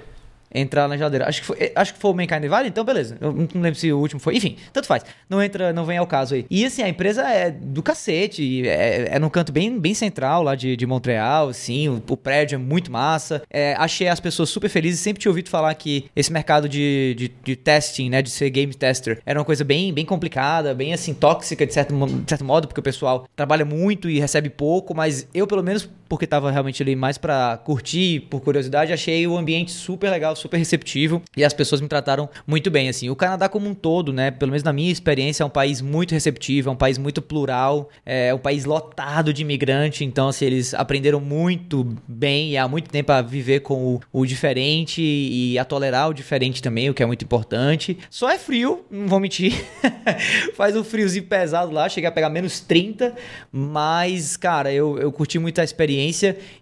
entrar 0.53 0.87
na 0.87 0.97
geladeira. 0.97 1.27
Acho 1.27 1.41
que 1.41 1.47
foi, 1.47 1.71
acho 1.75 1.93
que 1.93 1.99
foi 1.99 2.11
o 2.11 2.13
Mankind 2.13 2.41
Divided, 2.41 2.67
então 2.67 2.83
beleza. 2.83 3.17
Eu 3.19 3.33
não 3.33 3.61
lembro 3.61 3.75
se 3.75 3.91
o 3.91 3.99
último 3.99 4.19
foi. 4.19 4.35
Enfim, 4.35 4.55
tanto 4.71 4.87
faz. 4.87 5.03
Não 5.29 5.41
entra, 5.41 5.73
não 5.73 5.85
vem 5.85 5.97
ao 5.97 6.07
caso 6.07 6.35
aí. 6.35 6.45
E 6.49 6.65
assim, 6.65 6.81
a 6.81 6.89
empresa 6.89 7.23
é 7.23 7.51
do 7.51 7.83
cacete. 7.83 8.67
É, 8.67 9.15
é 9.15 9.19
num 9.19 9.29
canto 9.29 9.51
bem, 9.51 9.79
bem 9.79 9.93
central 9.93 10.43
lá 10.43 10.55
de, 10.55 10.75
de 10.75 10.85
Montreal, 10.85 11.49
assim. 11.49 11.89
O, 11.89 12.01
o 12.09 12.17
prédio 12.17 12.55
é 12.55 12.59
muito 12.59 12.91
massa. 12.91 13.41
É, 13.49 13.75
achei 13.77 14.07
as 14.07 14.19
pessoas 14.19 14.49
super 14.49 14.69
felizes. 14.69 14.99
Sempre 14.99 15.21
tinha 15.21 15.29
ouvido 15.29 15.49
falar 15.49 15.73
que 15.75 16.05
esse 16.15 16.31
mercado 16.31 16.67
de, 16.67 17.15
de, 17.17 17.31
de, 17.43 17.55
testing, 17.55 18.09
né? 18.09 18.21
De 18.21 18.29
ser 18.29 18.49
game 18.49 18.73
tester, 18.73 19.19
era 19.25 19.39
uma 19.39 19.45
coisa 19.45 19.63
bem, 19.63 19.93
bem 19.93 20.05
complicada, 20.05 20.73
bem 20.73 20.93
assim, 20.93 21.13
tóxica 21.13 21.65
de 21.65 21.73
certo, 21.73 21.93
de 21.93 22.29
certo 22.29 22.45
modo, 22.45 22.67
porque 22.67 22.79
o 22.79 22.83
pessoal 22.83 23.25
trabalha 23.35 23.65
muito 23.65 24.09
e 24.09 24.19
recebe 24.19 24.49
pouco, 24.49 24.93
mas 24.95 25.27
eu, 25.33 25.45
pelo 25.47 25.63
menos, 25.63 25.89
porque 26.07 26.25
tava 26.25 26.49
realmente 26.51 26.81
ali 26.81 26.95
mais 26.95 27.17
para 27.17 27.57
curtir, 27.57 28.21
por 28.29 28.41
curiosidade, 28.41 28.93
achei 28.93 29.27
o 29.27 29.37
ambiente 29.37 29.71
super 29.71 30.09
legal, 30.09 30.35
super 30.35 30.57
receptivo 30.57 31.21
e 31.35 31.43
as 31.43 31.53
pessoas 31.53 31.81
me 31.81 31.87
trataram 31.87 32.29
muito 32.45 32.71
bem, 32.71 32.89
assim. 32.89 33.09
O 33.09 33.15
Canadá 33.15 33.49
como 33.49 33.67
um 33.67 33.73
todo, 33.73 34.13
né, 34.13 34.31
pelo 34.31 34.51
menos 34.51 34.63
na 34.63 34.73
minha 34.73 34.91
experiência, 34.91 35.43
é 35.43 35.45
um 35.45 35.49
país 35.49 35.81
muito 35.81 36.11
receptivo, 36.11 36.69
é 36.69 36.71
um 36.71 36.75
país 36.75 36.97
muito 36.97 37.21
plural, 37.21 37.89
é 38.05 38.33
um 38.33 38.37
país 38.39 38.65
lotado 38.65 39.33
de 39.33 39.41
imigrante, 39.41 40.03
então, 40.03 40.29
assim, 40.29 40.45
eles 40.45 40.73
aprenderam 40.73 41.19
muito 41.19 41.95
bem 42.07 42.51
e 42.51 42.57
há 42.57 42.67
muito 42.67 42.89
tempo 42.89 43.11
a 43.11 43.21
viver 43.21 43.61
com 43.61 43.95
o, 43.95 44.01
o 44.11 44.25
diferente 44.25 45.01
e 45.01 45.57
a 45.59 45.65
tolerar 45.65 46.09
o 46.09 46.13
diferente 46.13 46.61
também, 46.61 46.89
o 46.89 46.93
que 46.93 47.03
é 47.03 47.05
muito 47.05 47.23
importante. 47.23 47.97
Só 48.09 48.29
é 48.29 48.37
frio, 48.37 48.85
não 48.89 49.07
vou 49.07 49.19
mentir. 49.19 49.53
Faz 50.55 50.75
um 50.75 50.83
friozinho 50.83 51.25
pesado 51.25 51.71
lá, 51.71 51.89
cheguei 51.89 52.07
a 52.07 52.11
pegar 52.11 52.29
menos 52.29 52.59
30, 52.59 53.13
mas, 53.51 54.37
cara, 54.37 54.71
eu, 54.71 54.97
eu 54.97 55.11
curti 55.11 55.39
muito 55.39 55.59
a 55.59 55.63
experiência 55.63 55.96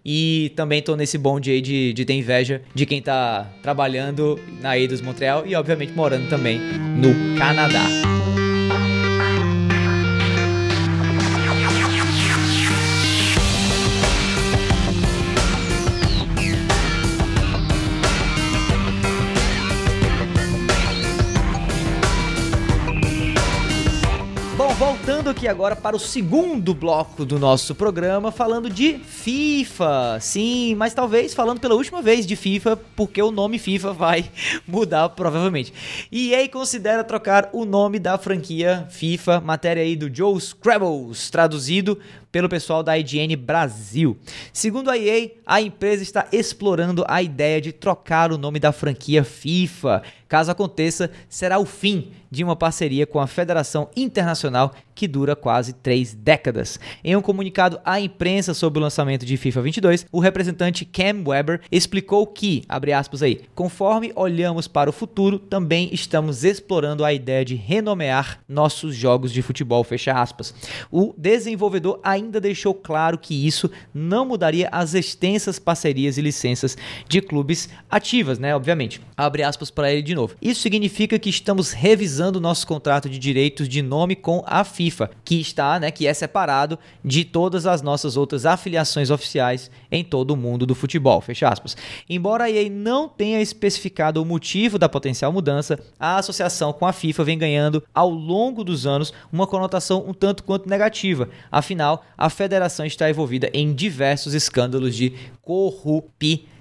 e 0.04 0.52
também 0.56 0.82
tô 0.82 0.96
nesse 0.96 1.18
bonde 1.18 1.50
aí 1.50 1.60
de, 1.60 1.92
de 1.92 2.04
ter 2.04 2.14
inveja 2.14 2.62
de 2.74 2.86
quem 2.86 3.02
tá 3.02 3.50
trabalhando 3.62 4.38
na 4.60 4.78
Eidos 4.78 5.00
Montreal 5.00 5.44
e, 5.46 5.54
obviamente, 5.54 5.92
morando 5.92 6.28
também 6.28 6.58
no 6.58 7.38
Canadá. 7.38 7.84
Aqui 25.36 25.46
agora 25.46 25.76
para 25.76 25.94
o 25.94 25.98
segundo 26.00 26.72
bloco 26.72 27.22
do 27.22 27.38
nosso 27.38 27.74
programa, 27.74 28.32
falando 28.32 28.70
de 28.70 28.94
FIFA. 28.94 30.16
Sim, 30.18 30.74
mas 30.76 30.94
talvez 30.94 31.34
falando 31.34 31.60
pela 31.60 31.74
última 31.74 32.00
vez 32.00 32.26
de 32.26 32.34
FIFA, 32.34 32.74
porque 32.96 33.20
o 33.20 33.30
nome 33.30 33.58
FIFA 33.58 33.92
vai 33.92 34.30
mudar 34.66 35.10
provavelmente. 35.10 35.74
E 36.10 36.32
EA 36.32 36.48
considera 36.48 37.04
trocar 37.04 37.50
o 37.52 37.66
nome 37.66 37.98
da 37.98 38.16
franquia 38.16 38.86
FIFA, 38.88 39.42
matéria 39.42 39.82
aí 39.82 39.94
do 39.94 40.08
Joe 40.14 40.40
Scrabbles, 40.40 41.28
traduzido 41.28 41.98
pelo 42.36 42.50
pessoal 42.50 42.82
da 42.82 42.98
IGN 42.98 43.34
Brasil. 43.34 44.14
Segundo 44.52 44.90
a 44.90 44.98
EA, 44.98 45.30
a 45.46 45.58
empresa 45.58 46.02
está 46.02 46.26
explorando 46.30 47.02
a 47.08 47.22
ideia 47.22 47.62
de 47.62 47.72
trocar 47.72 48.30
o 48.30 48.36
nome 48.36 48.60
da 48.60 48.72
franquia 48.72 49.24
FIFA. 49.24 50.02
Caso 50.28 50.50
aconteça, 50.50 51.10
será 51.30 51.58
o 51.58 51.64
fim 51.64 52.10
de 52.30 52.44
uma 52.44 52.56
parceria 52.56 53.06
com 53.06 53.20
a 53.20 53.26
Federação 53.26 53.88
Internacional 53.96 54.74
que 54.94 55.06
dura 55.06 55.36
quase 55.36 55.72
três 55.74 56.14
décadas. 56.14 56.80
Em 57.04 57.14
um 57.14 57.22
comunicado 57.22 57.78
à 57.84 58.00
imprensa 58.00 58.54
sobre 58.54 58.78
o 58.78 58.82
lançamento 58.82 59.24
de 59.24 59.36
FIFA 59.36 59.62
22, 59.62 60.06
o 60.10 60.18
representante 60.18 60.84
Cam 60.84 61.22
Weber 61.26 61.60
explicou 61.70 62.26
que, 62.26 62.64
abre 62.68 62.92
aspas 62.92 63.22
aí, 63.22 63.42
conforme 63.54 64.12
olhamos 64.16 64.66
para 64.66 64.90
o 64.90 64.92
futuro, 64.92 65.38
também 65.38 65.90
estamos 65.92 66.44
explorando 66.44 67.04
a 67.04 67.12
ideia 67.12 67.44
de 67.44 67.54
renomear 67.54 68.40
nossos 68.48 68.96
jogos 68.96 69.32
de 69.32 69.42
futebol, 69.42 69.84
fecha 69.84 70.12
aspas. 70.12 70.54
O 70.90 71.14
desenvolvedor 71.16 72.00
ainda 72.02 72.25
deixou 72.30 72.74
claro 72.74 73.18
que 73.18 73.46
isso 73.46 73.70
não 73.94 74.26
mudaria 74.26 74.68
as 74.72 74.94
extensas 74.94 75.58
parcerias 75.58 76.18
e 76.18 76.22
licenças 76.22 76.76
de 77.08 77.20
clubes 77.20 77.68
ativas, 77.90 78.38
né, 78.38 78.54
obviamente. 78.54 79.00
Abre 79.16 79.42
aspas 79.42 79.70
para 79.70 79.92
ele 79.92 80.02
de 80.02 80.14
novo. 80.14 80.34
Isso 80.40 80.60
significa 80.60 81.18
que 81.18 81.30
estamos 81.30 81.72
revisando 81.72 82.40
nosso 82.40 82.66
contrato 82.66 83.08
de 83.08 83.18
direitos 83.18 83.68
de 83.68 83.82
nome 83.82 84.16
com 84.16 84.42
a 84.46 84.64
FIFA, 84.64 85.10
que 85.24 85.40
está, 85.40 85.78
né, 85.80 85.90
que 85.90 86.06
é 86.06 86.14
separado 86.14 86.78
de 87.04 87.24
todas 87.24 87.66
as 87.66 87.82
nossas 87.82 88.16
outras 88.16 88.46
afiliações 88.46 89.10
oficiais 89.10 89.70
em 89.90 90.04
todo 90.04 90.32
o 90.32 90.36
mundo 90.36 90.66
do 90.66 90.74
futebol. 90.74 91.20
Fecha 91.20 91.48
aspas. 91.48 91.76
Embora 92.08 92.44
a 92.44 92.50
EA 92.50 92.68
não 92.70 93.08
tenha 93.08 93.40
especificado 93.40 94.22
o 94.22 94.24
motivo 94.24 94.78
da 94.78 94.88
potencial 94.88 95.32
mudança, 95.32 95.78
a 95.98 96.16
associação 96.18 96.72
com 96.72 96.86
a 96.86 96.92
FIFA 96.92 97.24
vem 97.24 97.38
ganhando 97.38 97.82
ao 97.94 98.10
longo 98.10 98.64
dos 98.64 98.86
anos 98.86 99.12
uma 99.32 99.46
conotação 99.46 100.04
um 100.06 100.12
tanto 100.12 100.44
quanto 100.44 100.68
negativa. 100.68 101.28
Afinal, 101.50 102.04
a 102.16 102.30
federação 102.30 102.86
está 102.86 103.10
envolvida 103.10 103.50
em 103.52 103.72
diversos 103.74 104.34
escândalos 104.34 104.94
de 104.94 105.12
corrupção. 105.42 106.54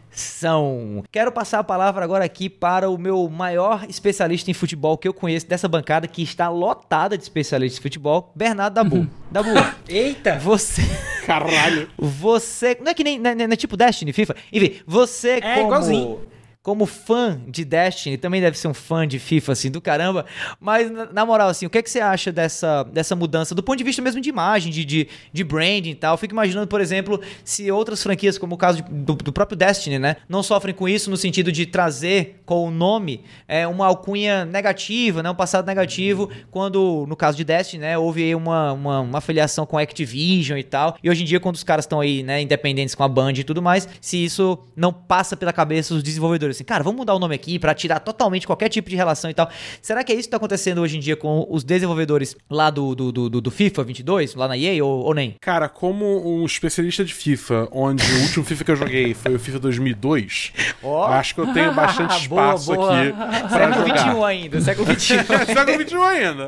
Quero 1.12 1.32
passar 1.32 1.60
a 1.60 1.64
palavra 1.64 2.04
agora 2.04 2.26
aqui 2.26 2.50
para 2.50 2.90
o 2.90 2.98
meu 2.98 3.30
maior 3.30 3.86
especialista 3.90 4.52
em 4.52 4.54
futebol 4.54 4.98
que 4.98 5.08
eu 5.08 5.14
conheço 5.14 5.48
dessa 5.48 5.68
bancada, 5.68 6.08
que 6.08 6.24
está 6.24 6.50
lotada 6.50 7.18
de 7.18 7.24
especialistas 7.24 7.80
em 7.80 7.82
futebol, 7.82 8.32
Bernardo 8.36 8.74
Dabu. 8.76 8.98
Hum. 8.98 9.08
Dabu. 9.32 9.50
Eita! 9.88 10.40
Você. 10.40 10.82
Caralho! 11.26 11.90
Você. 11.98 12.78
Não 12.82 12.92
é 12.92 12.94
que 12.94 13.04
nem. 13.04 13.20
Não 13.20 13.30
é, 13.32 13.36
não 13.36 13.46
é 13.46 13.56
tipo 13.56 13.78
Destiny, 13.78 14.14
FIFA? 14.14 14.36
Enfim, 14.52 14.76
você 14.86 15.30
é 15.32 15.42
como. 15.42 15.68
Igualzinho 15.68 16.35
como 16.66 16.88
fã 16.88 17.40
de 17.48 17.64
Destiny, 17.64 18.18
também 18.18 18.42
deve 18.42 18.58
ser 18.58 18.68
um 18.68 18.74
fã 18.74 19.08
de 19.08 19.20
FIFA, 19.20 19.52
assim, 19.52 19.70
do 19.70 19.80
caramba. 19.80 20.26
Mas, 20.60 20.90
na, 21.14 21.24
moral, 21.24 21.50
assim, 21.50 21.68
o 21.68 21.70
que, 21.70 21.78
é 21.78 21.82
que 21.84 21.90
você 21.92 22.00
acha 22.00 22.32
dessa, 22.32 22.82
dessa 22.86 23.16
mudança, 23.16 23.54
do 23.54 23.62
ponto 23.62 23.78
de 23.78 23.84
vista 23.84 24.02
mesmo 24.02 24.20
de 24.20 24.30
imagem, 24.30 24.72
de, 24.72 24.84
de, 24.84 25.08
de 25.32 25.44
branding 25.44 25.92
e 25.92 25.96
tal? 25.96 26.18
fico 26.18 26.34
imaginando, 26.34 26.66
por 26.66 26.82
exemplo, 26.82 27.22
se 27.44 27.72
outras 27.72 28.02
franquias, 28.02 28.40
como 28.40 28.56
o 28.56 28.58
caso 28.58 28.82
de, 28.82 28.92
do, 28.92 29.14
do, 29.14 29.32
próprio 29.32 29.56
Destiny, 29.56 30.00
né, 30.00 30.16
não 30.28 30.42
sofrem 30.42 30.74
com 30.74 30.90
isso 30.90 31.12
no 31.12 31.18
sentido 31.18 31.52
de 31.52 31.68
trazer 31.68 32.42
com 32.48 32.68
o 32.68 32.72
nome 32.72 33.22
é, 33.48 33.68
uma 33.68 33.86
alcunha 33.86 34.44
negativa, 34.44 35.22
né, 35.22 35.30
um 35.30 35.36
passado 35.36 35.68
negativo, 35.68 36.32
quando, 36.50 37.06
no 37.08 37.16
caso 37.16 37.38
de 37.38 37.44
Destiny, 37.44 37.84
né, 37.84 37.96
houve 37.96 38.34
uma, 38.34 38.74
uma, 38.74 39.00
uma 39.02 39.18
afiliação 39.20 39.68
com 39.68 39.78
Activision 39.78 40.58
e 40.58 40.64
tal. 40.64 40.98
E 41.04 41.12
hoje 41.12 41.22
em 41.22 41.26
dia, 41.28 41.40
quando 41.40 41.58
os 41.58 41.64
caras 41.64 41.86
estão 41.86 42.00
aí, 42.00 42.24
né, 42.24 42.42
independentes 42.42 42.96
com 42.96 43.04
a 43.04 43.08
Band 43.08 43.34
e 43.34 43.44
tudo 43.44 43.62
mais, 43.62 43.88
se 44.02 44.26
isso 44.26 44.58
não 44.76 44.92
passa 44.92 45.38
pela 45.38 45.54
cabeça 45.54 45.94
dos 45.94 46.02
desenvolvedores 46.02 46.55
assim, 46.56 46.64
cara, 46.64 46.84
vamos 46.84 46.98
mudar 46.98 47.14
o 47.14 47.20
nome 47.20 47.36
aqui 47.36 47.60
para 47.60 47.74
tirar 47.74 48.00
totalmente 48.00 48.48
qualquer 48.48 48.70
tipo 48.70 48.90
de 48.90 48.96
relação 48.96 49.30
e 49.30 49.34
tal. 49.34 49.50
Será 49.82 50.04
que 50.04 50.12
é 50.12 50.16
isso 50.16 50.24
que 50.24 50.32
tá 50.32 50.38
acontecendo 50.38 50.82
hoje 50.82 50.98
em 50.98 51.00
dia 51.00 51.16
com 51.16 51.46
os 51.50 51.64
desenvolvedores 51.64 52.36
lá 52.50 52.70
do, 52.70 52.96
do, 52.96 53.12
do, 53.12 53.42
do 53.42 53.52
FIFA 53.52 53.84
22, 53.84 54.36
lá 54.36 54.48
na 54.48 54.58
EA, 54.58 54.84
ou, 54.84 55.04
ou, 55.04 55.14
nem? 55.14 55.36
Cara, 55.42 55.70
como 55.70 56.06
um 56.26 56.46
especialista 56.46 57.04
de 57.04 57.14
FIFA, 57.14 57.68
onde 57.72 58.04
o 58.04 58.22
último 58.22 58.44
FIFA 58.46 58.64
que 58.64 58.72
eu 58.72 58.76
joguei 58.76 59.14
foi 59.14 59.36
o 59.36 59.40
FIFA 59.40 59.60
2002, 59.60 60.54
oh. 60.82 61.04
acho 61.06 61.36
que 61.36 61.42
eu 61.42 61.54
tenho 61.54 61.74
bastante 61.74 62.18
espaço 62.22 62.74
boa, 62.74 62.78
boa. 62.78 63.02
aqui 63.02 63.14
pra 63.14 63.50
século 63.50 63.88
jogar. 63.88 64.12
XXI 64.12 64.24
ainda, 64.24 64.62
século 64.62 64.94
XXI. 64.94 65.08
século 65.54 65.84
XXI 65.84 65.96
ainda. 65.96 66.46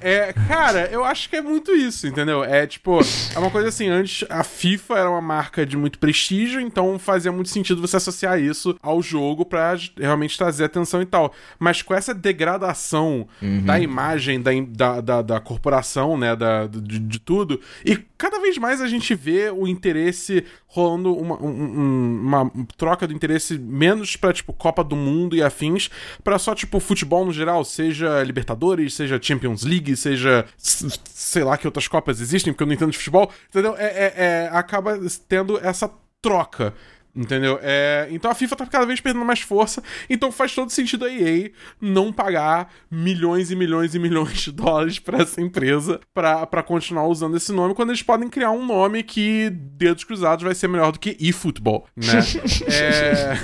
É, 0.00 0.32
cara, 0.32 0.88
eu 0.90 1.04
acho 1.04 1.28
que 1.28 1.36
é 1.36 1.42
muito 1.42 1.72
isso, 1.72 2.06
entendeu? 2.06 2.44
É 2.44 2.66
tipo, 2.66 3.00
é 3.34 3.38
uma 3.38 3.50
coisa 3.50 3.68
assim, 3.68 3.88
antes 3.88 4.26
a 4.30 4.44
FIFA 4.44 4.98
era 4.98 5.10
uma 5.10 5.20
marca 5.20 5.64
de 5.64 5.76
muito 5.76 5.98
prestígio, 5.98 6.60
então 6.60 6.98
fazia 6.98 7.32
muito 7.32 7.48
sentido 7.48 7.80
você 7.80 7.96
associar 7.96 8.38
isso 8.40 8.76
ao 8.82 9.02
jogo 9.02 9.44
para 9.44 9.76
realmente 9.96 10.36
trazer 10.36 10.64
atenção 10.64 11.02
e 11.02 11.06
tal. 11.06 11.32
Mas 11.58 11.82
com 11.82 11.94
essa 11.94 12.14
degradação 12.14 13.26
uhum. 13.40 13.64
da 13.64 13.80
imagem 13.80 14.40
da, 14.40 14.50
da, 14.68 15.00
da, 15.00 15.22
da, 15.22 15.40
corporação, 15.40 16.16
né, 16.16 16.36
da, 16.36 16.66
de, 16.66 16.98
de, 16.98 17.18
tudo, 17.18 17.60
e 17.84 17.96
cada 18.18 18.38
vez 18.40 18.58
mais 18.58 18.80
a 18.80 18.88
gente 18.88 19.14
vê 19.14 19.50
o 19.50 19.66
interesse 19.66 20.44
rolando 20.66 21.16
uma, 21.16 21.42
um, 21.42 22.20
uma 22.20 22.52
troca 22.76 23.06
do 23.06 23.14
interesse 23.14 23.58
menos 23.58 24.14
pra, 24.16 24.32
tipo, 24.32 24.52
Copa 24.52 24.84
do 24.84 24.94
Mundo 24.94 25.34
e 25.34 25.42
afins, 25.42 25.88
para 26.22 26.38
só, 26.38 26.54
tipo, 26.54 26.78
futebol 26.80 27.24
no 27.24 27.32
geral, 27.32 27.64
seja 27.64 28.22
Libertadores, 28.22 28.94
seja 28.94 29.18
Champions 29.20 29.64
League, 29.64 29.95
seja 29.96 30.44
sei 30.56 31.44
lá 31.44 31.56
que 31.56 31.66
outras 31.66 31.88
Copas 31.88 32.20
existem, 32.20 32.52
porque 32.52 32.62
eu 32.62 32.66
não 32.66 32.74
entendo 32.74 32.90
de 32.90 32.98
futebol, 32.98 33.30
entendeu? 33.48 33.74
É, 33.76 33.84
é, 33.84 34.14
é 34.16 34.50
acaba 34.52 34.98
tendo 35.28 35.58
essa 35.58 35.90
troca 36.20 36.74
Entendeu? 37.16 37.58
É, 37.62 38.08
então 38.10 38.30
a 38.30 38.34
FIFA 38.34 38.56
tá 38.56 38.66
cada 38.66 38.84
vez 38.84 39.00
perdendo 39.00 39.24
mais 39.24 39.40
força. 39.40 39.82
Então 40.08 40.30
faz 40.30 40.54
todo 40.54 40.70
sentido 40.70 41.04
a 41.04 41.10
EA 41.10 41.50
não 41.80 42.12
pagar 42.12 42.70
milhões 42.90 43.50
e 43.50 43.56
milhões 43.56 43.94
e 43.94 43.98
milhões 43.98 44.38
de 44.38 44.52
dólares 44.52 44.98
para 44.98 45.22
essa 45.22 45.40
empresa 45.40 46.00
para 46.12 46.62
continuar 46.62 47.06
usando 47.06 47.36
esse 47.36 47.52
nome, 47.52 47.74
quando 47.74 47.90
eles 47.90 48.02
podem 48.02 48.28
criar 48.28 48.50
um 48.50 48.64
nome 48.66 49.02
que, 49.02 49.50
dedos 49.50 50.04
cruzados, 50.04 50.44
vai 50.44 50.54
ser 50.54 50.68
melhor 50.68 50.92
do 50.92 50.98
que 50.98 51.16
eFootball, 51.20 51.86
né? 51.96 52.20
é... 52.70 53.36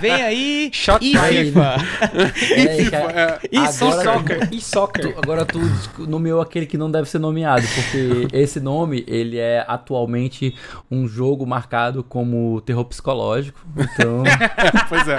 Vem 0.00 0.12
aí, 0.12 0.70
Shot 0.72 1.04
e 1.04 1.16
FIFA. 1.16 1.76
É, 2.10 2.68
FIFA, 2.76 2.96
é. 2.96 3.40
E 3.50 3.72
soccer. 3.72 4.48
E 4.52 4.60
soccer. 4.60 5.14
Agora 5.18 5.44
tu 5.44 5.60
nomeou 5.98 6.40
aquele 6.40 6.66
que 6.66 6.78
não 6.78 6.90
deve 6.90 7.08
ser 7.08 7.18
nomeado, 7.18 7.66
porque 7.74 8.28
esse 8.36 8.60
nome, 8.60 9.04
ele 9.06 9.38
é 9.38 9.64
atualmente 9.68 10.54
um 10.90 11.06
jogo 11.06 11.46
marcado 11.46 12.02
como 12.02 12.60
terror 12.72 12.84
psicológico, 12.86 13.60
então... 13.76 14.22
pois 14.88 15.06
é. 15.06 15.18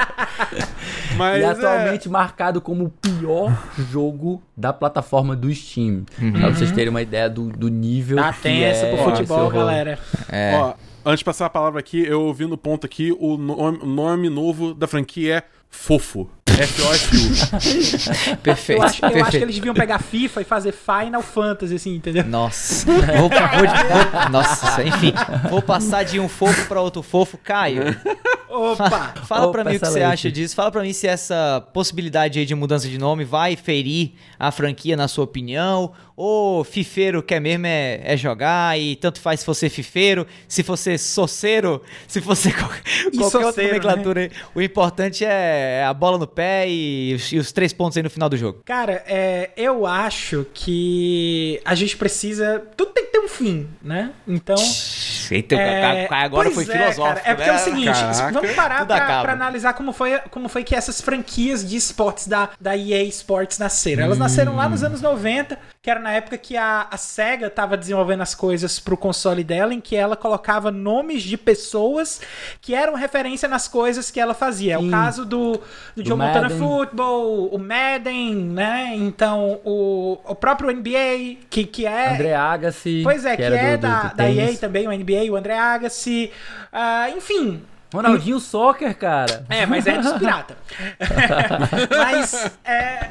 Mas 1.16 1.40
e 1.40 1.44
é- 1.44 1.46
atualmente 1.46 2.10
marcado 2.10 2.60
como 2.60 2.86
o 2.86 2.90
pior 2.90 3.56
jogo 3.92 4.42
da 4.58 4.74
plataforma 4.74 5.36
do 5.36 5.54
Steam. 5.54 6.04
Pra 6.40 6.50
vocês 6.50 6.72
terem 6.72 6.90
uma 6.90 7.02
ideia 7.02 7.30
do, 7.30 7.50
do 7.50 7.70
nível 7.70 8.18
Tá 8.18 8.34
que 8.34 8.42
tensa 8.42 8.88
é 8.88 8.96
pro 8.96 9.04
futebol, 9.12 9.50
galera. 9.50 10.00
É. 10.30 10.56
Ó, 10.56 10.74
antes 11.06 11.20
de 11.20 11.26
passar 11.26 11.46
a 11.46 11.50
palavra 11.50 11.80
aqui, 11.80 12.04
eu 12.04 12.22
ouvi 12.22 12.46
no 12.46 12.58
ponto 12.58 12.86
aqui, 12.86 13.16
o 13.20 13.38
nome, 13.38 13.80
o 13.82 13.86
nome 13.86 14.30
novo 14.30 14.74
da 14.74 14.88
franquia 14.88 15.38
é 15.38 15.44
Fofo. 15.78 16.30
F-O-F-U. 16.46 18.38
Perfeito. 18.44 18.80
Eu 18.82 18.86
acho, 18.86 19.02
eu 19.02 19.08
acho 19.08 19.14
perfeito. 19.16 19.32
que 19.32 19.38
eles 19.44 19.56
deviam 19.56 19.74
pegar 19.74 19.98
FIFA 20.00 20.42
e 20.42 20.44
fazer 20.44 20.72
Final 20.72 21.24
Fantasy, 21.24 21.74
assim, 21.76 21.96
entendeu? 21.96 22.24
Nossa. 22.26 22.86
Vou, 22.86 23.28
vou- 23.28 23.30
vou- 23.30 24.30
nossa, 24.30 24.84
enfim. 24.84 25.14
Vou 25.50 25.64
passar 25.64 26.04
de 26.04 26.20
um 26.20 26.30
fofo 26.30 26.68
pra 26.68 26.80
outro 26.80 27.02
fofo. 27.02 27.38
Caio, 27.44 27.84
Opa! 28.50 29.14
fala 29.26 29.46
Opa, 29.48 29.52
pra 29.52 29.64
mim 29.64 29.78
o 29.78 29.80
que 29.80 29.86
você 29.88 30.04
acha 30.04 30.32
disso. 30.32 30.54
Fala 30.56 30.70
pra 30.72 30.84
mim 30.84 30.94
se 30.94 31.08
essa 31.08 31.66
possibilidade 31.74 32.38
aí 32.38 32.46
de 32.46 32.54
mudança 32.54 32.88
de 32.88 33.00
nome 33.00 33.24
vai 33.26 33.56
ferir 33.56 34.12
a 34.38 34.52
franquia, 34.52 34.96
na 34.96 35.08
sua 35.08 35.24
opinião. 35.24 35.92
Ou 36.16 36.64
fifeiro 36.64 37.24
quer 37.24 37.40
mesmo 37.42 37.66
é, 37.66 38.00
é 38.04 38.16
jogar 38.16 38.80
e 38.80 38.96
tanto 38.96 39.20
faz 39.20 39.40
se 39.40 39.48
você 39.48 39.68
fifeiro, 39.68 40.28
se 40.48 40.62
você 40.62 40.96
soceiro, 41.00 41.82
se 42.08 42.20
você 42.20 42.52
qual- 42.54 42.70
E 43.12 43.18
qualquer 43.18 43.38
outra 43.38 43.42
soceiro, 43.42 43.70
nomenclatura 43.80 44.22
aí. 44.22 44.32
O 44.54 44.62
importante 44.62 45.26
é 45.26 45.63
a 45.86 45.94
bola 45.94 46.18
no 46.18 46.28
pé 46.28 46.68
e 46.70 47.14
os, 47.14 47.32
e 47.32 47.38
os 47.38 47.52
três 47.52 47.74
pontos 47.74 47.98
aí 47.98 48.04
no 48.04 48.10
final 48.10 48.30
do 48.30 48.38
jogo. 48.38 48.62
Cara, 48.66 49.04
é, 49.08 49.52
eu 49.56 49.86
acho 49.86 50.46
que 50.54 51.62
a 51.66 51.76
gente 51.76 51.98
precisa. 51.98 52.64
Tudo 52.76 52.92
tem 52.92 53.06
que 53.06 53.12
ter 53.12 53.20
um 53.20 53.28
fim, 53.28 53.68
né? 53.82 54.12
Então. 54.28 54.56
Eita, 55.32 55.56
é, 55.56 56.08
agora 56.12 56.52
foi 56.52 56.64
é, 56.64 56.68
filosófico. 56.68 57.04
cara. 57.04 57.22
É 57.26 57.34
porque 57.34 57.50
é 57.50 57.54
o 57.54 57.56
né? 57.56 57.62
seguinte, 57.62 57.86
Caraca. 57.86 58.32
vamos 58.32 58.52
parar 58.52 58.86
pra, 58.86 59.22
pra 59.22 59.34
analisar 59.34 59.74
como 59.74 59.92
foi, 59.92 60.20
como 60.30 60.48
foi 60.48 60.64
que 60.64 60.76
essas 60.76 61.02
franquias 61.02 61.68
de 61.68 61.76
esportes 61.76 62.28
da, 62.28 62.50
da 62.60 62.78
EA 62.78 63.04
Sports 63.04 63.58
nasceram. 63.58 64.04
Elas 64.04 64.18
nasceram 64.18 64.56
lá 64.56 64.70
nos 64.70 64.84
anos 64.84 65.02
90, 65.02 65.58
que 65.84 65.90
era 65.90 66.00
na 66.00 66.14
época 66.14 66.38
que 66.38 66.56
a, 66.56 66.88
a 66.90 66.96
SEGA 66.96 67.50
tava 67.50 67.76
desenvolvendo 67.76 68.22
as 68.22 68.34
coisas 68.34 68.80
pro 68.80 68.96
console 68.96 69.44
dela, 69.44 69.74
em 69.74 69.82
que 69.82 69.98
ela 69.98 70.16
colocava 70.16 70.72
nomes 70.72 71.22
de 71.22 71.38
pessoas 71.38 72.22
que 72.62 72.74
eram 72.74 72.96
referência 72.96 73.50
nas 73.50 73.68
coisas 73.68 74.10
que 74.10 74.18
ela 74.18 74.34
fazia. 74.34 74.76
É 74.76 74.78
o 74.78 74.84
Sim. 74.84 74.90
caso 74.92 75.26
do, 75.26 75.52
do, 75.94 76.02
Do 76.02 76.08
Joe 76.08 76.18
Montana 76.18 76.44
Madden. 76.44 76.58
Football, 76.58 77.48
o 77.48 77.60
Madden, 77.60 78.34
né? 78.34 78.94
Então, 78.96 79.60
o, 79.66 80.18
o 80.24 80.34
próprio 80.34 80.72
NBA, 80.74 81.40
que, 81.50 81.66
que 81.66 81.86
é... 81.86 82.14
André 82.14 82.34
Agassi, 82.34 83.02
Pois 83.04 83.26
é, 83.26 83.36
que, 83.36 83.44
era 83.44 83.54
é 83.54 83.76
do- 83.76 83.82
da, 83.82 84.04
do 84.04 84.16
da 84.16 84.32
EA 84.32 84.56
também, 84.58 84.88
o 84.88 84.92
NBA, 84.98 85.30
o 85.30 85.36
André 85.36 85.58
Agassi. 85.58 86.32
ah, 86.72 87.10
enfim. 87.10 87.62
Ronaldinho 87.94 88.40
Soccer, 88.40 88.98
cara. 88.98 89.46
É, 89.50 89.66
mas 89.66 89.86
é 89.86 89.98
dos 89.98 90.14
pirata. 90.18 90.58
mas, 91.92 92.58
é, 92.64 93.10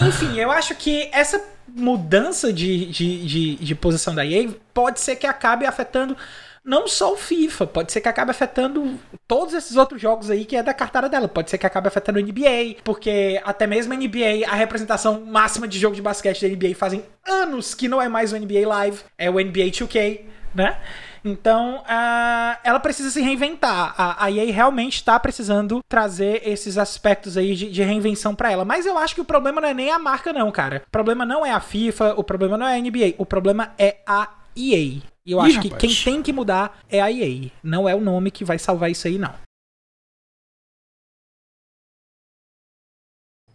enfim, 0.00 0.38
eu 0.38 0.52
acho 0.52 0.76
que 0.76 1.10
essa 1.12 1.52
mudança 1.74 2.52
de, 2.52 2.86
de, 2.86 3.26
de, 3.26 3.54
de 3.56 3.74
posição 3.74 4.14
da 4.14 4.24
EA 4.24 4.48
pode 4.72 5.00
ser 5.00 5.16
que 5.16 5.26
acabe 5.26 5.66
afetando 5.66 6.16
não 6.64 6.88
só 6.88 7.12
o 7.12 7.16
FIFA, 7.16 7.66
pode 7.66 7.92
ser 7.92 8.00
que 8.00 8.08
acabe 8.08 8.30
afetando 8.30 8.98
todos 9.28 9.52
esses 9.52 9.76
outros 9.76 10.00
jogos 10.00 10.30
aí 10.30 10.46
que 10.46 10.56
é 10.56 10.62
da 10.62 10.72
cartada 10.72 11.10
dela. 11.10 11.28
Pode 11.28 11.50
ser 11.50 11.58
que 11.58 11.66
acabe 11.66 11.88
afetando 11.88 12.18
o 12.18 12.22
NBA, 12.22 12.76
porque 12.82 13.40
até 13.44 13.66
mesmo 13.66 13.92
a 13.92 13.96
NBA, 13.96 14.48
a 14.48 14.54
representação 14.54 15.20
máxima 15.20 15.68
de 15.68 15.78
jogo 15.78 15.94
de 15.94 16.00
basquete 16.00 16.40
da 16.40 16.48
NBA 16.48 16.74
fazem 16.74 17.04
anos 17.28 17.74
que 17.74 17.86
não 17.86 18.00
é 18.00 18.08
mais 18.08 18.32
o 18.32 18.38
NBA 18.38 18.66
Live, 18.66 19.00
é 19.18 19.28
o 19.28 19.34
NBA 19.34 19.70
2K, 19.70 20.22
né? 20.54 20.80
Então, 21.24 21.82
ah, 21.88 22.58
ela 22.62 22.78
precisa 22.78 23.10
se 23.10 23.20
reinventar. 23.22 23.94
A, 23.96 24.26
a 24.26 24.30
EA 24.30 24.52
realmente 24.52 24.96
está 24.96 25.18
precisando 25.18 25.82
trazer 25.88 26.46
esses 26.46 26.76
aspectos 26.76 27.38
aí 27.38 27.54
de, 27.54 27.70
de 27.70 27.82
reinvenção 27.82 28.34
pra 28.34 28.52
ela. 28.52 28.64
Mas 28.64 28.84
eu 28.84 28.98
acho 28.98 29.14
que 29.14 29.20
o 29.20 29.24
problema 29.24 29.60
não 29.60 29.68
é 29.68 29.74
nem 29.74 29.90
a 29.90 29.98
marca, 29.98 30.32
não, 30.32 30.50
cara. 30.52 30.82
O 30.86 30.90
problema 30.90 31.24
não 31.24 31.44
é 31.44 31.50
a 31.50 31.60
FIFA, 31.60 32.14
o 32.16 32.22
problema 32.22 32.58
não 32.58 32.66
é 32.66 32.76
a 32.76 32.80
NBA. 32.80 33.14
O 33.16 33.24
problema 33.24 33.72
é 33.78 33.96
a 34.06 34.28
EA. 34.54 35.00
E 35.26 35.32
eu 35.32 35.38
Ih, 35.38 35.46
acho 35.46 35.60
que 35.60 35.68
rapaz. 35.68 35.80
quem 35.80 36.12
tem 36.14 36.22
que 36.22 36.32
mudar 36.32 36.78
é 36.90 37.00
a 37.00 37.10
EA. 37.10 37.50
Não 37.62 37.88
é 37.88 37.94
o 37.94 38.00
nome 38.00 38.30
que 38.30 38.44
vai 38.44 38.58
salvar 38.58 38.90
isso 38.90 39.06
aí, 39.08 39.16
não. 39.16 39.32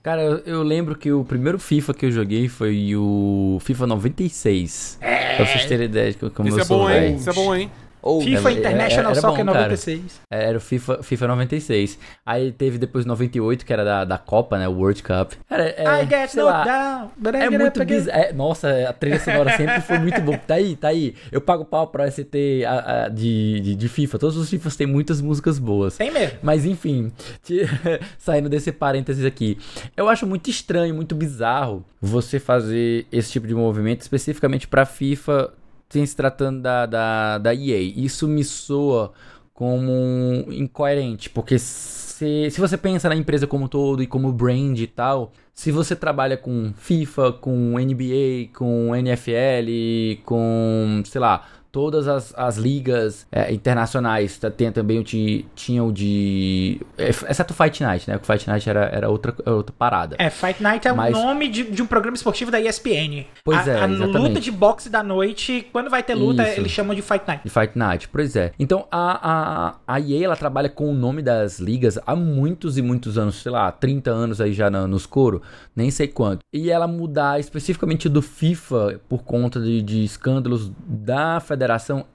Cara, 0.02 0.22
eu, 0.22 0.38
eu 0.46 0.64
lembro 0.64 0.96
que 0.96 1.12
o 1.12 1.26
primeiro 1.26 1.60
FIFA 1.60 1.94
que 1.94 2.06
eu 2.06 2.12
joguei 2.12 2.48
foi 2.48 2.96
o 2.96 3.58
FIFA 3.62 3.88
96. 3.88 4.98
É. 5.02 5.36
Pra 5.36 5.46
vocês 5.46 5.66
terem 5.66 5.86
ideia 5.86 6.12
de 6.12 6.18
como 6.30 6.48
Isso 6.48 6.58
eu 6.58 6.62
é 6.62 6.66
sou 6.66 6.80
bom, 6.80 6.90
hein? 6.90 7.00
velho. 7.02 7.16
Isso 7.18 7.30
é 7.30 7.34
bom, 7.34 7.56
hein? 7.56 7.72
Ou 8.02 8.22
FIFA 8.22 8.50
é- 8.50 8.54
International 8.54 9.12
era 9.12 9.22
Soccer 9.22 9.46
bom, 9.46 9.52
cara. 9.54 9.64
96. 9.66 10.22
Era 10.30 10.58
o 10.58 10.62
FIFA, 10.62 11.04
FIFA 11.04 11.28
96. 11.28 12.00
Aí 12.26 12.52
teve 12.52 12.78
depois 12.78 13.06
98, 13.06 13.66
que 13.66 13.74
era 13.74 13.84
da, 13.84 14.06
da 14.06 14.18
Copa, 14.18 14.58
né? 14.58 14.68
O 14.68 14.74
World 14.74 15.04
Cup. 15.04 15.34
Cara, 15.48 15.64
é, 15.70 15.84
I 16.04 16.08
get 16.08 16.30
sei 16.30 16.42
no 16.44 16.50
lá, 16.50 16.64
down, 16.64 17.12
but 17.18 17.34
I 17.36 17.38
É 17.38 17.50
muito 17.50 17.84
bizarro. 17.86 18.34
nossa, 18.36 18.90
a 18.90 18.94
trilha 18.94 19.20
sonora 19.20 19.56
sempre 19.58 19.82
foi 19.82 19.98
muito 20.00 20.22
boa. 20.22 20.38
Tá 20.38 20.56
aí, 20.56 20.76
tá 20.76 20.88
aí. 20.90 21.16
Eu 21.32 21.42
pago 21.42 21.66
pau 21.66 21.88
pra 21.88 22.10
ST 22.10 22.64
a- 22.66 23.06
a- 23.06 23.10
de, 23.10 23.60
de, 23.60 23.76
de 23.76 23.90
FIFA. 23.90 24.18
Todos 24.20 24.38
os 24.38 24.50
FIFAs 24.50 24.76
têm 24.76 24.88
muitas 24.88 25.22
músicas 25.22 25.60
boas. 25.60 25.98
Tem 25.98 26.12
mesmo. 26.12 26.38
Mas 26.42 26.66
enfim, 26.66 27.12
te- 27.44 27.66
saindo 28.18 28.48
desse 28.50 28.72
parênteses 28.72 29.26
aqui, 29.26 29.58
eu 29.98 30.08
acho 30.08 30.26
muito 30.26 30.50
estranho, 30.50 30.96
muito 30.96 31.16
bizarro 31.16 31.84
você 32.02 32.40
fazer 32.40 33.06
esse 33.12 33.32
tipo 33.32 33.46
de 33.46 33.54
movimento 33.54 34.02
especificamente 34.02 34.68
pra 34.68 34.86
FIFA, 34.86 35.52
sem 35.90 36.06
se 36.06 36.16
tratando 36.16 36.62
da, 36.62 36.86
da, 36.86 37.38
da 37.38 37.54
EA. 37.54 37.80
Isso 37.80 38.28
me 38.28 38.44
soa 38.44 39.12
como 39.54 40.46
incoerente, 40.52 41.30
porque 41.30 41.60
se, 41.60 42.50
se 42.50 42.62
você 42.62 42.78
pensa 42.78 43.10
na 43.10 43.16
empresa 43.16 43.46
como 43.46 43.66
um 43.66 43.68
todo 43.68 44.02
e 44.02 44.08
como 44.08 44.32
brand 44.32 44.80
e 44.80 44.88
tal, 44.88 45.34
se 45.54 45.72
você 45.72 45.96
trabalha 45.96 46.38
com 46.38 46.72
FIFA, 46.78 47.34
com 47.34 47.78
NBA, 47.78 48.54
com 48.58 48.96
NFL, 48.96 50.22
com, 50.24 51.02
sei 51.04 51.20
lá, 51.20 51.46
todas 51.72 52.08
as, 52.08 52.34
as 52.38 52.58
ligas 52.58 53.28
é, 53.32 53.54
internacionais, 53.54 54.38
tá- 54.38 54.50
tem 54.50 54.72
também 54.72 55.00
o 55.00 55.04
ti- 55.04 55.46
tinha 55.56 55.84
o 55.84 55.92
de... 55.92 56.82
é, 56.98 57.10
Exceto 57.10 57.54
o 57.54 57.56
Fight 57.56 57.82
Night, 57.84 58.10
né? 58.10 58.18
O 58.22 58.26
Fight 58.26 58.48
Night 58.48 58.70
era, 58.70 58.86
era 58.86 59.10
outra, 59.10 59.34
era 59.46 59.56
outra 59.56 59.74
parada. 59.78 60.16
É, 60.20 60.30
Fight 60.30 60.62
Night 60.62 60.88
é 60.88 60.92
o 60.92 60.98
Mas- 60.98 61.12
nome 61.14 61.48
de, 61.48 61.64
de 61.64 61.82
um 61.82 61.86
programa 61.86 62.16
esportivo 62.16 62.52
da 62.52 62.60
ESPN. 62.60 63.26
Pois 63.44 63.68
a, 63.68 63.72
é, 63.72 63.82
a 63.82 63.88
exatamente. 63.90 64.18
luta 64.18 64.40
de 64.40 64.52
boxe 64.52 64.90
da 64.90 65.04
noite, 65.04 65.68
quando 65.72 65.90
vai 65.90 66.02
ter 66.04 66.16
luta, 66.16 66.48
Isso. 66.48 66.60
eles 66.60 66.72
chamam 66.72 66.96
de 66.96 67.02
Fight 67.02 67.24
Night. 67.28 67.44
De 67.44 67.50
Fight 67.50 67.78
Night, 67.78 68.08
pois 68.10 68.36
é. 68.36 68.52
Então 68.60 68.88
a, 68.92 69.76
a, 69.88 69.96
a 69.96 70.00
EA 70.00 70.26
ela 70.26 70.36
trabalha 70.36 70.70
com 70.70 70.90
o 70.90 70.94
nome 70.94 71.22
das 71.22 71.60
ligas 71.60 72.00
há 72.06 72.16
muitos 72.16 72.78
e 72.78 72.82
muitos 72.82 73.18
anos, 73.18 73.36
sei 73.42 73.52
lá, 73.52 73.72
30 73.72 74.10
anos 74.12 74.42
aí 74.42 74.54
já 74.54 74.70
na- 74.70 74.88
nos 74.88 75.06
coro, 75.06 75.42
nem 75.76 75.90
sei 75.92 76.08
quanto. 76.08 76.40
E 76.54 76.70
ela 76.72 76.88
mudar 76.88 77.40
especificamente 77.40 78.10
do 78.10 78.22
FIFA 78.22 79.00
por 79.08 79.24
conta 79.24 79.60
de, 79.60 79.82
de 79.82 80.04
escândalos 80.04 80.72
da 80.88 81.40
federação, 81.40 81.59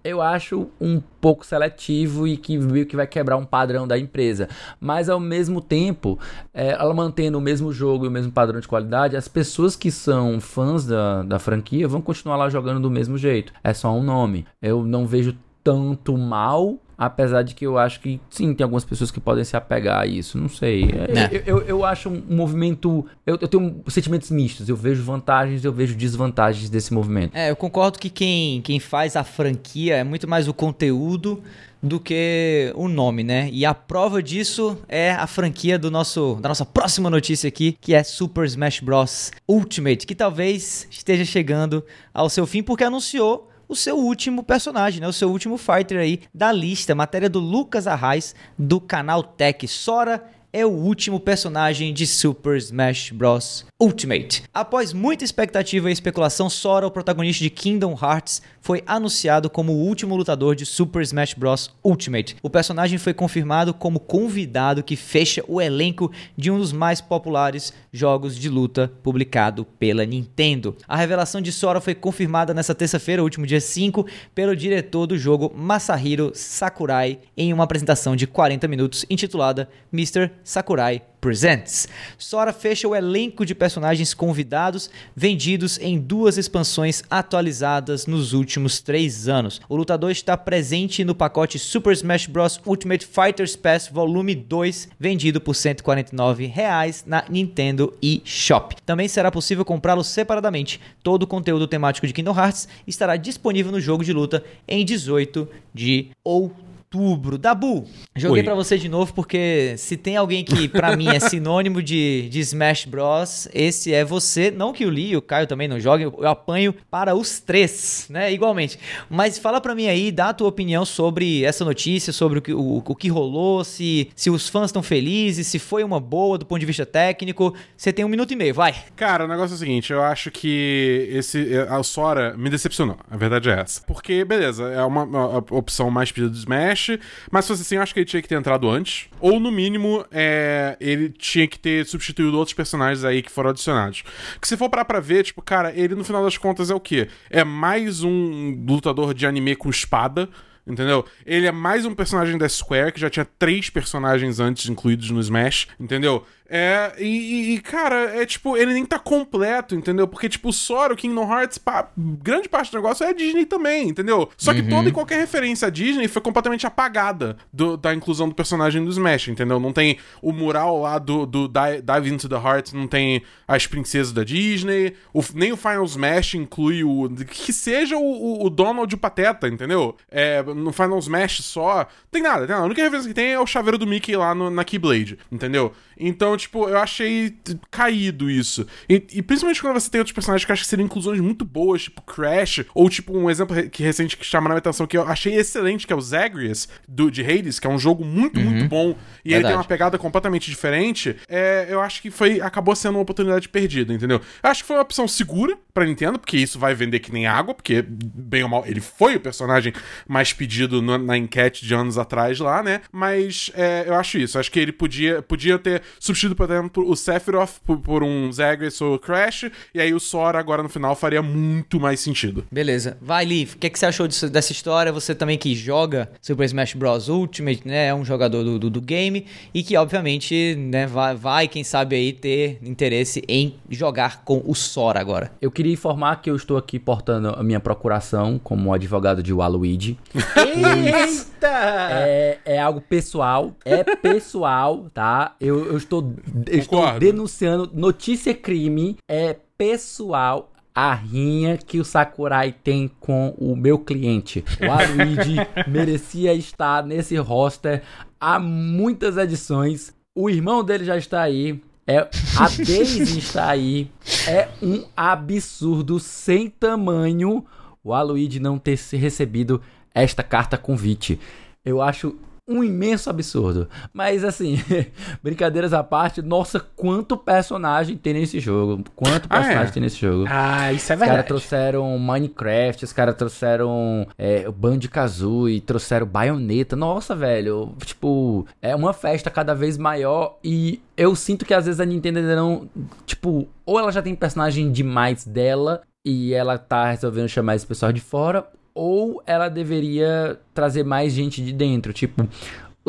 eu 0.03 0.23
acho 0.23 0.69
um 0.81 1.01
pouco 1.21 1.45
seletivo 1.45 2.27
e 2.27 2.37
que 2.37 2.57
meio 2.59 2.87
que 2.87 2.97
vai 2.97 3.07
quebrar 3.07 3.37
um 3.37 3.45
padrão 3.45 3.87
da 3.87 3.99
empresa. 3.99 4.49
Mas 4.81 5.09
ao 5.09 5.21
mesmo 5.21 5.61
tempo, 5.61 6.19
é, 6.53 6.73
ela 6.73 6.95
mantendo 6.95 7.39
o 7.39 7.41
mesmo 7.41 7.73
jogo 7.73 8.05
e 8.05 8.09
o 8.09 8.11
mesmo 8.11 8.33
padrão 8.33 8.61
de 8.61 8.69
qualidade, 8.69 9.17
as 9.17 9.29
pessoas 9.29 9.75
que 9.77 9.91
são 9.91 10.41
fãs 10.41 10.87
da, 10.87 11.23
da 11.23 11.39
franquia 11.39 11.89
vão 11.89 12.01
continuar 12.01 12.37
lá 12.37 12.49
jogando 12.49 12.81
do 12.81 12.91
mesmo 12.91 13.19
jeito. 13.19 13.53
É 13.63 13.73
só 13.73 13.93
um 13.93 14.03
nome. 14.03 14.47
Eu 14.61 14.85
não 14.85 15.07
vejo 15.07 15.37
tanto 15.63 16.17
mal. 16.17 16.79
Apesar 16.97 17.43
de 17.43 17.55
que 17.55 17.67
eu 17.67 17.79
acho 17.79 18.01
que 18.01 18.21
sim, 18.31 18.55
tem 18.55 18.65
algumas 18.65 18.85
pessoas 18.85 19.11
que 19.11 19.21
podem 19.21 19.45
se 19.45 19.57
apegar 19.57 20.01
a 20.01 20.07
isso. 20.07 20.39
Não 20.39 20.49
sei. 20.49 20.85
É. 20.85 21.31
Eu, 21.33 21.43
eu, 21.47 21.63
eu 21.63 21.85
acho 21.85 22.09
um 22.09 22.23
movimento. 22.29 23.05
Eu, 23.27 23.39
eu 23.41 23.49
tenho 23.49 23.83
sentimentos 23.89 24.31
mistos. 24.31 24.69
Eu 24.69 24.77
vejo 24.77 25.03
vantagens 25.03 25.65
e 25.65 25.67
eu 25.67 25.73
vejo 25.73 25.95
desvantagens 25.95 26.71
desse 26.71 26.93
movimento. 26.93 27.35
É, 27.35 27.51
eu 27.51 27.57
concordo 27.57 27.99
que 27.99 28.11
quem, 28.11 28.61
quem 28.63 28.79
faz 28.79 29.17
a 29.17 29.25
franquia 29.25 29.97
é 29.97 30.05
muito 30.05 30.29
mais 30.29 30.49
o 30.49 30.55
conteúdo 30.55 31.43
do 31.85 32.01
que 32.01 32.73
o 32.75 32.89
nome, 32.89 33.23
né? 33.23 33.51
E 33.53 33.67
a 33.67 33.75
prova 33.75 34.23
disso 34.23 34.79
é 34.89 35.13
a 35.13 35.27
franquia 35.27 35.79
do 35.79 35.91
nosso 35.91 36.39
da 36.41 36.49
nossa 36.49 36.65
próxima 36.65 37.11
notícia 37.11 37.47
aqui, 37.47 37.77
que 37.79 37.95
é 37.95 38.03
Super 38.03 38.47
Smash 38.47 38.81
Bros 38.81 39.31
Ultimate, 39.47 40.07
que 40.07 40.15
talvez 40.15 40.89
esteja 40.91 41.25
chegando 41.27 41.85
ao 42.13 42.31
seu 42.31 42.47
fim 42.47 42.63
porque 42.63 42.85
anunciou 42.85 43.51
o 43.75 43.77
seu 43.77 43.99
último 43.99 44.45
personagem, 44.45 45.01
né? 45.01 45.09
O 45.09 45.13
seu 45.13 45.29
último 45.29 45.59
fighter 45.59 45.99
aí 45.99 46.21
da 46.33 46.53
lista. 46.53 46.95
Matéria 46.95 47.29
do 47.29 47.41
Lucas 47.41 47.89
Arraes, 47.89 48.33
do 48.57 48.81
canal 48.81 49.21
Tech. 49.23 49.67
Sora 49.67 50.25
é 50.53 50.65
o 50.65 50.71
último 50.71 51.19
personagem 51.19 51.93
de 51.93 52.07
Super 52.07 52.57
Smash 52.57 53.11
Bros. 53.11 53.67
Ultimate. 53.81 54.45
Após 54.55 54.93
muita 54.93 55.25
expectativa 55.25 55.91
e 55.91 55.93
especulação, 55.93 56.49
Sora, 56.49 56.87
o 56.87 56.91
protagonista 56.93 57.43
de 57.43 57.51
Kingdom 57.51 57.99
Hearts, 58.01 58.41
foi 58.65 58.83
anunciado 58.87 59.51
como 59.51 59.73
o 59.73 59.85
último 59.85 60.17
lutador 60.17 60.57
de 60.57 60.65
Super 60.65 61.03
Smash 61.03 61.35
Bros. 61.35 61.71
Ultimate. 61.85 62.35
O 62.43 62.49
personagem 62.49 62.97
foi 62.97 63.13
confirmado 63.13 63.75
como 63.75 64.01
convidado 64.01 64.83
que 64.83 64.97
fecha 64.97 65.45
o 65.47 65.61
elenco 65.61 66.11
de 66.35 66.51
um 66.51 66.59
dos 66.59 66.73
mais 66.73 66.99
populares 66.99 67.75
jogos 67.93 68.35
de 68.35 68.49
luta 68.49 68.91
publicado 69.03 69.67
pela 69.79 70.07
Nintendo. 70.07 70.75
A 70.89 70.97
revelação 70.97 71.43
de 71.43 71.53
Sora 71.53 71.79
foi 71.79 71.95
confirmada 71.95 72.55
nesta 72.55 72.75
terça-feira, 72.75 73.23
último 73.23 73.47
dia 73.47 73.61
5, 73.61 74.07
pelo 74.35 74.57
diretor 74.57 75.07
do 75.07 75.19
jogo 75.19 75.53
Masahiro 75.55 76.33
Sakurai 76.33 77.19
em 77.37 77.53
uma 77.53 77.65
apresentação 77.65 78.17
de 78.17 78.27
40 78.27 78.67
minutos 78.67 79.05
intitulada 79.11 79.69
Mr. 79.93 80.31
Sakurai 80.43 81.03
Presents. 81.25 81.89
Sora 82.19 82.53
fecha 82.53 82.87
o 82.87 82.95
elenco 82.95 83.47
de 83.47 83.55
personagens 83.55 84.13
convidados 84.13 84.91
vendidos 85.17 85.79
em 85.81 85.99
duas 85.99 86.37
expansões 86.37 87.03
atualizadas 87.09 88.07
nos 88.07 88.35
últimos 88.35 88.83
três 88.83 89.27
anos. 89.27 89.59
O 89.67 89.75
lutador 89.75 90.11
está 90.11 90.37
presente 90.37 91.03
no 91.03 91.15
pacote 91.15 91.59
Super 91.59 91.95
Smash 91.95 92.27
Bros. 92.27 92.61
Ultimate 92.67 93.07
Fighters 93.07 93.57
Pass 93.57 93.89
Volume 93.91 94.35
2, 94.35 94.91
vendido 95.01 95.41
por 95.41 95.55
149 95.55 96.45
reais 96.45 97.05
na 97.07 97.25
Nintendo 97.31 97.97
eShop. 98.03 98.75
Também 98.85 99.09
será 99.09 99.31
possível 99.31 99.65
comprá-lo 99.65 100.05
separadamente. 100.05 100.79
Todo 101.03 101.23
o 101.23 101.27
conteúdo 101.27 101.67
temático 101.67 102.07
de 102.07 102.13
Kingdom 102.13 102.39
Hearts 102.39 102.69
estará 102.87 103.17
disponível 103.17 103.73
no 103.73 103.81
jogo 103.81 104.05
de 104.05 104.13
luta 104.13 104.45
em 104.69 104.85
18 104.85 105.49
de 105.73 106.11
outubro 106.23 106.74
outubro. 106.95 107.37
Dabu, 107.37 107.85
joguei 108.15 108.43
para 108.43 108.55
você 108.55 108.79
de 108.79 108.89
novo 108.89 109.13
porque 109.13 109.75
se 109.77 109.97
tem 109.97 110.17
alguém 110.17 110.45
que 110.45 110.69
para 110.69 110.97
mim 110.97 111.09
é 111.09 111.19
sinônimo 111.21 111.83
de, 111.83 112.29
de 112.29 112.41
Smash 112.41 112.85
Bros, 112.87 113.49
esse 113.53 113.93
é 113.93 114.05
você. 114.05 114.51
Não 114.51 114.73
que 114.73 114.87
o 114.87 114.91
Lee 114.91 115.13
e 115.13 115.17
o 115.17 115.23
Caio 115.23 115.47
também 115.47 115.67
não 115.67 115.81
joguem, 115.81 116.07
eu 116.07 116.29
apanho 116.29 116.75
para 116.91 117.15
os 117.15 117.41
três, 117.41 118.07
né? 118.09 118.33
Igualmente. 118.33 118.79
Mas 119.11 119.39
fala 119.39 119.61
para 119.61 119.75
mim 119.75 119.89
aí, 119.89 120.13
dá 120.13 120.29
a 120.29 120.35
tua 120.35 120.49
opinião 120.49 120.85
sobre 120.85 121.45
essa 121.45 121.65
notícia, 121.65 122.13
sobre 122.13 122.39
o 122.39 122.43
que, 122.43 122.53
o, 122.53 122.83
o 122.87 122.95
que 122.95 123.09
rolou, 123.09 123.65
se, 123.65 124.09
se 124.15 124.31
os 124.31 124.49
fãs 124.49 124.67
estão 124.67 124.83
felizes, 124.83 125.47
se 125.47 125.59
foi 125.59 125.83
uma 125.83 125.99
boa 125.99 126.39
do 126.39 126.47
ponto 126.47 126.61
de 126.61 126.67
vista 126.67 126.87
técnico. 126.87 127.55
Você 127.77 127.93
tem 127.93 128.05
um 128.05 128.09
minuto 128.09 128.33
e 128.33 128.37
meio, 128.37 128.55
vai. 128.55 128.75
Cara, 128.95 129.25
o 129.25 129.29
negócio 129.29 129.55
é 129.55 129.57
o 129.57 129.59
seguinte, 129.59 129.93
eu 129.93 130.03
acho 130.03 130.31
que 130.31 131.09
esse 131.11 131.55
a 131.69 131.83
Sora 131.83 132.37
me 132.37 132.49
decepcionou. 132.49 132.97
A 133.11 133.17
verdade 133.17 133.51
é 133.51 133.61
essa. 133.61 133.83
Porque, 133.87 134.25
beleza, 134.25 134.65
é 134.65 134.83
uma, 134.83 135.03
uma 135.03 135.39
opção 135.51 135.91
mais 135.91 136.13
pedida 136.13 136.31
do 136.31 136.37
Smash, 136.37 136.84
mas 137.31 137.45
se 137.45 137.49
fosse 137.49 137.63
assim, 137.63 137.77
eu 137.77 137.83
acho 137.83 137.93
que 137.93 138.01
ele 138.01 138.07
tinha 138.07 138.23
que 138.23 138.29
ter 138.29 138.37
entrado 138.37 138.69
antes. 138.69 139.09
Ou, 139.21 139.41
no 139.41 139.51
mínimo, 139.51 140.05
é, 140.11 140.77
ele 140.81 141.09
tinha 141.11 141.47
que 141.47 141.59
ter 141.59 141.87
substituído 141.87 142.37
outros 142.37 142.55
personagens 142.55 143.05
aí 143.05 143.23
que 143.23 143.31
foram 143.31 143.51
adicionados. 143.51 144.03
Que 144.41 144.49
se 144.49 144.57
for 144.57 144.69
parar 144.69 144.85
pra 144.85 145.01
ver, 145.01 145.25
tipo, 145.25 145.43
cara, 145.43 145.73
ele 145.75 145.95
no 145.95 146.05
final 146.05 146.23
das 146.25 146.37
contas 146.37 146.71
é 146.71 146.75
o 146.75 146.81
quê? 146.81 147.09
É 147.31 147.45
mais 147.45 148.03
um 148.03 148.65
lutador 148.67 149.15
de 149.15 149.27
anime 149.27 149.57
com 149.57 149.71
espada 149.71 150.29
entendeu? 150.67 151.05
Ele 151.27 151.47
é 151.47 151.53
mais 151.53 151.85
um 151.85 151.95
personagem 151.95 152.39
da 152.39 152.49
Square, 152.49 152.93
que 152.93 153.01
já 153.01 153.11
tinha 153.11 153.27
três 153.39 153.69
personagens 153.69 154.41
antes 154.41 154.69
incluídos 154.69 155.11
no 155.11 155.21
Smash, 155.21 155.69
entendeu? 155.79 156.25
É, 156.57 156.93
e, 157.01 157.55
e, 157.55 157.61
cara, 157.61 158.17
é 158.17 158.25
tipo, 158.25 158.57
ele 158.57 158.75
nem 158.75 158.87
tá 158.87 158.97
completo, 158.97 159.75
entendeu? 159.75 160.07
Porque, 160.07 160.29
tipo, 160.29 160.51
o 160.51 160.53
Sora, 160.53 160.95
o 160.95 160.97
Kingdom 160.97 161.29
Hearts, 161.29 161.59
pá, 161.59 161.89
grande 161.97 162.49
parte 162.49 162.71
do 162.71 162.77
negócio 162.77 163.05
é 163.05 163.13
Disney 163.13 163.45
também, 163.45 163.89
entendeu? 163.89 164.31
Só 164.37 164.55
que 164.55 164.61
uhum. 164.61 164.69
toda 164.69 164.89
e 164.89 164.93
qualquer 164.93 165.19
referência 165.19 165.67
a 165.67 165.71
Disney 165.71 166.07
foi 166.07 166.23
completamente 166.23 166.65
apagada 166.65 167.37
do, 167.53 167.77
da 167.77 167.93
inclusão 167.93 168.29
do 168.29 168.37
personagem 168.37 168.85
do 168.85 168.91
Smash, 168.93 169.27
entendeu? 169.27 169.59
Não 169.59 169.73
tem 169.73 169.99
o 170.23 170.33
mural 170.33 170.81
lá 170.81 170.97
do, 171.01 171.27
do 171.27 171.49
Dive 171.49 172.15
Into 172.15 172.29
the 172.29 172.37
Heart, 172.37 172.73
não 172.73 172.87
tem 172.87 173.25
as 173.49 173.67
princesas 173.67 174.13
da 174.13 174.23
Disney, 174.23 174.95
o, 175.13 175.25
nem 175.35 175.51
o 175.51 175.57
Final 175.57 175.85
Smash 175.87 176.35
inclui 176.35 176.85
o. 176.85 177.11
Que 177.27 177.53
seja 177.53 177.97
o, 177.97 178.47
o 178.47 178.49
Donald 178.49 178.95
o 178.95 178.99
Pateta, 178.99 179.49
entendeu? 179.49 179.97
É, 180.09 180.41
no 180.41 180.73
Final 180.73 181.01
Smash 181.01 181.43
só. 181.43 181.89
Tem 182.13 182.23
nada, 182.23 182.47
tem 182.47 182.51
nada. 182.51 182.63
A 182.63 182.67
única 182.67 182.81
referência 182.81 183.09
que 183.09 183.15
tem 183.15 183.33
é 183.33 183.41
o 183.41 183.47
chaveiro 183.47 183.77
do 183.77 183.89
Mickey 183.89 184.15
lá 184.15 184.37
no, 184.37 184.51
na 184.51 184.63
Keyblade, 184.63 185.19
entendeu? 185.33 185.73
Então, 185.99 186.37
tipo, 186.45 186.69
eu 186.69 186.79
achei 186.79 187.37
caído 187.71 188.31
isso. 188.31 188.67
E, 188.89 189.03
e, 189.13 189.23
principalmente 189.23 189.61
quando 189.61 189.75
você 189.75 189.91
tem 189.91 190.01
outros 190.01 190.15
personagens 190.15 190.45
que 190.45 190.51
eu 190.51 190.55
acho 190.55 190.63
que 190.63 190.69
seriam 190.69 190.87
inclusões 190.87 191.21
muito 191.21 191.45
boas, 191.45 191.85
tipo 191.85 192.03
Crash, 192.03 192.65
ou 192.75 192.89
tipo 192.89 193.17
um 193.17 193.29
exemplo 193.29 193.69
que 193.69 193.83
recente 193.83 194.17
que 194.17 194.25
chama 194.25 194.49
na 194.49 194.57
atenção, 194.57 194.87
que 194.87 194.97
eu 194.97 195.07
achei 195.07 195.35
excelente, 195.35 195.87
que 195.87 195.93
é 195.93 195.97
o 195.97 196.01
Zagreus, 196.01 196.69
do, 196.89 197.11
de 197.11 197.23
Hades, 197.23 197.59
que 197.59 197.67
é 197.67 197.71
um 197.71 197.79
jogo 197.79 198.05
muito, 198.05 198.39
uhum. 198.39 198.47
muito 198.47 198.69
bom. 198.69 198.97
E 199.25 199.31
Verdade. 199.31 199.35
ele 199.35 199.45
tem 199.45 199.57
uma 199.57 199.65
pegada 199.65 199.99
completamente 199.99 200.51
diferente. 200.51 201.17
É, 201.29 201.67
eu 201.69 201.81
acho 201.81 202.01
que 202.01 202.11
foi 202.11 202.41
acabou 202.41 202.77
sendo 202.77 202.97
uma 202.97 203.03
oportunidade 203.03 203.49
perdida, 203.49 203.93
entendeu? 203.93 204.21
Eu 204.43 204.51
acho 204.51 204.63
que 204.63 204.67
foi 204.67 204.77
uma 204.77 204.83
opção 204.83 205.09
segura 205.09 205.57
pra 205.73 205.85
Nintendo, 205.85 206.19
porque 206.19 206.37
isso 206.37 206.59
vai 206.59 206.75
vender 206.75 207.01
que 207.01 207.13
nem 207.13 207.27
água, 207.27 207.55
porque, 207.55 207.85
bem 207.89 208.43
ou 208.43 208.49
mal, 208.49 208.65
ele 208.67 208.81
foi 208.81 209.17
o 209.17 209.21
personagem 209.21 209.73
mais 210.07 210.33
pedido 210.33 210.81
no, 210.81 210.97
na 210.99 211.17
enquete 211.17 211.67
de 211.67 211.75
anos 211.75 211.99
atrás 211.99 212.39
lá, 212.39 212.63
né? 212.63 212.81
Mas 212.93 213.51
é, 213.55 213.85
eu 213.87 213.95
acho 213.95 214.19
isso. 214.19 214.37
Eu 214.37 214.41
acho 214.41 214.51
que 214.51 214.61
ele 214.61 214.73
podia, 214.73 215.23
podia 215.23 215.59
ter 215.59 215.83
substituído, 215.99 216.24
por 216.33 216.51
exemplo, 216.51 216.89
o 216.89 216.95
Sephiroth 216.95 217.61
por, 217.65 217.79
por 217.79 218.03
um 218.03 218.33
Zagreus 218.33 218.81
ou 218.81 218.99
Crash, 218.99 219.51
e 219.75 219.81
aí 219.81 219.93
o 219.93 220.01
Sora 220.01 220.39
agora 220.39 220.63
no 220.63 220.69
final 220.69 220.95
faria 220.95 221.23
muito 221.23 221.81
mais 221.81 222.01
sentido. 222.01 222.45
Beleza. 222.51 222.97
Vai, 223.01 223.25
Leaf, 223.25 223.55
o 223.55 223.59
que, 223.59 223.69
que 223.69 223.79
você 223.79 223.87
achou 223.87 224.07
disso, 224.07 224.29
dessa 224.31 224.53
história? 224.53 224.93
Você 224.93 225.15
também 225.15 225.37
que 225.37 225.55
joga 225.55 226.11
Super 226.21 226.45
Smash 226.45 226.75
Bros. 226.75 227.09
Ultimate, 227.09 227.67
né? 227.67 227.89
É 227.89 227.95
um 227.95 228.05
jogador 228.05 228.45
do, 228.45 228.59
do, 228.59 228.71
do 228.71 228.81
game 228.81 229.27
e 229.53 229.63
que, 229.63 229.77
obviamente, 229.77 230.55
né, 230.57 230.87
vai, 230.87 231.15
vai, 231.15 231.49
quem 231.49 231.65
sabe 231.65 231.97
aí, 231.97 232.13
ter 232.13 232.59
interesse 232.63 233.23
em 233.29 233.57
jogar 233.69 234.25
com 234.25 234.43
o 234.45 234.55
Sora 234.55 235.01
agora. 235.01 235.33
Eu 235.41 235.51
queria 235.51 235.73
informar 235.73 236.21
que 236.23 236.31
eu 236.31 236.37
estou 236.37 236.57
aqui 236.57 236.79
portando 236.79 237.31
a 237.31 237.43
minha 237.43 237.61
procuração 237.61 238.39
como 238.39 238.73
advogado 238.73 239.23
de 239.23 239.33
Waluigi. 239.33 239.99
Eita! 240.15 241.49
É, 241.91 242.39
é 242.45 242.61
algo 242.61 242.81
pessoal, 242.81 243.55
é 243.65 243.83
pessoal, 243.85 244.87
tá? 244.93 245.35
Eu, 245.41 245.67
eu 245.67 245.77
estou, 245.77 246.14
estou 246.51 246.99
denunciando 246.99 247.71
notícia 247.73 248.35
crime, 248.35 248.97
é 249.09 249.37
pessoal 249.57 250.53
a 250.75 250.93
rinha 250.93 251.57
que 251.57 251.79
o 251.79 251.85
Sakurai 251.85 252.53
tem 252.53 252.91
com 253.01 253.35
o 253.39 253.55
meu 253.55 253.79
cliente. 253.79 254.45
O 254.61 254.71
Aruigi 254.71 255.37
merecia 255.71 256.35
estar 256.35 256.85
nesse 256.85 257.17
roster 257.17 257.83
há 258.21 258.41
muitas 258.41 259.17
edições. 259.17 259.95
O 260.17 260.29
irmão 260.29 260.65
dele 260.65 260.85
já 260.85 260.97
está 260.97 261.23
aí. 261.23 261.63
É, 261.87 261.99
a 261.99 262.49
Daisy 262.49 263.19
está 263.19 263.51
aí. 263.51 263.89
É 264.27 264.49
um 264.61 264.85
absurdo 264.97 266.01
sem 266.01 266.51
tamanho 266.51 267.45
o 267.85 267.93
Aluigi 267.93 268.41
não 268.41 268.59
ter 268.59 268.79
recebido 268.93 269.61
esta 269.95 270.23
carta 270.23 270.57
convite. 270.57 271.21
Eu 271.63 271.83
acho 271.83 272.17
um 272.49 272.63
imenso 272.63 273.09
absurdo. 273.09 273.69
Mas 273.93 274.25
assim, 274.25 274.59
brincadeiras 275.23 275.73
à 275.73 275.83
parte, 275.83 276.21
nossa, 276.21 276.61
quanto 276.61 277.17
personagem 277.17 277.97
tem 277.97 278.15
nesse 278.15 278.39
jogo. 278.39 278.85
Quanto 278.95 279.29
personagem 279.29 279.69
ah, 279.69 279.71
tem 279.71 279.83
nesse 279.83 279.97
jogo. 279.97 280.27
Ah, 280.29 280.73
isso 280.73 280.93
é 280.93 280.97
verdade. 280.97 281.11
Os 281.11 281.15
caras 281.15 281.27
trouxeram 281.27 281.99
Minecraft, 281.99 282.85
os 282.85 282.93
caras 282.93 283.15
trouxeram 283.17 284.07
é, 284.19 284.49
Banjo-Kazooie, 284.51 285.61
trouxeram 285.61 286.07
Bayonetta. 286.07 286.77
Nossa, 286.77 287.15
velho, 287.15 287.75
tipo, 287.85 288.47
é 288.61 288.75
uma 288.75 288.93
festa 288.93 289.31
cada 289.31 289.55
vez 289.55 289.79
maior 289.79 290.39
e 290.45 290.81
eu 290.97 291.17
sinto 291.17 291.45
que 291.45 291.55
às 291.55 291.67
vezes 291.67 291.81
a 291.81 291.85
Nintendo 291.85 292.19
ainda 292.19 292.37
não, 292.37 292.69
tipo, 293.07 293.49
ou 293.65 293.79
ela 293.79 293.91
já 293.91 294.03
tem 294.03 294.15
personagem 294.15 294.71
demais 294.71 295.25
dela 295.25 295.83
e 296.05 296.35
ela 296.35 296.59
tá 296.59 296.91
resolvendo 296.91 297.29
chamar 297.29 297.57
esse 297.57 297.67
pessoal 297.67 297.91
de 297.91 298.01
fora, 298.01 298.47
ou 298.75 299.23
ela 299.27 299.49
deveria 299.49 300.39
trazer 300.53 300.85
mais 300.85 301.13
gente 301.13 301.43
de 301.43 301.53
dentro. 301.53 301.93
Tipo, 301.93 302.29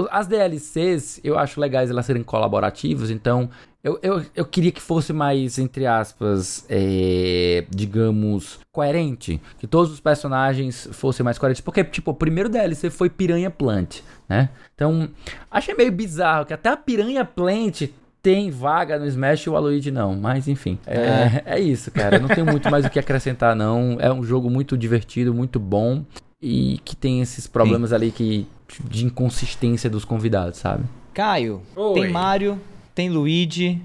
as 0.09 0.27
DLCs 0.27 1.21
eu 1.23 1.38
acho 1.38 1.59
legais 1.59 1.89
elas 1.89 2.05
serem 2.05 2.23
colaborativas, 2.23 3.11
então 3.11 3.49
eu, 3.86 3.99
eu, 4.01 4.25
eu 4.36 4.45
queria 4.45 4.71
que 4.71 4.81
fosse 4.81 5.13
mais, 5.13 5.59
entre 5.59 5.86
aspas, 5.86 6.65
é, 6.67 7.65
digamos, 7.69 8.59
coerente. 8.71 9.39
Que 9.59 9.67
todos 9.67 9.91
os 9.91 9.99
personagens 9.99 10.89
fossem 10.91 11.23
mais 11.23 11.38
coerentes. 11.38 11.61
Porque, 11.61 11.83
tipo, 11.83 12.09
o 12.09 12.15
primeiro 12.15 12.49
DLC 12.49 12.89
foi 12.89 13.11
Piranha 13.11 13.51
Plant, 13.51 13.99
né? 14.27 14.49
Então, 14.73 15.07
achei 15.51 15.75
meio 15.75 15.91
bizarro 15.91 16.47
que 16.47 16.53
até 16.55 16.69
a 16.69 16.75
Piranha 16.75 17.23
Plant 17.23 17.83
tem 18.26 18.49
vaga 18.49 18.97
no 18.97 19.05
Smash 19.05 19.41
e 19.41 19.49
o 19.51 19.55
Aloyd 19.55 19.91
não. 19.91 20.15
Mas 20.15 20.47
enfim, 20.47 20.80
é, 20.88 20.97
é. 20.97 21.43
é 21.45 21.59
isso, 21.59 21.91
cara. 21.91 22.17
Não 22.17 22.28
tem 22.28 22.43
muito 22.43 22.71
mais 22.71 22.84
o 22.84 22.89
que 22.89 22.97
acrescentar, 22.97 23.55
não. 23.55 23.97
É 23.99 24.11
um 24.11 24.23
jogo 24.23 24.49
muito 24.49 24.76
divertido, 24.76 25.32
muito 25.32 25.59
bom. 25.59 26.03
E 26.41 26.80
que 26.84 26.95
tem 26.95 27.21
esses 27.21 27.45
problemas 27.45 27.91
Sim. 27.91 27.95
ali 27.95 28.11
que 28.11 28.47
de 28.84 29.05
inconsistência 29.05 29.91
dos 29.91 30.03
convidados, 30.03 30.57
sabe? 30.57 30.86
Caio, 31.13 31.61
Oi. 31.76 32.01
tem 32.01 32.11
Mario, 32.11 32.59
tem 32.95 33.09
Luigi, 33.09 33.80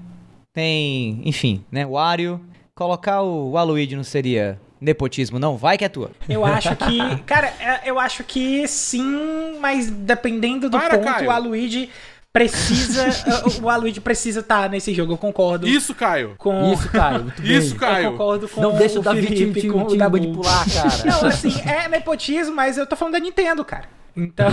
tem, 0.51 1.21
enfim, 1.23 1.63
né, 1.71 1.85
Wario. 1.85 2.41
Colocar 2.73 3.21
o 3.21 3.51
Waluigi 3.51 3.95
não 3.95 4.03
seria 4.03 4.59
nepotismo, 4.81 5.37
não? 5.37 5.55
Vai 5.55 5.77
que 5.77 5.85
é 5.85 5.89
tua. 5.89 6.09
Eu 6.27 6.43
acho 6.43 6.75
que. 6.75 7.17
Cara, 7.27 7.53
é, 7.59 7.81
eu 7.85 7.99
acho 7.99 8.23
que 8.23 8.67
sim, 8.67 9.59
mas 9.61 9.91
dependendo 9.91 10.67
do 10.67 10.79
Para, 10.79 10.97
ponto, 10.97 11.13
Caio. 11.13 11.27
o 11.27 11.31
Aluigi 11.31 11.89
precisa. 12.33 13.05
o 13.61 13.69
Aluigi 13.69 13.99
precisa 13.99 14.39
estar 14.39 14.69
nesse 14.69 14.93
jogo, 14.93 15.13
eu 15.13 15.17
concordo. 15.17 15.67
Isso, 15.67 15.93
Caio. 15.93 16.35
Com... 16.37 16.73
Isso, 16.73 16.89
Caio. 16.89 17.23
Muito 17.23 17.41
bem. 17.41 17.57
Isso, 17.57 17.75
Eu 17.75 17.79
Caio. 17.79 18.11
concordo 18.11 18.47
com 18.49 18.61
Não 18.61 18.73
deixa 18.75 18.95
o 18.97 19.01
o 19.01 19.03
Davi 19.03 19.21
Felipe, 19.23 19.53
te, 19.53 19.61
te, 19.61 19.69
com 19.69 19.83
o 19.83 19.87
te 19.87 19.97
Dabu. 19.97 20.17
manipular, 20.17 20.65
cara. 20.71 20.89
Não, 21.05 21.27
assim, 21.27 21.53
é 21.67 21.87
nepotismo, 21.87 22.55
mas 22.55 22.77
eu 22.77 22.85
tô 22.87 22.95
falando 22.95 23.13
da 23.13 23.19
Nintendo, 23.19 23.63
cara. 23.65 23.85
Então, 24.15 24.47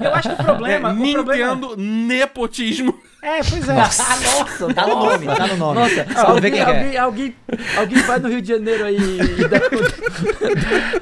eu 0.00 0.14
acho 0.14 0.28
que 0.34 0.40
o 0.42 0.44
problema. 0.44 0.90
É, 0.90 0.92
o 0.92 1.12
problema 1.12 1.54
Nintendo 1.56 1.76
nepotismo. 1.76 2.98
é, 3.22 3.38
pois 3.42 3.68
é. 3.68 3.72
Ah, 3.72 3.76
nossa, 3.78 4.74
Tá 4.74 4.86
no 4.86 4.94
nossa. 4.94 5.18
nome, 5.18 5.26
tá 5.36 5.46
no 5.48 5.56
nome. 5.56 5.80
Nossa, 5.80 6.06
Só 6.14 6.26
ver 6.26 6.30
alguém, 6.30 6.52
quem 6.52 6.64
quer. 6.64 6.68
alguém, 6.76 6.96
alguém, 6.98 7.36
alguém 7.76 7.98
vai 8.02 8.18
no 8.20 8.28
Rio 8.28 8.40
de 8.42 8.48
Janeiro 8.48 8.84
aí 8.84 8.96
e 8.96 9.48
dá, 9.48 9.58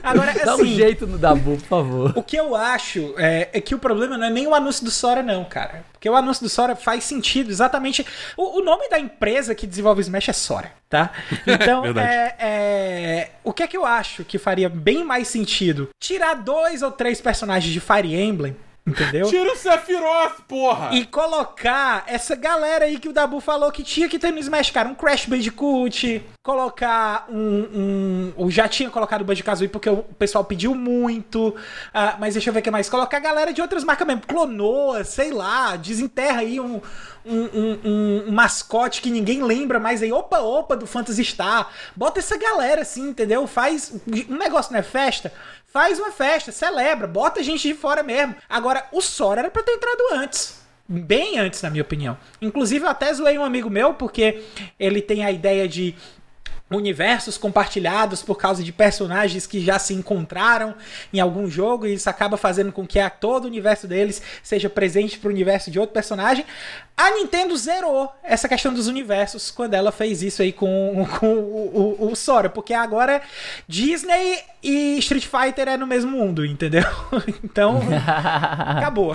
Agora, 0.03 0.33
dá 0.45 0.53
um 0.57 0.61
assim, 0.63 0.75
jeito 0.75 1.07
no 1.07 1.19
Dabu, 1.19 1.57
por 1.59 1.67
favor. 1.67 2.13
O 2.17 2.23
que 2.23 2.37
eu 2.37 2.55
acho 2.55 3.15
é, 3.19 3.49
é 3.53 3.61
que 3.61 3.75
o 3.75 3.79
problema 3.79 4.17
não 4.17 4.27
é 4.27 4.31
nem 4.31 4.47
o 4.47 4.55
anúncio 4.55 4.85
do 4.85 4.91
Sora, 4.91 5.23
não, 5.23 5.45
cara. 5.45 5.85
Porque 5.93 6.09
o 6.09 6.17
anúncio 6.17 6.43
do 6.43 6.49
Sora 6.49 6.75
faz 6.77 7.05
sentido 7.05 7.51
exatamente. 7.51 8.05
O, 8.37 8.61
o 8.61 8.65
nome 8.65 8.89
da 8.89 8.99
empresa 8.99 9.55
que 9.55 9.67
desenvolve 9.67 10.01
o 10.01 10.03
Smash 10.03 10.29
é 10.29 10.33
Sora, 10.33 10.73
tá? 10.95 11.11
Então, 11.45 11.85
é, 11.99 12.35
é, 12.39 13.31
o 13.43 13.53
que 13.53 13.63
é 13.63 13.67
que 13.67 13.77
eu 13.77 13.85
acho 13.85 14.25
que 14.25 14.39
faria 14.39 14.69
bem 14.69 15.05
mais 15.05 15.27
sentido? 15.27 15.89
Tirar 16.01 16.35
dois 16.35 16.83
ou 16.83 16.93
três 16.93 17.21
personagens 17.21 17.73
de 17.73 17.81
Fire 17.81 18.15
Emblem, 18.15 18.57
entendeu? 18.87 19.27
Tira 19.29 19.53
o 19.53 19.57
Sephiroth, 19.57 20.41
porra. 20.47 20.91
E 20.95 21.05
colocar 21.07 22.05
essa 22.07 22.35
galera 22.37 22.85
aí 22.85 22.99
que 22.99 23.09
o 23.09 23.13
Dabu 23.13 23.41
falou 23.41 23.71
que 23.73 23.83
tinha 23.83 24.09
que 24.09 24.19
ter 24.19 24.31
no 24.33 24.39
Smash, 24.39 24.71
cara. 24.71 24.89
Um 24.89 24.95
Crash 24.95 25.27
Bandicoot, 25.27 26.23
colocar 26.43 27.27
um. 27.31 27.69
um 27.75 28.33
eu 28.39 28.51
já 28.51 28.69
tinha 28.69 28.91
colocado 28.91 29.23
o 29.23 29.25
Banjo-Kazooie 29.25 29.69
porque 29.69 29.89
o 29.89 30.03
pessoal 30.19 30.45
pediu 30.45 30.75
muito. 30.75 31.55
ah, 31.93 32.17
mas 32.19 32.35
deixa 32.35 32.51
eu 32.51 32.55
ver 32.55 32.61
o 32.61 32.63
que 32.63 32.71
mais. 32.71 32.89
Colocar 32.89 33.17
a 33.17 33.21
galera 33.21 33.53
de 33.53 33.61
outras 33.63 33.85
marcas 33.85 34.07
mesmo. 34.07 34.23
Clonoa, 34.27 35.05
sei 35.05 35.31
lá. 35.31 35.77
Desenterra 35.77 36.41
aí 36.41 36.61
um. 36.61 36.81
Um, 37.27 37.41
um- 37.45 37.81
um- 37.85 38.25
um 38.29 38.33
mascote 38.33 39.01
que 39.01 39.09
ninguém 39.09 39.43
lembra 39.43 39.81
mais 39.81 40.03
aí, 40.03 40.13
opa, 40.13 40.41
opa, 40.41 40.77
do 40.77 40.87
Phantasy 40.87 41.25
Star. 41.25 41.71
Bota 41.97 42.19
essa 42.19 42.37
galera 42.37 42.83
assim, 42.83 43.09
entendeu? 43.09 43.47
Faz. 43.47 43.95
Um 44.29 44.37
negócio 44.37 44.71
não 44.75 44.79
é 44.81 44.83
festa? 44.83 45.33
Faz 45.75 45.99
uma 45.99 46.13
festa, 46.13 46.53
celebra, 46.53 47.05
bota 47.05 47.43
gente 47.43 47.67
de 47.67 47.75
fora 47.75 48.01
mesmo. 48.01 48.37
Agora, 48.49 48.87
o 48.93 49.01
Sora 49.01 49.41
era 49.41 49.51
pra 49.51 49.61
ter 49.61 49.73
entrado 49.73 50.03
antes. 50.13 50.65
Bem 50.89 51.37
antes, 51.37 51.61
na 51.63 51.69
minha 51.69 51.83
opinião. 51.83 52.17
Inclusive, 52.41 52.85
eu 52.85 52.89
até 52.89 53.13
zoei 53.13 53.37
um 53.37 53.45
amigo 53.45 53.69
meu, 53.69 53.93
porque 53.93 54.45
ele 54.79 55.03
tem 55.03 55.25
a 55.25 55.33
ideia 55.33 55.67
de 55.67 55.93
universos 56.71 57.37
compartilhados 57.37 58.23
por 58.23 58.37
causa 58.37 58.63
de 58.63 58.73
personagens 58.73 59.47
que 59.47 59.61
já 59.61 59.79
se 59.79 59.93
encontraram 59.93 60.75
em 61.13 61.21
algum 61.21 61.49
jogo 61.49 61.87
e 61.87 61.95
isso 61.95 62.09
acaba 62.09 62.37
fazendo 62.37 62.73
com 62.73 62.87
que 62.87 62.99
a, 62.99 63.11
todo 63.11 63.45
o 63.45 63.49
universo 63.49 63.87
deles 63.87 64.23
seja 64.43 64.71
presente 64.71 65.19
para 65.19 65.29
o 65.29 65.33
universo 65.33 65.71
de 65.71 65.79
outro 65.79 65.93
personagem. 65.93 66.45
A 66.97 67.11
Nintendo 67.11 67.57
zerou 67.57 68.11
essa 68.23 68.49
questão 68.49 68.73
dos 68.73 68.87
universos 68.87 69.51
quando 69.51 69.75
ela 69.75 69.91
fez 69.91 70.23
isso 70.23 70.43
aí 70.43 70.53
com, 70.53 71.07
com 71.19 71.35
o, 71.35 71.97
o, 72.01 72.13
o 72.13 72.17
Sora, 72.17 72.49
porque 72.49 72.73
agora 72.73 73.21
Disney 73.67 74.39
e 74.63 74.97
Street 74.99 75.27
Fighter 75.27 75.69
é 75.69 75.77
no 75.77 75.87
mesmo 75.87 76.11
mundo, 76.11 76.45
entendeu? 76.45 76.85
Então, 77.43 77.81
acabou. 78.67 79.15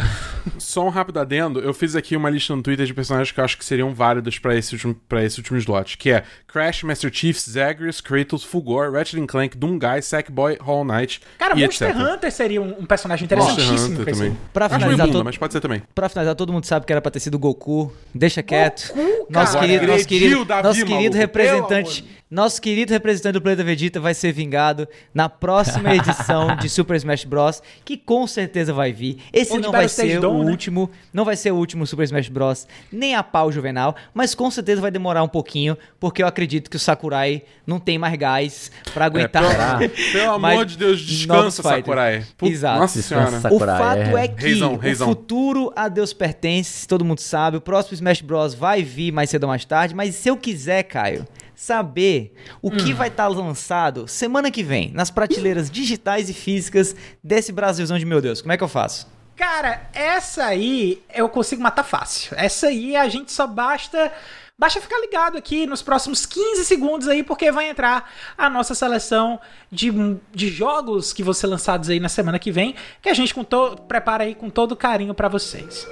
Só 0.58 0.86
um 0.86 0.90
rápido 0.90 1.20
adendo, 1.20 1.60
eu 1.60 1.74
fiz 1.74 1.96
aqui 1.96 2.16
uma 2.16 2.30
lista 2.30 2.56
no 2.56 2.62
Twitter 2.62 2.86
de 2.86 2.94
personagens 2.94 3.32
que 3.32 3.40
eu 3.40 3.44
acho 3.44 3.58
que 3.58 3.66
seriam 3.66 3.94
válidos 3.94 4.40
pra 4.40 4.56
esse 4.56 4.74
último, 4.74 4.96
esse 5.24 5.40
último 5.40 5.58
slot, 5.58 5.98
que 5.98 6.12
é 6.12 6.24
Crash, 6.48 6.84
Master 6.84 7.12
Chief, 7.14 7.39
Zagreus, 7.48 8.02
Kratos, 8.02 8.44
Fulgor, 8.44 8.92
Ratchet 8.92 9.26
Clank, 9.28 9.58
Doomguy, 9.58 10.02
Sackboy, 10.02 10.58
Hollow 10.60 10.84
Knight 10.86 11.22
Cara, 11.38 11.58
e 11.58 11.64
Monster 11.64 11.90
etc. 11.90 12.02
Hunter 12.02 12.32
seria 12.32 12.62
um, 12.62 12.76
um 12.80 12.86
personagem 12.86 13.28
Monster 13.30 13.38
interessantíssimo 13.38 14.02
Hunter 14.02 14.34
pra 14.54 14.70
finalizar, 14.70 15.06
bunda, 15.08 15.18
todo, 15.18 15.26
mas 15.26 15.38
pode 15.38 15.54
ser 15.54 15.62
também. 15.62 15.82
pra 15.94 16.10
finalizar, 16.10 16.36
todo 16.36 16.52
mundo 16.52 16.66
sabe 16.66 16.86
que 16.86 16.92
era 16.92 17.02
pra 17.02 17.12
ter 17.12 17.20
sido 17.20 17.36
o 17.36 17.40
Goku. 17.40 17.94
Deixa 18.14 18.42
quieto. 18.42 18.94
Goku, 18.94 19.28
nosso 19.30 19.60
querido, 19.60 19.88
nosso 19.88 20.08
querido, 20.08 20.46
Davi, 20.46 20.64
nosso 20.64 20.86
querido 20.86 20.96
maluco, 20.96 21.18
representante, 21.18 22.04
pelo 22.04 22.19
nosso 22.30 22.62
querido 22.62 22.94
representante 22.94 23.34
do 23.34 23.42
Planeta 23.42 23.64
Vegeta 23.64 24.00
vai 24.00 24.14
ser 24.14 24.32
vingado 24.32 24.88
na 25.12 25.28
próxima 25.28 25.96
edição 25.96 26.56
de 26.58 26.70
Super 26.70 26.96
Smash 26.98 27.26
Bros, 27.26 27.64
que 27.84 27.98
com 27.98 28.28
certeza 28.28 28.72
vai 28.72 28.94
vir. 28.94 29.18
Esse 29.34 29.54
Onde 29.54 29.64
não 29.64 29.72
vai 29.72 29.90
ser 29.90 30.20
Dawn, 30.20 30.42
o 30.42 30.44
né? 30.44 30.52
último, 30.52 30.92
não 31.12 31.26
vai 31.26 31.36
ser 31.36 31.52
o 31.52 31.56
último 31.56 31.88
Super 31.88 32.04
Smash 32.04 32.30
Bros, 32.30 32.68
nem 32.92 33.16
a 33.16 33.24
pau 33.24 33.52
juvenal, 33.52 33.96
mas 34.14 34.36
com 34.36 34.52
certeza 34.52 34.80
vai 34.80 34.92
demorar 34.92 35.24
um 35.24 35.28
pouquinho, 35.28 35.76
porque 36.00 36.22
eu 36.22 36.28
acredito 36.28 36.70
que 36.70 36.76
o 36.76 36.80
Sakurai 36.80 37.42
não 37.66 37.80
tem 37.80 37.98
mais 37.98 38.16
gás 38.16 38.72
pra 38.94 39.06
aguentar. 39.06 39.80
pelo, 39.80 39.90
pelo 40.14 40.38
mais 40.38 40.54
amor 40.54 40.66
de 40.68 40.78
Deus, 40.78 41.02
descansa. 41.02 41.64
Sakurai. 41.64 42.24
Exato. 42.44 42.80
Nossa 42.80 43.00
Descansa, 43.00 43.26
senhora. 43.26 43.42
Sakurai. 43.42 43.76
O 43.76 43.84
fato 43.84 44.18
é. 44.18 44.26
é, 44.26 44.28
que 44.28 44.44
Reizão, 44.44 44.78
reizão. 44.78 45.08
o 45.08 45.12
futuro 45.16 45.74
a 45.76 45.88
Deus 45.88 46.14
pertence, 46.14 46.88
todo 46.88 47.04
mundo 47.04 47.22
sabe. 47.22 47.58
O 47.58 47.62
próximo 47.62 47.96
Smash 47.96 48.22
Bros 48.22 48.54
vai 48.54 48.84
vir 48.84 49.12
mais 49.12 49.32
cedo 49.32 49.46
ou 49.46 49.50
mais 49.50 49.66
tarde, 49.66 49.96
mas 49.96 50.14
se 50.14 50.30
eu 50.30 50.38
quiser, 50.38 50.84
Caio, 50.84 51.26
saber 51.60 52.34
o 52.62 52.72
que 52.72 52.94
vai 52.94 53.10
estar 53.10 53.28
lançado 53.28 54.08
semana 54.08 54.50
que 54.50 54.64
vem 54.64 54.92
nas 54.94 55.12
prateleiras 55.12 55.70
digitais 55.70 56.30
e 56.30 56.34
físicas 56.34 56.96
desse 57.22 57.52
Brasilzão 57.52 58.00
de 58.00 58.06
meu 58.06 58.22
Deus, 58.22 58.40
como 58.42 58.54
é 58.54 58.58
que 58.58 58.64
eu 58.64 58.68
faço? 58.70 59.06
Cara, 59.36 59.90
essa 59.94 60.46
aí 60.46 61.04
eu 61.14 61.28
consigo 61.28 61.62
matar 61.62 61.84
fácil. 61.84 62.34
Essa 62.38 62.68
aí 62.68 62.96
a 62.96 63.10
gente 63.10 63.34
só 63.34 63.46
basta. 63.46 64.10
Basta 64.58 64.80
ficar 64.80 65.00
ligado 65.00 65.38
aqui 65.38 65.66
nos 65.66 65.82
próximos 65.82 66.26
15 66.26 66.64
segundos 66.64 67.08
aí, 67.10 67.24
porque 67.24 67.52
vai 67.52 67.70
entrar 67.70 68.10
a 68.38 68.50
nossa 68.50 68.74
seleção 68.74 69.38
de, 69.70 69.92
de 70.34 70.48
jogos 70.50 71.12
que 71.12 71.24
vão 71.24 71.34
ser 71.34 71.48
lançados 71.48 71.90
aí 71.90 72.00
na 72.00 72.10
semana 72.10 72.40
que 72.40 72.52
vem, 72.52 72.74
que 73.02 73.10
a 73.10 73.14
gente 73.14 73.34
com 73.34 73.44
to- 73.44 73.76
prepara 73.88 74.24
aí 74.24 74.34
com 74.34 74.50
todo 74.50 74.76
carinho 74.78 75.14
pra 75.14 75.28
vocês. 75.28 75.86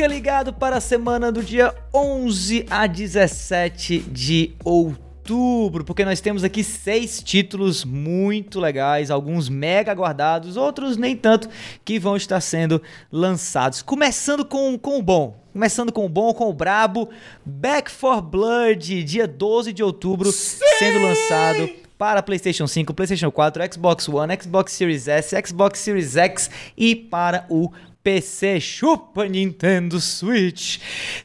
Fica 0.00 0.08
ligado 0.08 0.54
para 0.54 0.78
a 0.78 0.80
semana 0.80 1.30
do 1.30 1.42
dia 1.42 1.74
11 1.92 2.64
a 2.70 2.86
17 2.86 3.98
de 3.98 4.54
outubro, 4.64 5.84
porque 5.84 6.06
nós 6.06 6.22
temos 6.22 6.42
aqui 6.42 6.64
seis 6.64 7.22
títulos 7.22 7.84
muito 7.84 8.58
legais, 8.58 9.10
alguns 9.10 9.50
mega 9.50 9.92
aguardados, 9.92 10.56
outros 10.56 10.96
nem 10.96 11.14
tanto, 11.14 11.50
que 11.84 11.98
vão 11.98 12.16
estar 12.16 12.40
sendo 12.40 12.80
lançados. 13.12 13.82
Começando 13.82 14.42
com, 14.42 14.78
com 14.78 14.98
o 14.98 15.02
bom. 15.02 15.38
Começando 15.52 15.92
com 15.92 16.06
o 16.06 16.08
bom, 16.08 16.32
com 16.32 16.48
o 16.48 16.54
brabo, 16.54 17.10
Back 17.44 17.90
for 17.90 18.22
Blood, 18.22 19.04
dia 19.04 19.28
12 19.28 19.70
de 19.70 19.82
outubro, 19.82 20.32
sendo 20.32 21.02
lançado 21.02 21.68
para 21.98 22.22
PlayStation 22.22 22.66
5, 22.66 22.94
PlayStation 22.94 23.30
4, 23.30 23.74
Xbox 23.74 24.08
One, 24.08 24.34
Xbox 24.40 24.72
Series 24.72 25.06
S, 25.06 25.36
Xbox 25.46 25.78
Series 25.80 26.16
X 26.16 26.50
e 26.74 26.96
para 26.96 27.44
o 27.50 27.70
PC 28.02 28.60
Chupa 28.60 29.28
Nintendo 29.28 30.00
Switch. 30.00 30.78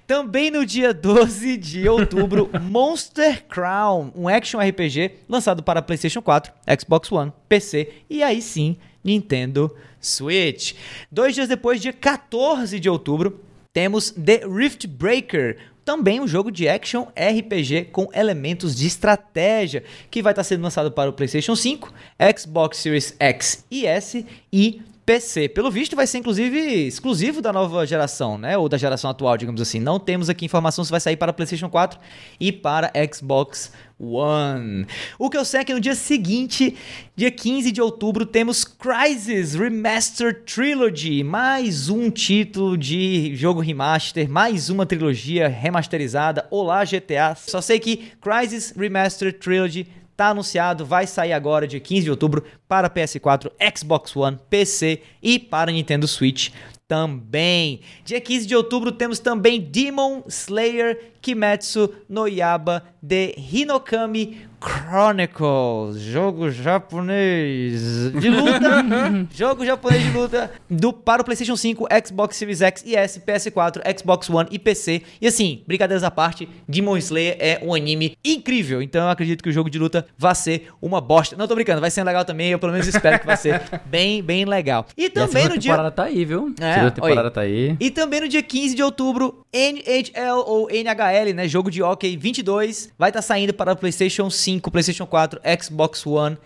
Também 0.05 0.51
no 0.51 0.65
dia 0.65 0.93
12 0.93 1.57
de 1.57 1.87
outubro, 1.87 2.49
Monster 2.61 3.45
Crown, 3.47 4.11
um 4.15 4.27
action 4.27 4.59
RPG 4.59 5.11
lançado 5.29 5.63
para 5.63 5.81
PlayStation 5.81 6.21
4, 6.21 6.51
Xbox 6.79 7.11
One, 7.11 7.31
PC 7.47 7.91
e 8.09 8.21
aí 8.21 8.41
sim 8.41 8.77
Nintendo 9.03 9.73
Switch. 10.01 10.73
Dois 11.11 11.33
dias 11.33 11.47
depois, 11.47 11.81
dia 11.81 11.93
14 11.93 12.79
de 12.79 12.89
outubro, 12.89 13.39
temos 13.71 14.11
The 14.11 14.41
Rift 14.45 14.87
Breaker, 14.87 15.57
também 15.85 16.19
um 16.19 16.27
jogo 16.27 16.51
de 16.51 16.67
action 16.67 17.07
RPG 17.15 17.85
com 17.91 18.09
elementos 18.13 18.75
de 18.75 18.87
estratégia, 18.87 19.83
que 20.09 20.21
vai 20.21 20.31
estar 20.31 20.43
sendo 20.43 20.63
lançado 20.63 20.91
para 20.91 21.09
o 21.09 21.13
PlayStation 21.13 21.55
5, 21.55 21.93
Xbox 22.37 22.79
Series 22.79 23.15
X 23.19 23.65
e 23.69 23.85
S 23.85 24.25
e 24.51 24.81
PC. 25.05 25.49
Pelo 25.49 25.69
visto, 25.69 25.95
vai 25.95 26.07
ser 26.07 26.17
inclusive 26.17 26.57
exclusivo 26.87 27.39
da 27.41 27.53
nova 27.53 27.85
geração, 27.85 28.37
né? 28.37 28.57
Ou 28.57 28.67
da 28.67 28.77
geração 28.77 29.09
atual, 29.09 29.37
digamos 29.37 29.61
assim. 29.61 29.79
Não 29.79 29.99
temos 29.99 30.29
aqui 30.29 30.45
informação 30.45 30.83
se 30.83 30.89
vai 30.89 30.99
sair 30.99 31.15
para 31.15 31.31
PlayStation 31.31 31.69
4 31.69 31.99
e 32.39 32.51
para 32.51 32.91
Xbox 33.13 33.71
One. 33.99 34.87
O 35.19 35.29
que 35.29 35.37
eu 35.37 35.45
sei 35.45 35.61
é 35.61 35.63
que 35.63 35.73
no 35.73 35.79
dia 35.79 35.93
seguinte, 35.93 36.75
dia 37.15 37.29
15 37.29 37.71
de 37.71 37.81
outubro, 37.81 38.25
temos 38.25 38.65
Crysis 38.65 39.53
Remastered 39.53 40.39
Trilogy, 40.41 41.23
mais 41.23 41.87
um 41.87 42.09
título 42.09 42.75
de 42.75 43.35
jogo 43.35 43.61
remaster, 43.61 44.27
mais 44.27 44.71
uma 44.71 44.87
trilogia 44.87 45.47
remasterizada. 45.47 46.47
Olá, 46.49 46.83
GTA. 46.83 47.35
Só 47.35 47.61
sei 47.61 47.79
que 47.79 48.11
Crysis 48.19 48.73
Remastered 48.75 49.37
Trilogy 49.37 49.87
Tá 50.15 50.29
anunciado, 50.29 50.85
vai 50.85 51.05
sair 51.05 51.33
agora, 51.33 51.67
dia 51.67 51.79
15 51.79 52.03
de 52.03 52.09
outubro, 52.09 52.43
para 52.67 52.89
PS4, 52.89 53.51
Xbox 53.77 54.15
One, 54.15 54.39
PC 54.49 55.01
e 55.21 55.37
para 55.37 55.71
Nintendo 55.71 56.07
Switch 56.07 56.51
também. 56.87 57.81
Dia 58.03 58.21
15 58.21 58.45
de 58.45 58.55
outubro 58.55 58.91
temos 58.91 59.19
também 59.19 59.59
Demon 59.59 60.23
Slayer 60.27 61.13
Kimetsu 61.21 61.91
no 62.07 62.27
Yaba 62.27 62.83
de 63.01 63.33
Hinokami 63.51 64.47
Chronicles, 64.61 65.99
jogo 66.01 66.49
japonês 66.49 68.11
de 68.11 68.29
luta, 68.29 68.83
jogo 69.35 69.65
japonês 69.65 70.03
de 70.03 70.09
luta 70.11 70.51
do 70.69 70.91
para 70.91 71.21
o 71.21 71.25
PlayStation 71.25 71.55
5, 71.55 71.87
Xbox 72.07 72.35
Series 72.35 72.61
X 72.61 72.83
e 72.85 72.95
S, 72.95 73.19
PS4, 73.19 73.81
Xbox 73.99 74.27
One 74.29 74.49
e 74.51 74.57
PC. 74.57 75.03
E 75.21 75.27
assim, 75.27 75.61
brincadeiras 75.67 76.03
à 76.03 76.09
parte, 76.09 76.49
Demon 76.67 76.97
Slayer 76.97 77.37
é 77.39 77.59
um 77.63 77.75
anime 77.75 78.17
incrível, 78.25 78.81
então 78.81 79.03
eu 79.03 79.09
acredito 79.09 79.43
que 79.43 79.49
o 79.49 79.53
jogo 79.53 79.69
de 79.69 79.77
luta 79.77 80.07
vai 80.17 80.33
ser 80.33 80.69
uma 80.81 80.99
bosta. 80.99 81.35
Não 81.35 81.47
tô 81.47 81.53
brincando, 81.53 81.81
vai 81.81 81.91
ser 81.91 82.03
legal 82.03 82.25
também, 82.25 82.49
eu 82.49 82.57
pelo 82.57 82.71
menos 82.71 82.87
espero 82.87 83.19
que 83.19 83.25
vai 83.25 83.37
ser 83.37 83.61
bem, 83.85 84.23
bem 84.23 84.45
legal. 84.45 84.87
E 84.97 85.09
também 85.09 85.43
e 85.43 85.45
a 85.45 85.49
no 85.49 85.57
dia 85.57 85.73
temporada 85.73 85.91
tá 85.95 86.03
aí, 86.05 86.25
viu? 86.25 86.53
É, 86.59 86.74
segunda 86.75 86.91
temporada 86.91 87.27
oi. 87.27 87.31
tá 87.31 87.41
aí. 87.41 87.77
e 87.79 87.91
também 87.91 88.21
no 88.21 88.27
dia 88.27 88.43
15 88.43 88.75
de 88.75 88.83
outubro, 88.83 89.45
NHL 89.53 90.43
ou 90.45 90.69
NHL, 90.69 91.33
né, 91.33 91.47
jogo 91.47 91.71
de 91.71 91.81
hockey 91.81 92.15
22, 92.15 92.91
vai 92.97 93.09
estar 93.09 93.21
saindo 93.21 93.53
para 93.53 93.73
o 93.73 93.75
PlayStation 93.75 94.29
5, 94.29 94.69
PlayStation 94.69 95.05
4, 95.05 95.41
Xbox 95.61 96.05
One, 96.05 96.37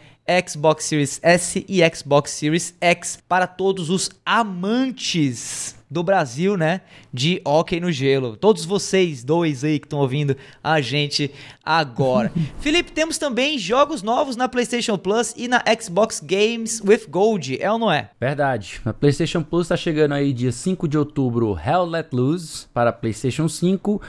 Xbox 0.47 0.85
Series 0.85 1.19
S 1.23 1.65
e 1.67 1.81
Xbox 1.95 2.31
Series 2.31 2.75
X 2.79 3.17
para 3.27 3.47
todos 3.47 3.89
os 3.89 4.11
amantes 4.25 5.78
do 5.89 6.03
Brasil, 6.03 6.55
né, 6.55 6.81
de 7.11 7.41
hockey 7.43 7.79
no 7.79 7.91
gelo. 7.91 8.37
Todos 8.37 8.65
vocês 8.65 9.23
dois 9.23 9.63
aí 9.63 9.79
que 9.79 9.85
estão 9.85 9.99
ouvindo 9.99 10.35
a 10.63 10.79
gente 10.81 11.31
agora. 11.63 12.31
Felipe, 12.59 12.91
temos 12.91 13.17
também 13.17 13.57
jogos 13.57 14.03
novos 14.03 14.35
na 14.35 14.47
PlayStation 14.47 14.97
Plus 14.97 15.33
e 15.35 15.47
na 15.47 15.63
Xbox 15.79 16.21
Games 16.23 16.81
with 16.85 17.07
Gold, 17.09 17.61
é 17.61 17.71
ou 17.71 17.79
não 17.79 17.91
é? 17.91 18.11
Verdade. 18.19 18.79
A 18.85 18.93
PlayStation 18.93 19.41
Plus 19.41 19.67
tá 19.67 19.77
chegando 19.77 20.13
aí 20.13 20.31
dia 20.31 20.51
5 20.51 20.87
de 20.87 20.97
outubro, 20.97 21.57
Hell 21.57 21.85
Let 21.85 22.09
Loose 22.13 22.67
para 22.73 22.93
PlayStation 22.93 23.47
5, 23.47 24.01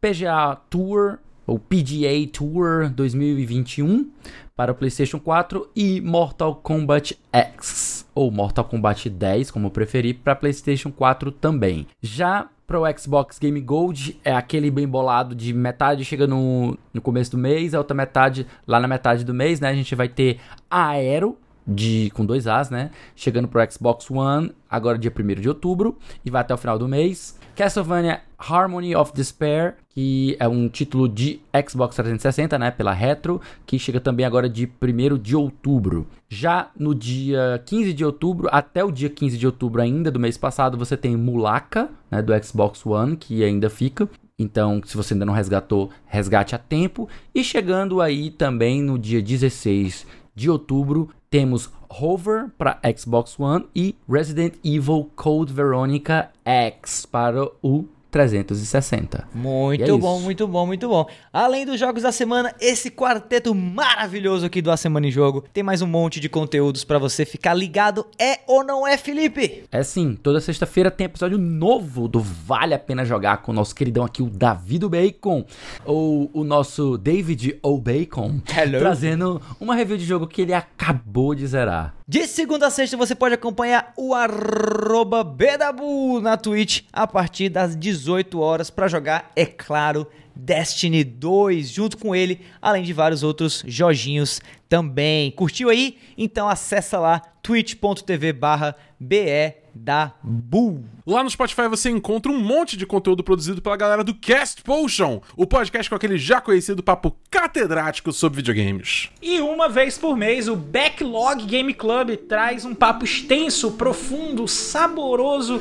PGA 0.00 0.56
Tour 0.70 1.18
ou 1.48 1.58
PGA 1.58 2.28
Tour 2.30 2.90
2021 2.90 4.10
para 4.54 4.70
o 4.70 4.74
PlayStation 4.74 5.18
4 5.18 5.70
e 5.74 6.00
Mortal 6.00 6.54
Kombat 6.56 7.18
X 7.32 8.06
ou 8.14 8.30
Mortal 8.30 8.64
Kombat 8.64 9.08
10, 9.08 9.50
como 9.50 9.70
preferir, 9.70 10.18
para 10.22 10.36
PlayStation 10.36 10.90
4 10.90 11.32
também. 11.32 11.86
Já 12.02 12.48
para 12.66 12.78
o 12.78 12.98
Xbox 12.98 13.38
Game 13.38 13.60
Gold 13.60 14.20
é 14.22 14.32
aquele 14.32 14.70
bem 14.70 14.86
bolado 14.86 15.34
de 15.34 15.54
metade 15.54 16.04
chega 16.04 16.26
no, 16.26 16.76
no 16.92 17.00
começo 17.00 17.30
do 17.30 17.38
mês, 17.38 17.74
a 17.74 17.78
outra 17.78 17.96
metade 17.96 18.46
lá 18.66 18.78
na 18.78 18.86
metade 18.86 19.24
do 19.24 19.32
mês, 19.32 19.58
né? 19.58 19.70
A 19.70 19.74
gente 19.74 19.94
vai 19.94 20.08
ter 20.08 20.38
Aero 20.70 21.38
de 21.66 22.10
com 22.14 22.26
dois 22.26 22.46
As, 22.46 22.68
né? 22.68 22.90
Chegando 23.14 23.48
pro 23.48 23.60
Xbox 23.72 24.10
One, 24.10 24.52
agora 24.68 24.98
dia 24.98 25.12
1 25.16 25.40
de 25.40 25.48
outubro 25.48 25.96
e 26.24 26.30
vai 26.30 26.42
até 26.42 26.52
o 26.52 26.58
final 26.58 26.78
do 26.78 26.88
mês. 26.88 27.38
Castlevania 27.54 28.20
Harmony 28.38 28.94
of 28.94 29.12
Despair, 29.12 29.74
que 29.88 30.36
é 30.38 30.46
um 30.46 30.68
título 30.68 31.08
de 31.08 31.40
Xbox 31.68 31.96
360, 31.96 32.58
né, 32.58 32.70
pela 32.70 32.92
Retro, 32.92 33.40
que 33.66 33.78
chega 33.78 34.00
também 34.00 34.24
agora 34.24 34.48
de 34.48 34.70
1 34.80 35.18
de 35.18 35.34
outubro. 35.34 36.06
Já 36.28 36.70
no 36.78 36.94
dia 36.94 37.60
15 37.66 37.92
de 37.92 38.04
outubro, 38.04 38.48
até 38.52 38.84
o 38.84 38.92
dia 38.92 39.10
15 39.10 39.36
de 39.36 39.46
outubro 39.46 39.82
ainda 39.82 40.10
do 40.10 40.20
mês 40.20 40.36
passado, 40.36 40.78
você 40.78 40.96
tem 40.96 41.16
Mulaka, 41.16 41.90
né, 42.10 42.22
do 42.22 42.32
Xbox 42.44 42.86
One, 42.86 43.16
que 43.16 43.42
ainda 43.42 43.68
fica. 43.68 44.08
Então, 44.38 44.80
se 44.84 44.96
você 44.96 45.14
ainda 45.14 45.26
não 45.26 45.32
resgatou, 45.34 45.90
resgate 46.06 46.54
a 46.54 46.58
tempo. 46.58 47.08
E 47.34 47.42
chegando 47.42 48.00
aí 48.00 48.30
também 48.30 48.80
no 48.80 48.96
dia 48.96 49.20
16 49.20 50.06
de 50.32 50.48
outubro, 50.48 51.08
temos 51.28 51.70
Hover 51.88 52.50
para 52.56 52.78
Xbox 52.96 53.38
One 53.38 53.66
e 53.74 53.96
Resident 54.08 54.54
Evil 54.64 55.10
Code 55.16 55.52
Veronica 55.52 56.30
X 56.44 57.04
para 57.04 57.48
o 57.60 57.86
360. 58.10 59.28
Muito 59.34 59.84
é 59.84 59.96
bom, 59.96 60.16
isso. 60.16 60.24
muito 60.24 60.48
bom, 60.48 60.66
muito 60.66 60.88
bom. 60.88 61.06
Além 61.32 61.66
dos 61.66 61.78
jogos 61.78 62.02
da 62.02 62.12
semana, 62.12 62.54
esse 62.60 62.90
quarteto 62.90 63.54
maravilhoso 63.54 64.46
aqui 64.46 64.62
do 64.62 64.70
A 64.70 64.76
Semana 64.76 65.06
em 65.06 65.10
Jogo 65.10 65.44
tem 65.52 65.62
mais 65.62 65.82
um 65.82 65.86
monte 65.86 66.20
de 66.20 66.28
conteúdos 66.28 66.84
pra 66.84 66.98
você 66.98 67.24
ficar 67.24 67.54
ligado. 67.54 68.06
É 68.18 68.40
ou 68.46 68.64
não 68.64 68.86
é, 68.86 68.96
Felipe? 68.96 69.64
É 69.70 69.82
sim, 69.82 70.18
toda 70.22 70.40
sexta-feira 70.40 70.90
tem 70.90 71.04
episódio 71.04 71.38
novo 71.38 72.08
do 72.08 72.20
Vale 72.20 72.74
a 72.74 72.78
Pena 72.78 73.04
Jogar 73.04 73.38
com 73.38 73.52
o 73.52 73.54
nosso 73.54 73.74
queridão 73.74 74.04
aqui, 74.04 74.22
o 74.22 74.30
Davi 74.30 74.78
do 74.78 74.88
Bacon, 74.88 75.44
ou 75.84 76.30
o 76.32 76.44
nosso 76.44 76.96
David 76.96 77.58
O. 77.62 77.78
Bacon, 77.78 78.40
Hello. 78.56 78.78
trazendo 78.78 79.40
uma 79.60 79.74
review 79.74 79.96
de 79.96 80.04
jogo 80.04 80.26
que 80.26 80.42
ele 80.42 80.54
acabou 80.54 81.34
de 81.34 81.46
zerar. 81.46 81.94
De 82.06 82.26
segunda 82.26 82.68
a 82.68 82.70
sexta 82.70 82.96
você 82.96 83.14
pode 83.14 83.34
acompanhar 83.34 83.92
o 83.94 84.14
arroba 84.14 85.22
Bedabu 85.22 86.20
na 86.22 86.38
Twitch 86.38 86.84
a 86.90 87.06
partir 87.06 87.50
das 87.50 87.76
18 87.76 87.98
horas 88.38 88.70
pra 88.70 88.88
jogar, 88.88 89.30
é 89.34 89.46
claro, 89.46 90.06
Destiny 90.38 91.02
2 91.02 91.68
junto 91.68 91.98
com 91.98 92.14
ele, 92.14 92.40
além 92.62 92.84
de 92.84 92.92
vários 92.92 93.24
outros 93.24 93.64
joginhos 93.66 94.40
também. 94.68 95.32
Curtiu 95.32 95.68
aí? 95.68 95.98
Então 96.16 96.48
acessa 96.48 96.98
lá 96.98 97.20
twitch.tv 97.42 98.32
barra 98.32 98.76
BEDabu. 99.00 100.84
Lá 101.04 101.24
no 101.24 101.30
Spotify 101.30 101.66
você 101.66 101.90
encontra 101.90 102.30
um 102.30 102.38
monte 102.38 102.76
de 102.76 102.86
conteúdo 102.86 103.24
produzido 103.24 103.60
pela 103.60 103.76
galera 103.76 104.04
do 104.04 104.14
Cast 104.14 104.62
Potion, 104.62 105.20
o 105.36 105.44
podcast 105.44 105.90
com 105.90 105.96
aquele 105.96 106.18
já 106.18 106.40
conhecido 106.40 106.84
papo 106.84 107.16
catedrático 107.28 108.12
sobre 108.12 108.36
videogames. 108.36 109.10
E 109.20 109.40
uma 109.40 109.68
vez 109.68 109.98
por 109.98 110.16
mês, 110.16 110.46
o 110.46 110.54
Backlog 110.54 111.44
Game 111.46 111.74
Club 111.74 112.16
traz 112.28 112.64
um 112.64 112.74
papo 112.76 113.04
extenso, 113.04 113.72
profundo, 113.72 114.46
saboroso, 114.46 115.60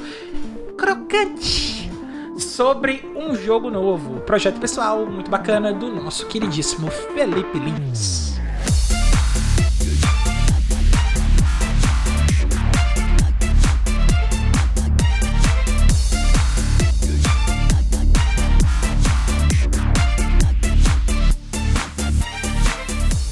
crocante 0.77 1.96
sobre 2.39 3.11
um 3.15 3.35
jogo 3.35 3.69
novo. 3.69 4.21
Projeto 4.21 4.59
pessoal 4.59 5.05
muito 5.05 5.29
bacana 5.29 5.73
do 5.73 5.93
nosso 5.93 6.27
queridíssimo 6.27 6.89
Felipe 6.89 7.59
Lins. 7.59 8.27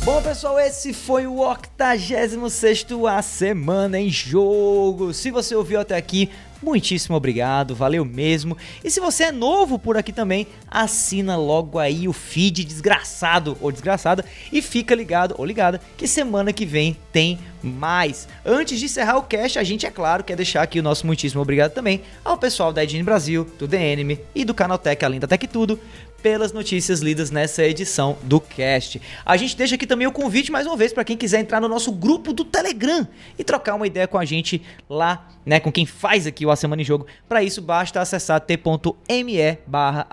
Bom, 0.06 0.22
pessoal, 0.22 0.60
esse 0.60 0.94
foi 0.94 1.26
o 1.26 1.38
86º 1.38 3.12
A 3.12 3.24
Semana 3.24 4.00
em 4.00 4.08
Jogo. 4.08 5.14
Se 5.16 5.32
você 5.32 5.56
ouviu 5.56 5.80
até 5.80 5.96
aqui, 5.96 6.30
muitíssimo 6.62 7.16
obrigado, 7.16 7.76
valeu 7.76 8.04
mesmo. 8.06 8.58
E 8.84 8.90
se 8.90 9.00
você 9.00 9.26
é 9.26 9.32
novo 9.32 9.78
por 9.78 9.98
aqui 9.98 10.12
também, 10.12 10.48
assina 10.70 11.36
logo 11.38 11.80
aí 11.80 12.08
o 12.08 12.14
feed 12.14 12.64
desgraçado 12.64 13.58
ou 13.62 13.72
desgraçada 13.72 14.26
e 14.52 14.62
fica 14.62 14.96
ligado 14.96 15.36
ou 15.38 15.46
ligada 15.46 15.82
que 15.98 16.08
semana 16.08 16.54
que 16.54 16.66
vem 16.66 16.98
tem 17.12 17.40
mais. 17.62 18.28
Antes 18.46 18.80
de 18.80 18.86
encerrar 18.86 19.18
o 19.18 19.24
cast, 19.24 19.58
a 19.58 19.64
gente, 19.64 19.86
é 19.86 19.92
claro, 19.92 20.24
quer 20.24 20.36
deixar 20.36 20.62
aqui 20.62 20.80
o 20.80 20.84
nosso 20.84 21.06
muitíssimo 21.06 21.42
obrigado 21.42 21.72
também 21.72 22.02
ao 22.24 22.38
pessoal 22.38 22.72
da 22.72 22.84
Edine 22.84 23.04
Brasil, 23.04 23.50
do 23.58 23.68
The 23.68 23.96
e 24.36 24.46
do 24.46 24.54
Canaltech, 24.54 25.04
além 25.04 25.20
da 25.20 25.28
Tech 25.28 25.48
Tudo, 25.48 25.80
pelas 26.26 26.52
notícias 26.52 27.02
lidas 27.02 27.30
nessa 27.30 27.64
edição 27.64 28.18
do 28.24 28.42
cast. 28.42 29.00
A 29.24 29.38
gente 29.38 29.56
deixa 29.56 29.76
aqui 29.76 29.86
também 29.86 30.08
o 30.08 30.12
convite 30.12 30.52
mais 30.52 30.66
uma 30.66 30.76
vez 30.76 30.92
para 30.92 31.04
quem 31.04 31.16
quiser 31.16 31.40
entrar 31.40 31.62
no 31.62 31.68
nosso 31.68 31.92
grupo 31.92 32.34
do 32.34 32.44
Telegram 32.44 33.08
e 33.38 33.44
trocar 33.44 33.76
uma 33.76 33.86
ideia 33.86 34.08
com 34.08 34.18
a 34.18 34.26
gente 34.26 34.60
lá, 34.90 35.30
né, 35.46 35.60
com 35.60 35.72
quem 35.72 35.86
faz 35.86 36.26
aqui 36.26 36.44
o 36.44 36.50
A 36.50 36.56
Semana 36.56 36.82
em 36.82 36.86
Jogo. 36.86 37.06
Para 37.30 37.44
isso 37.44 37.62
basta 37.62 38.02
acessar 38.02 38.42
t.me 38.42 39.58
barra 39.68 40.08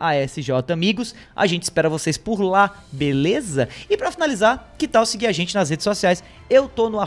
amigos. 0.70 1.14
A 1.34 1.46
gente 1.46 1.62
espera 1.62 1.88
vocês 1.88 2.18
por 2.18 2.42
lá, 2.42 2.84
beleza? 2.92 3.70
E 3.88 3.96
para 3.96 4.12
finalizar, 4.12 4.74
que 4.76 4.86
tal 4.86 5.06
seguir 5.06 5.28
a 5.28 5.32
gente 5.32 5.54
nas 5.54 5.70
redes 5.70 5.84
sociais? 5.84 6.22
Eu 6.50 6.68
tô 6.68 6.90
no 6.90 6.98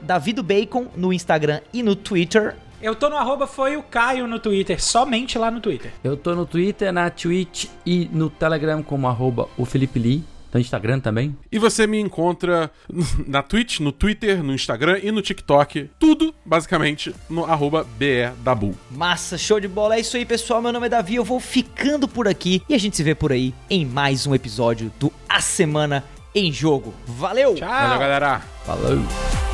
davidobacon 0.00 0.86
no 0.96 1.12
Instagram 1.12 1.60
e 1.70 1.82
no 1.82 1.94
Twitter. 1.94 2.56
Eu 2.80 2.94
tô 2.94 3.08
no 3.08 3.16
arroba 3.16 3.46
foi 3.46 3.76
o 3.76 3.82
Caio 3.82 4.26
no 4.26 4.38
Twitter, 4.38 4.82
somente 4.82 5.38
lá 5.38 5.50
no 5.50 5.60
Twitter. 5.60 5.92
Eu 6.02 6.16
tô 6.16 6.34
no 6.34 6.44
Twitter, 6.46 6.92
na 6.92 7.08
Twitch 7.10 7.66
e 7.86 8.08
no 8.12 8.28
Telegram 8.28 8.82
como 8.82 9.08
arroba 9.08 9.48
o 9.56 9.64
Felipe 9.64 9.98
Lee. 9.98 10.24
No 10.52 10.60
Instagram 10.60 11.00
também. 11.00 11.36
E 11.50 11.58
você 11.58 11.84
me 11.84 11.98
encontra 11.98 12.70
na 13.26 13.42
Twitch, 13.42 13.80
no 13.80 13.90
Twitter, 13.90 14.40
no 14.40 14.54
Instagram 14.54 15.00
e 15.02 15.10
no 15.10 15.20
TikTok. 15.20 15.90
Tudo, 15.98 16.32
basicamente, 16.44 17.12
no 17.28 17.44
arroba 17.44 17.84
BEDabu. 17.98 18.72
Massa, 18.88 19.36
show 19.36 19.58
de 19.58 19.66
bola. 19.66 19.96
É 19.96 20.00
isso 20.00 20.16
aí, 20.16 20.24
pessoal. 20.24 20.62
Meu 20.62 20.72
nome 20.72 20.86
é 20.86 20.90
Davi. 20.90 21.16
Eu 21.16 21.24
vou 21.24 21.40
ficando 21.40 22.06
por 22.06 22.28
aqui 22.28 22.62
e 22.68 22.74
a 22.74 22.78
gente 22.78 22.96
se 22.96 23.02
vê 23.02 23.16
por 23.16 23.32
aí 23.32 23.52
em 23.68 23.84
mais 23.84 24.28
um 24.28 24.34
episódio 24.34 24.92
do 25.00 25.12
A 25.28 25.40
Semana 25.40 26.04
em 26.32 26.52
Jogo. 26.52 26.94
Valeu! 27.04 27.56
Tchau! 27.56 27.68
Valeu, 27.68 27.98
galera! 27.98 28.40
Falou! 28.64 29.53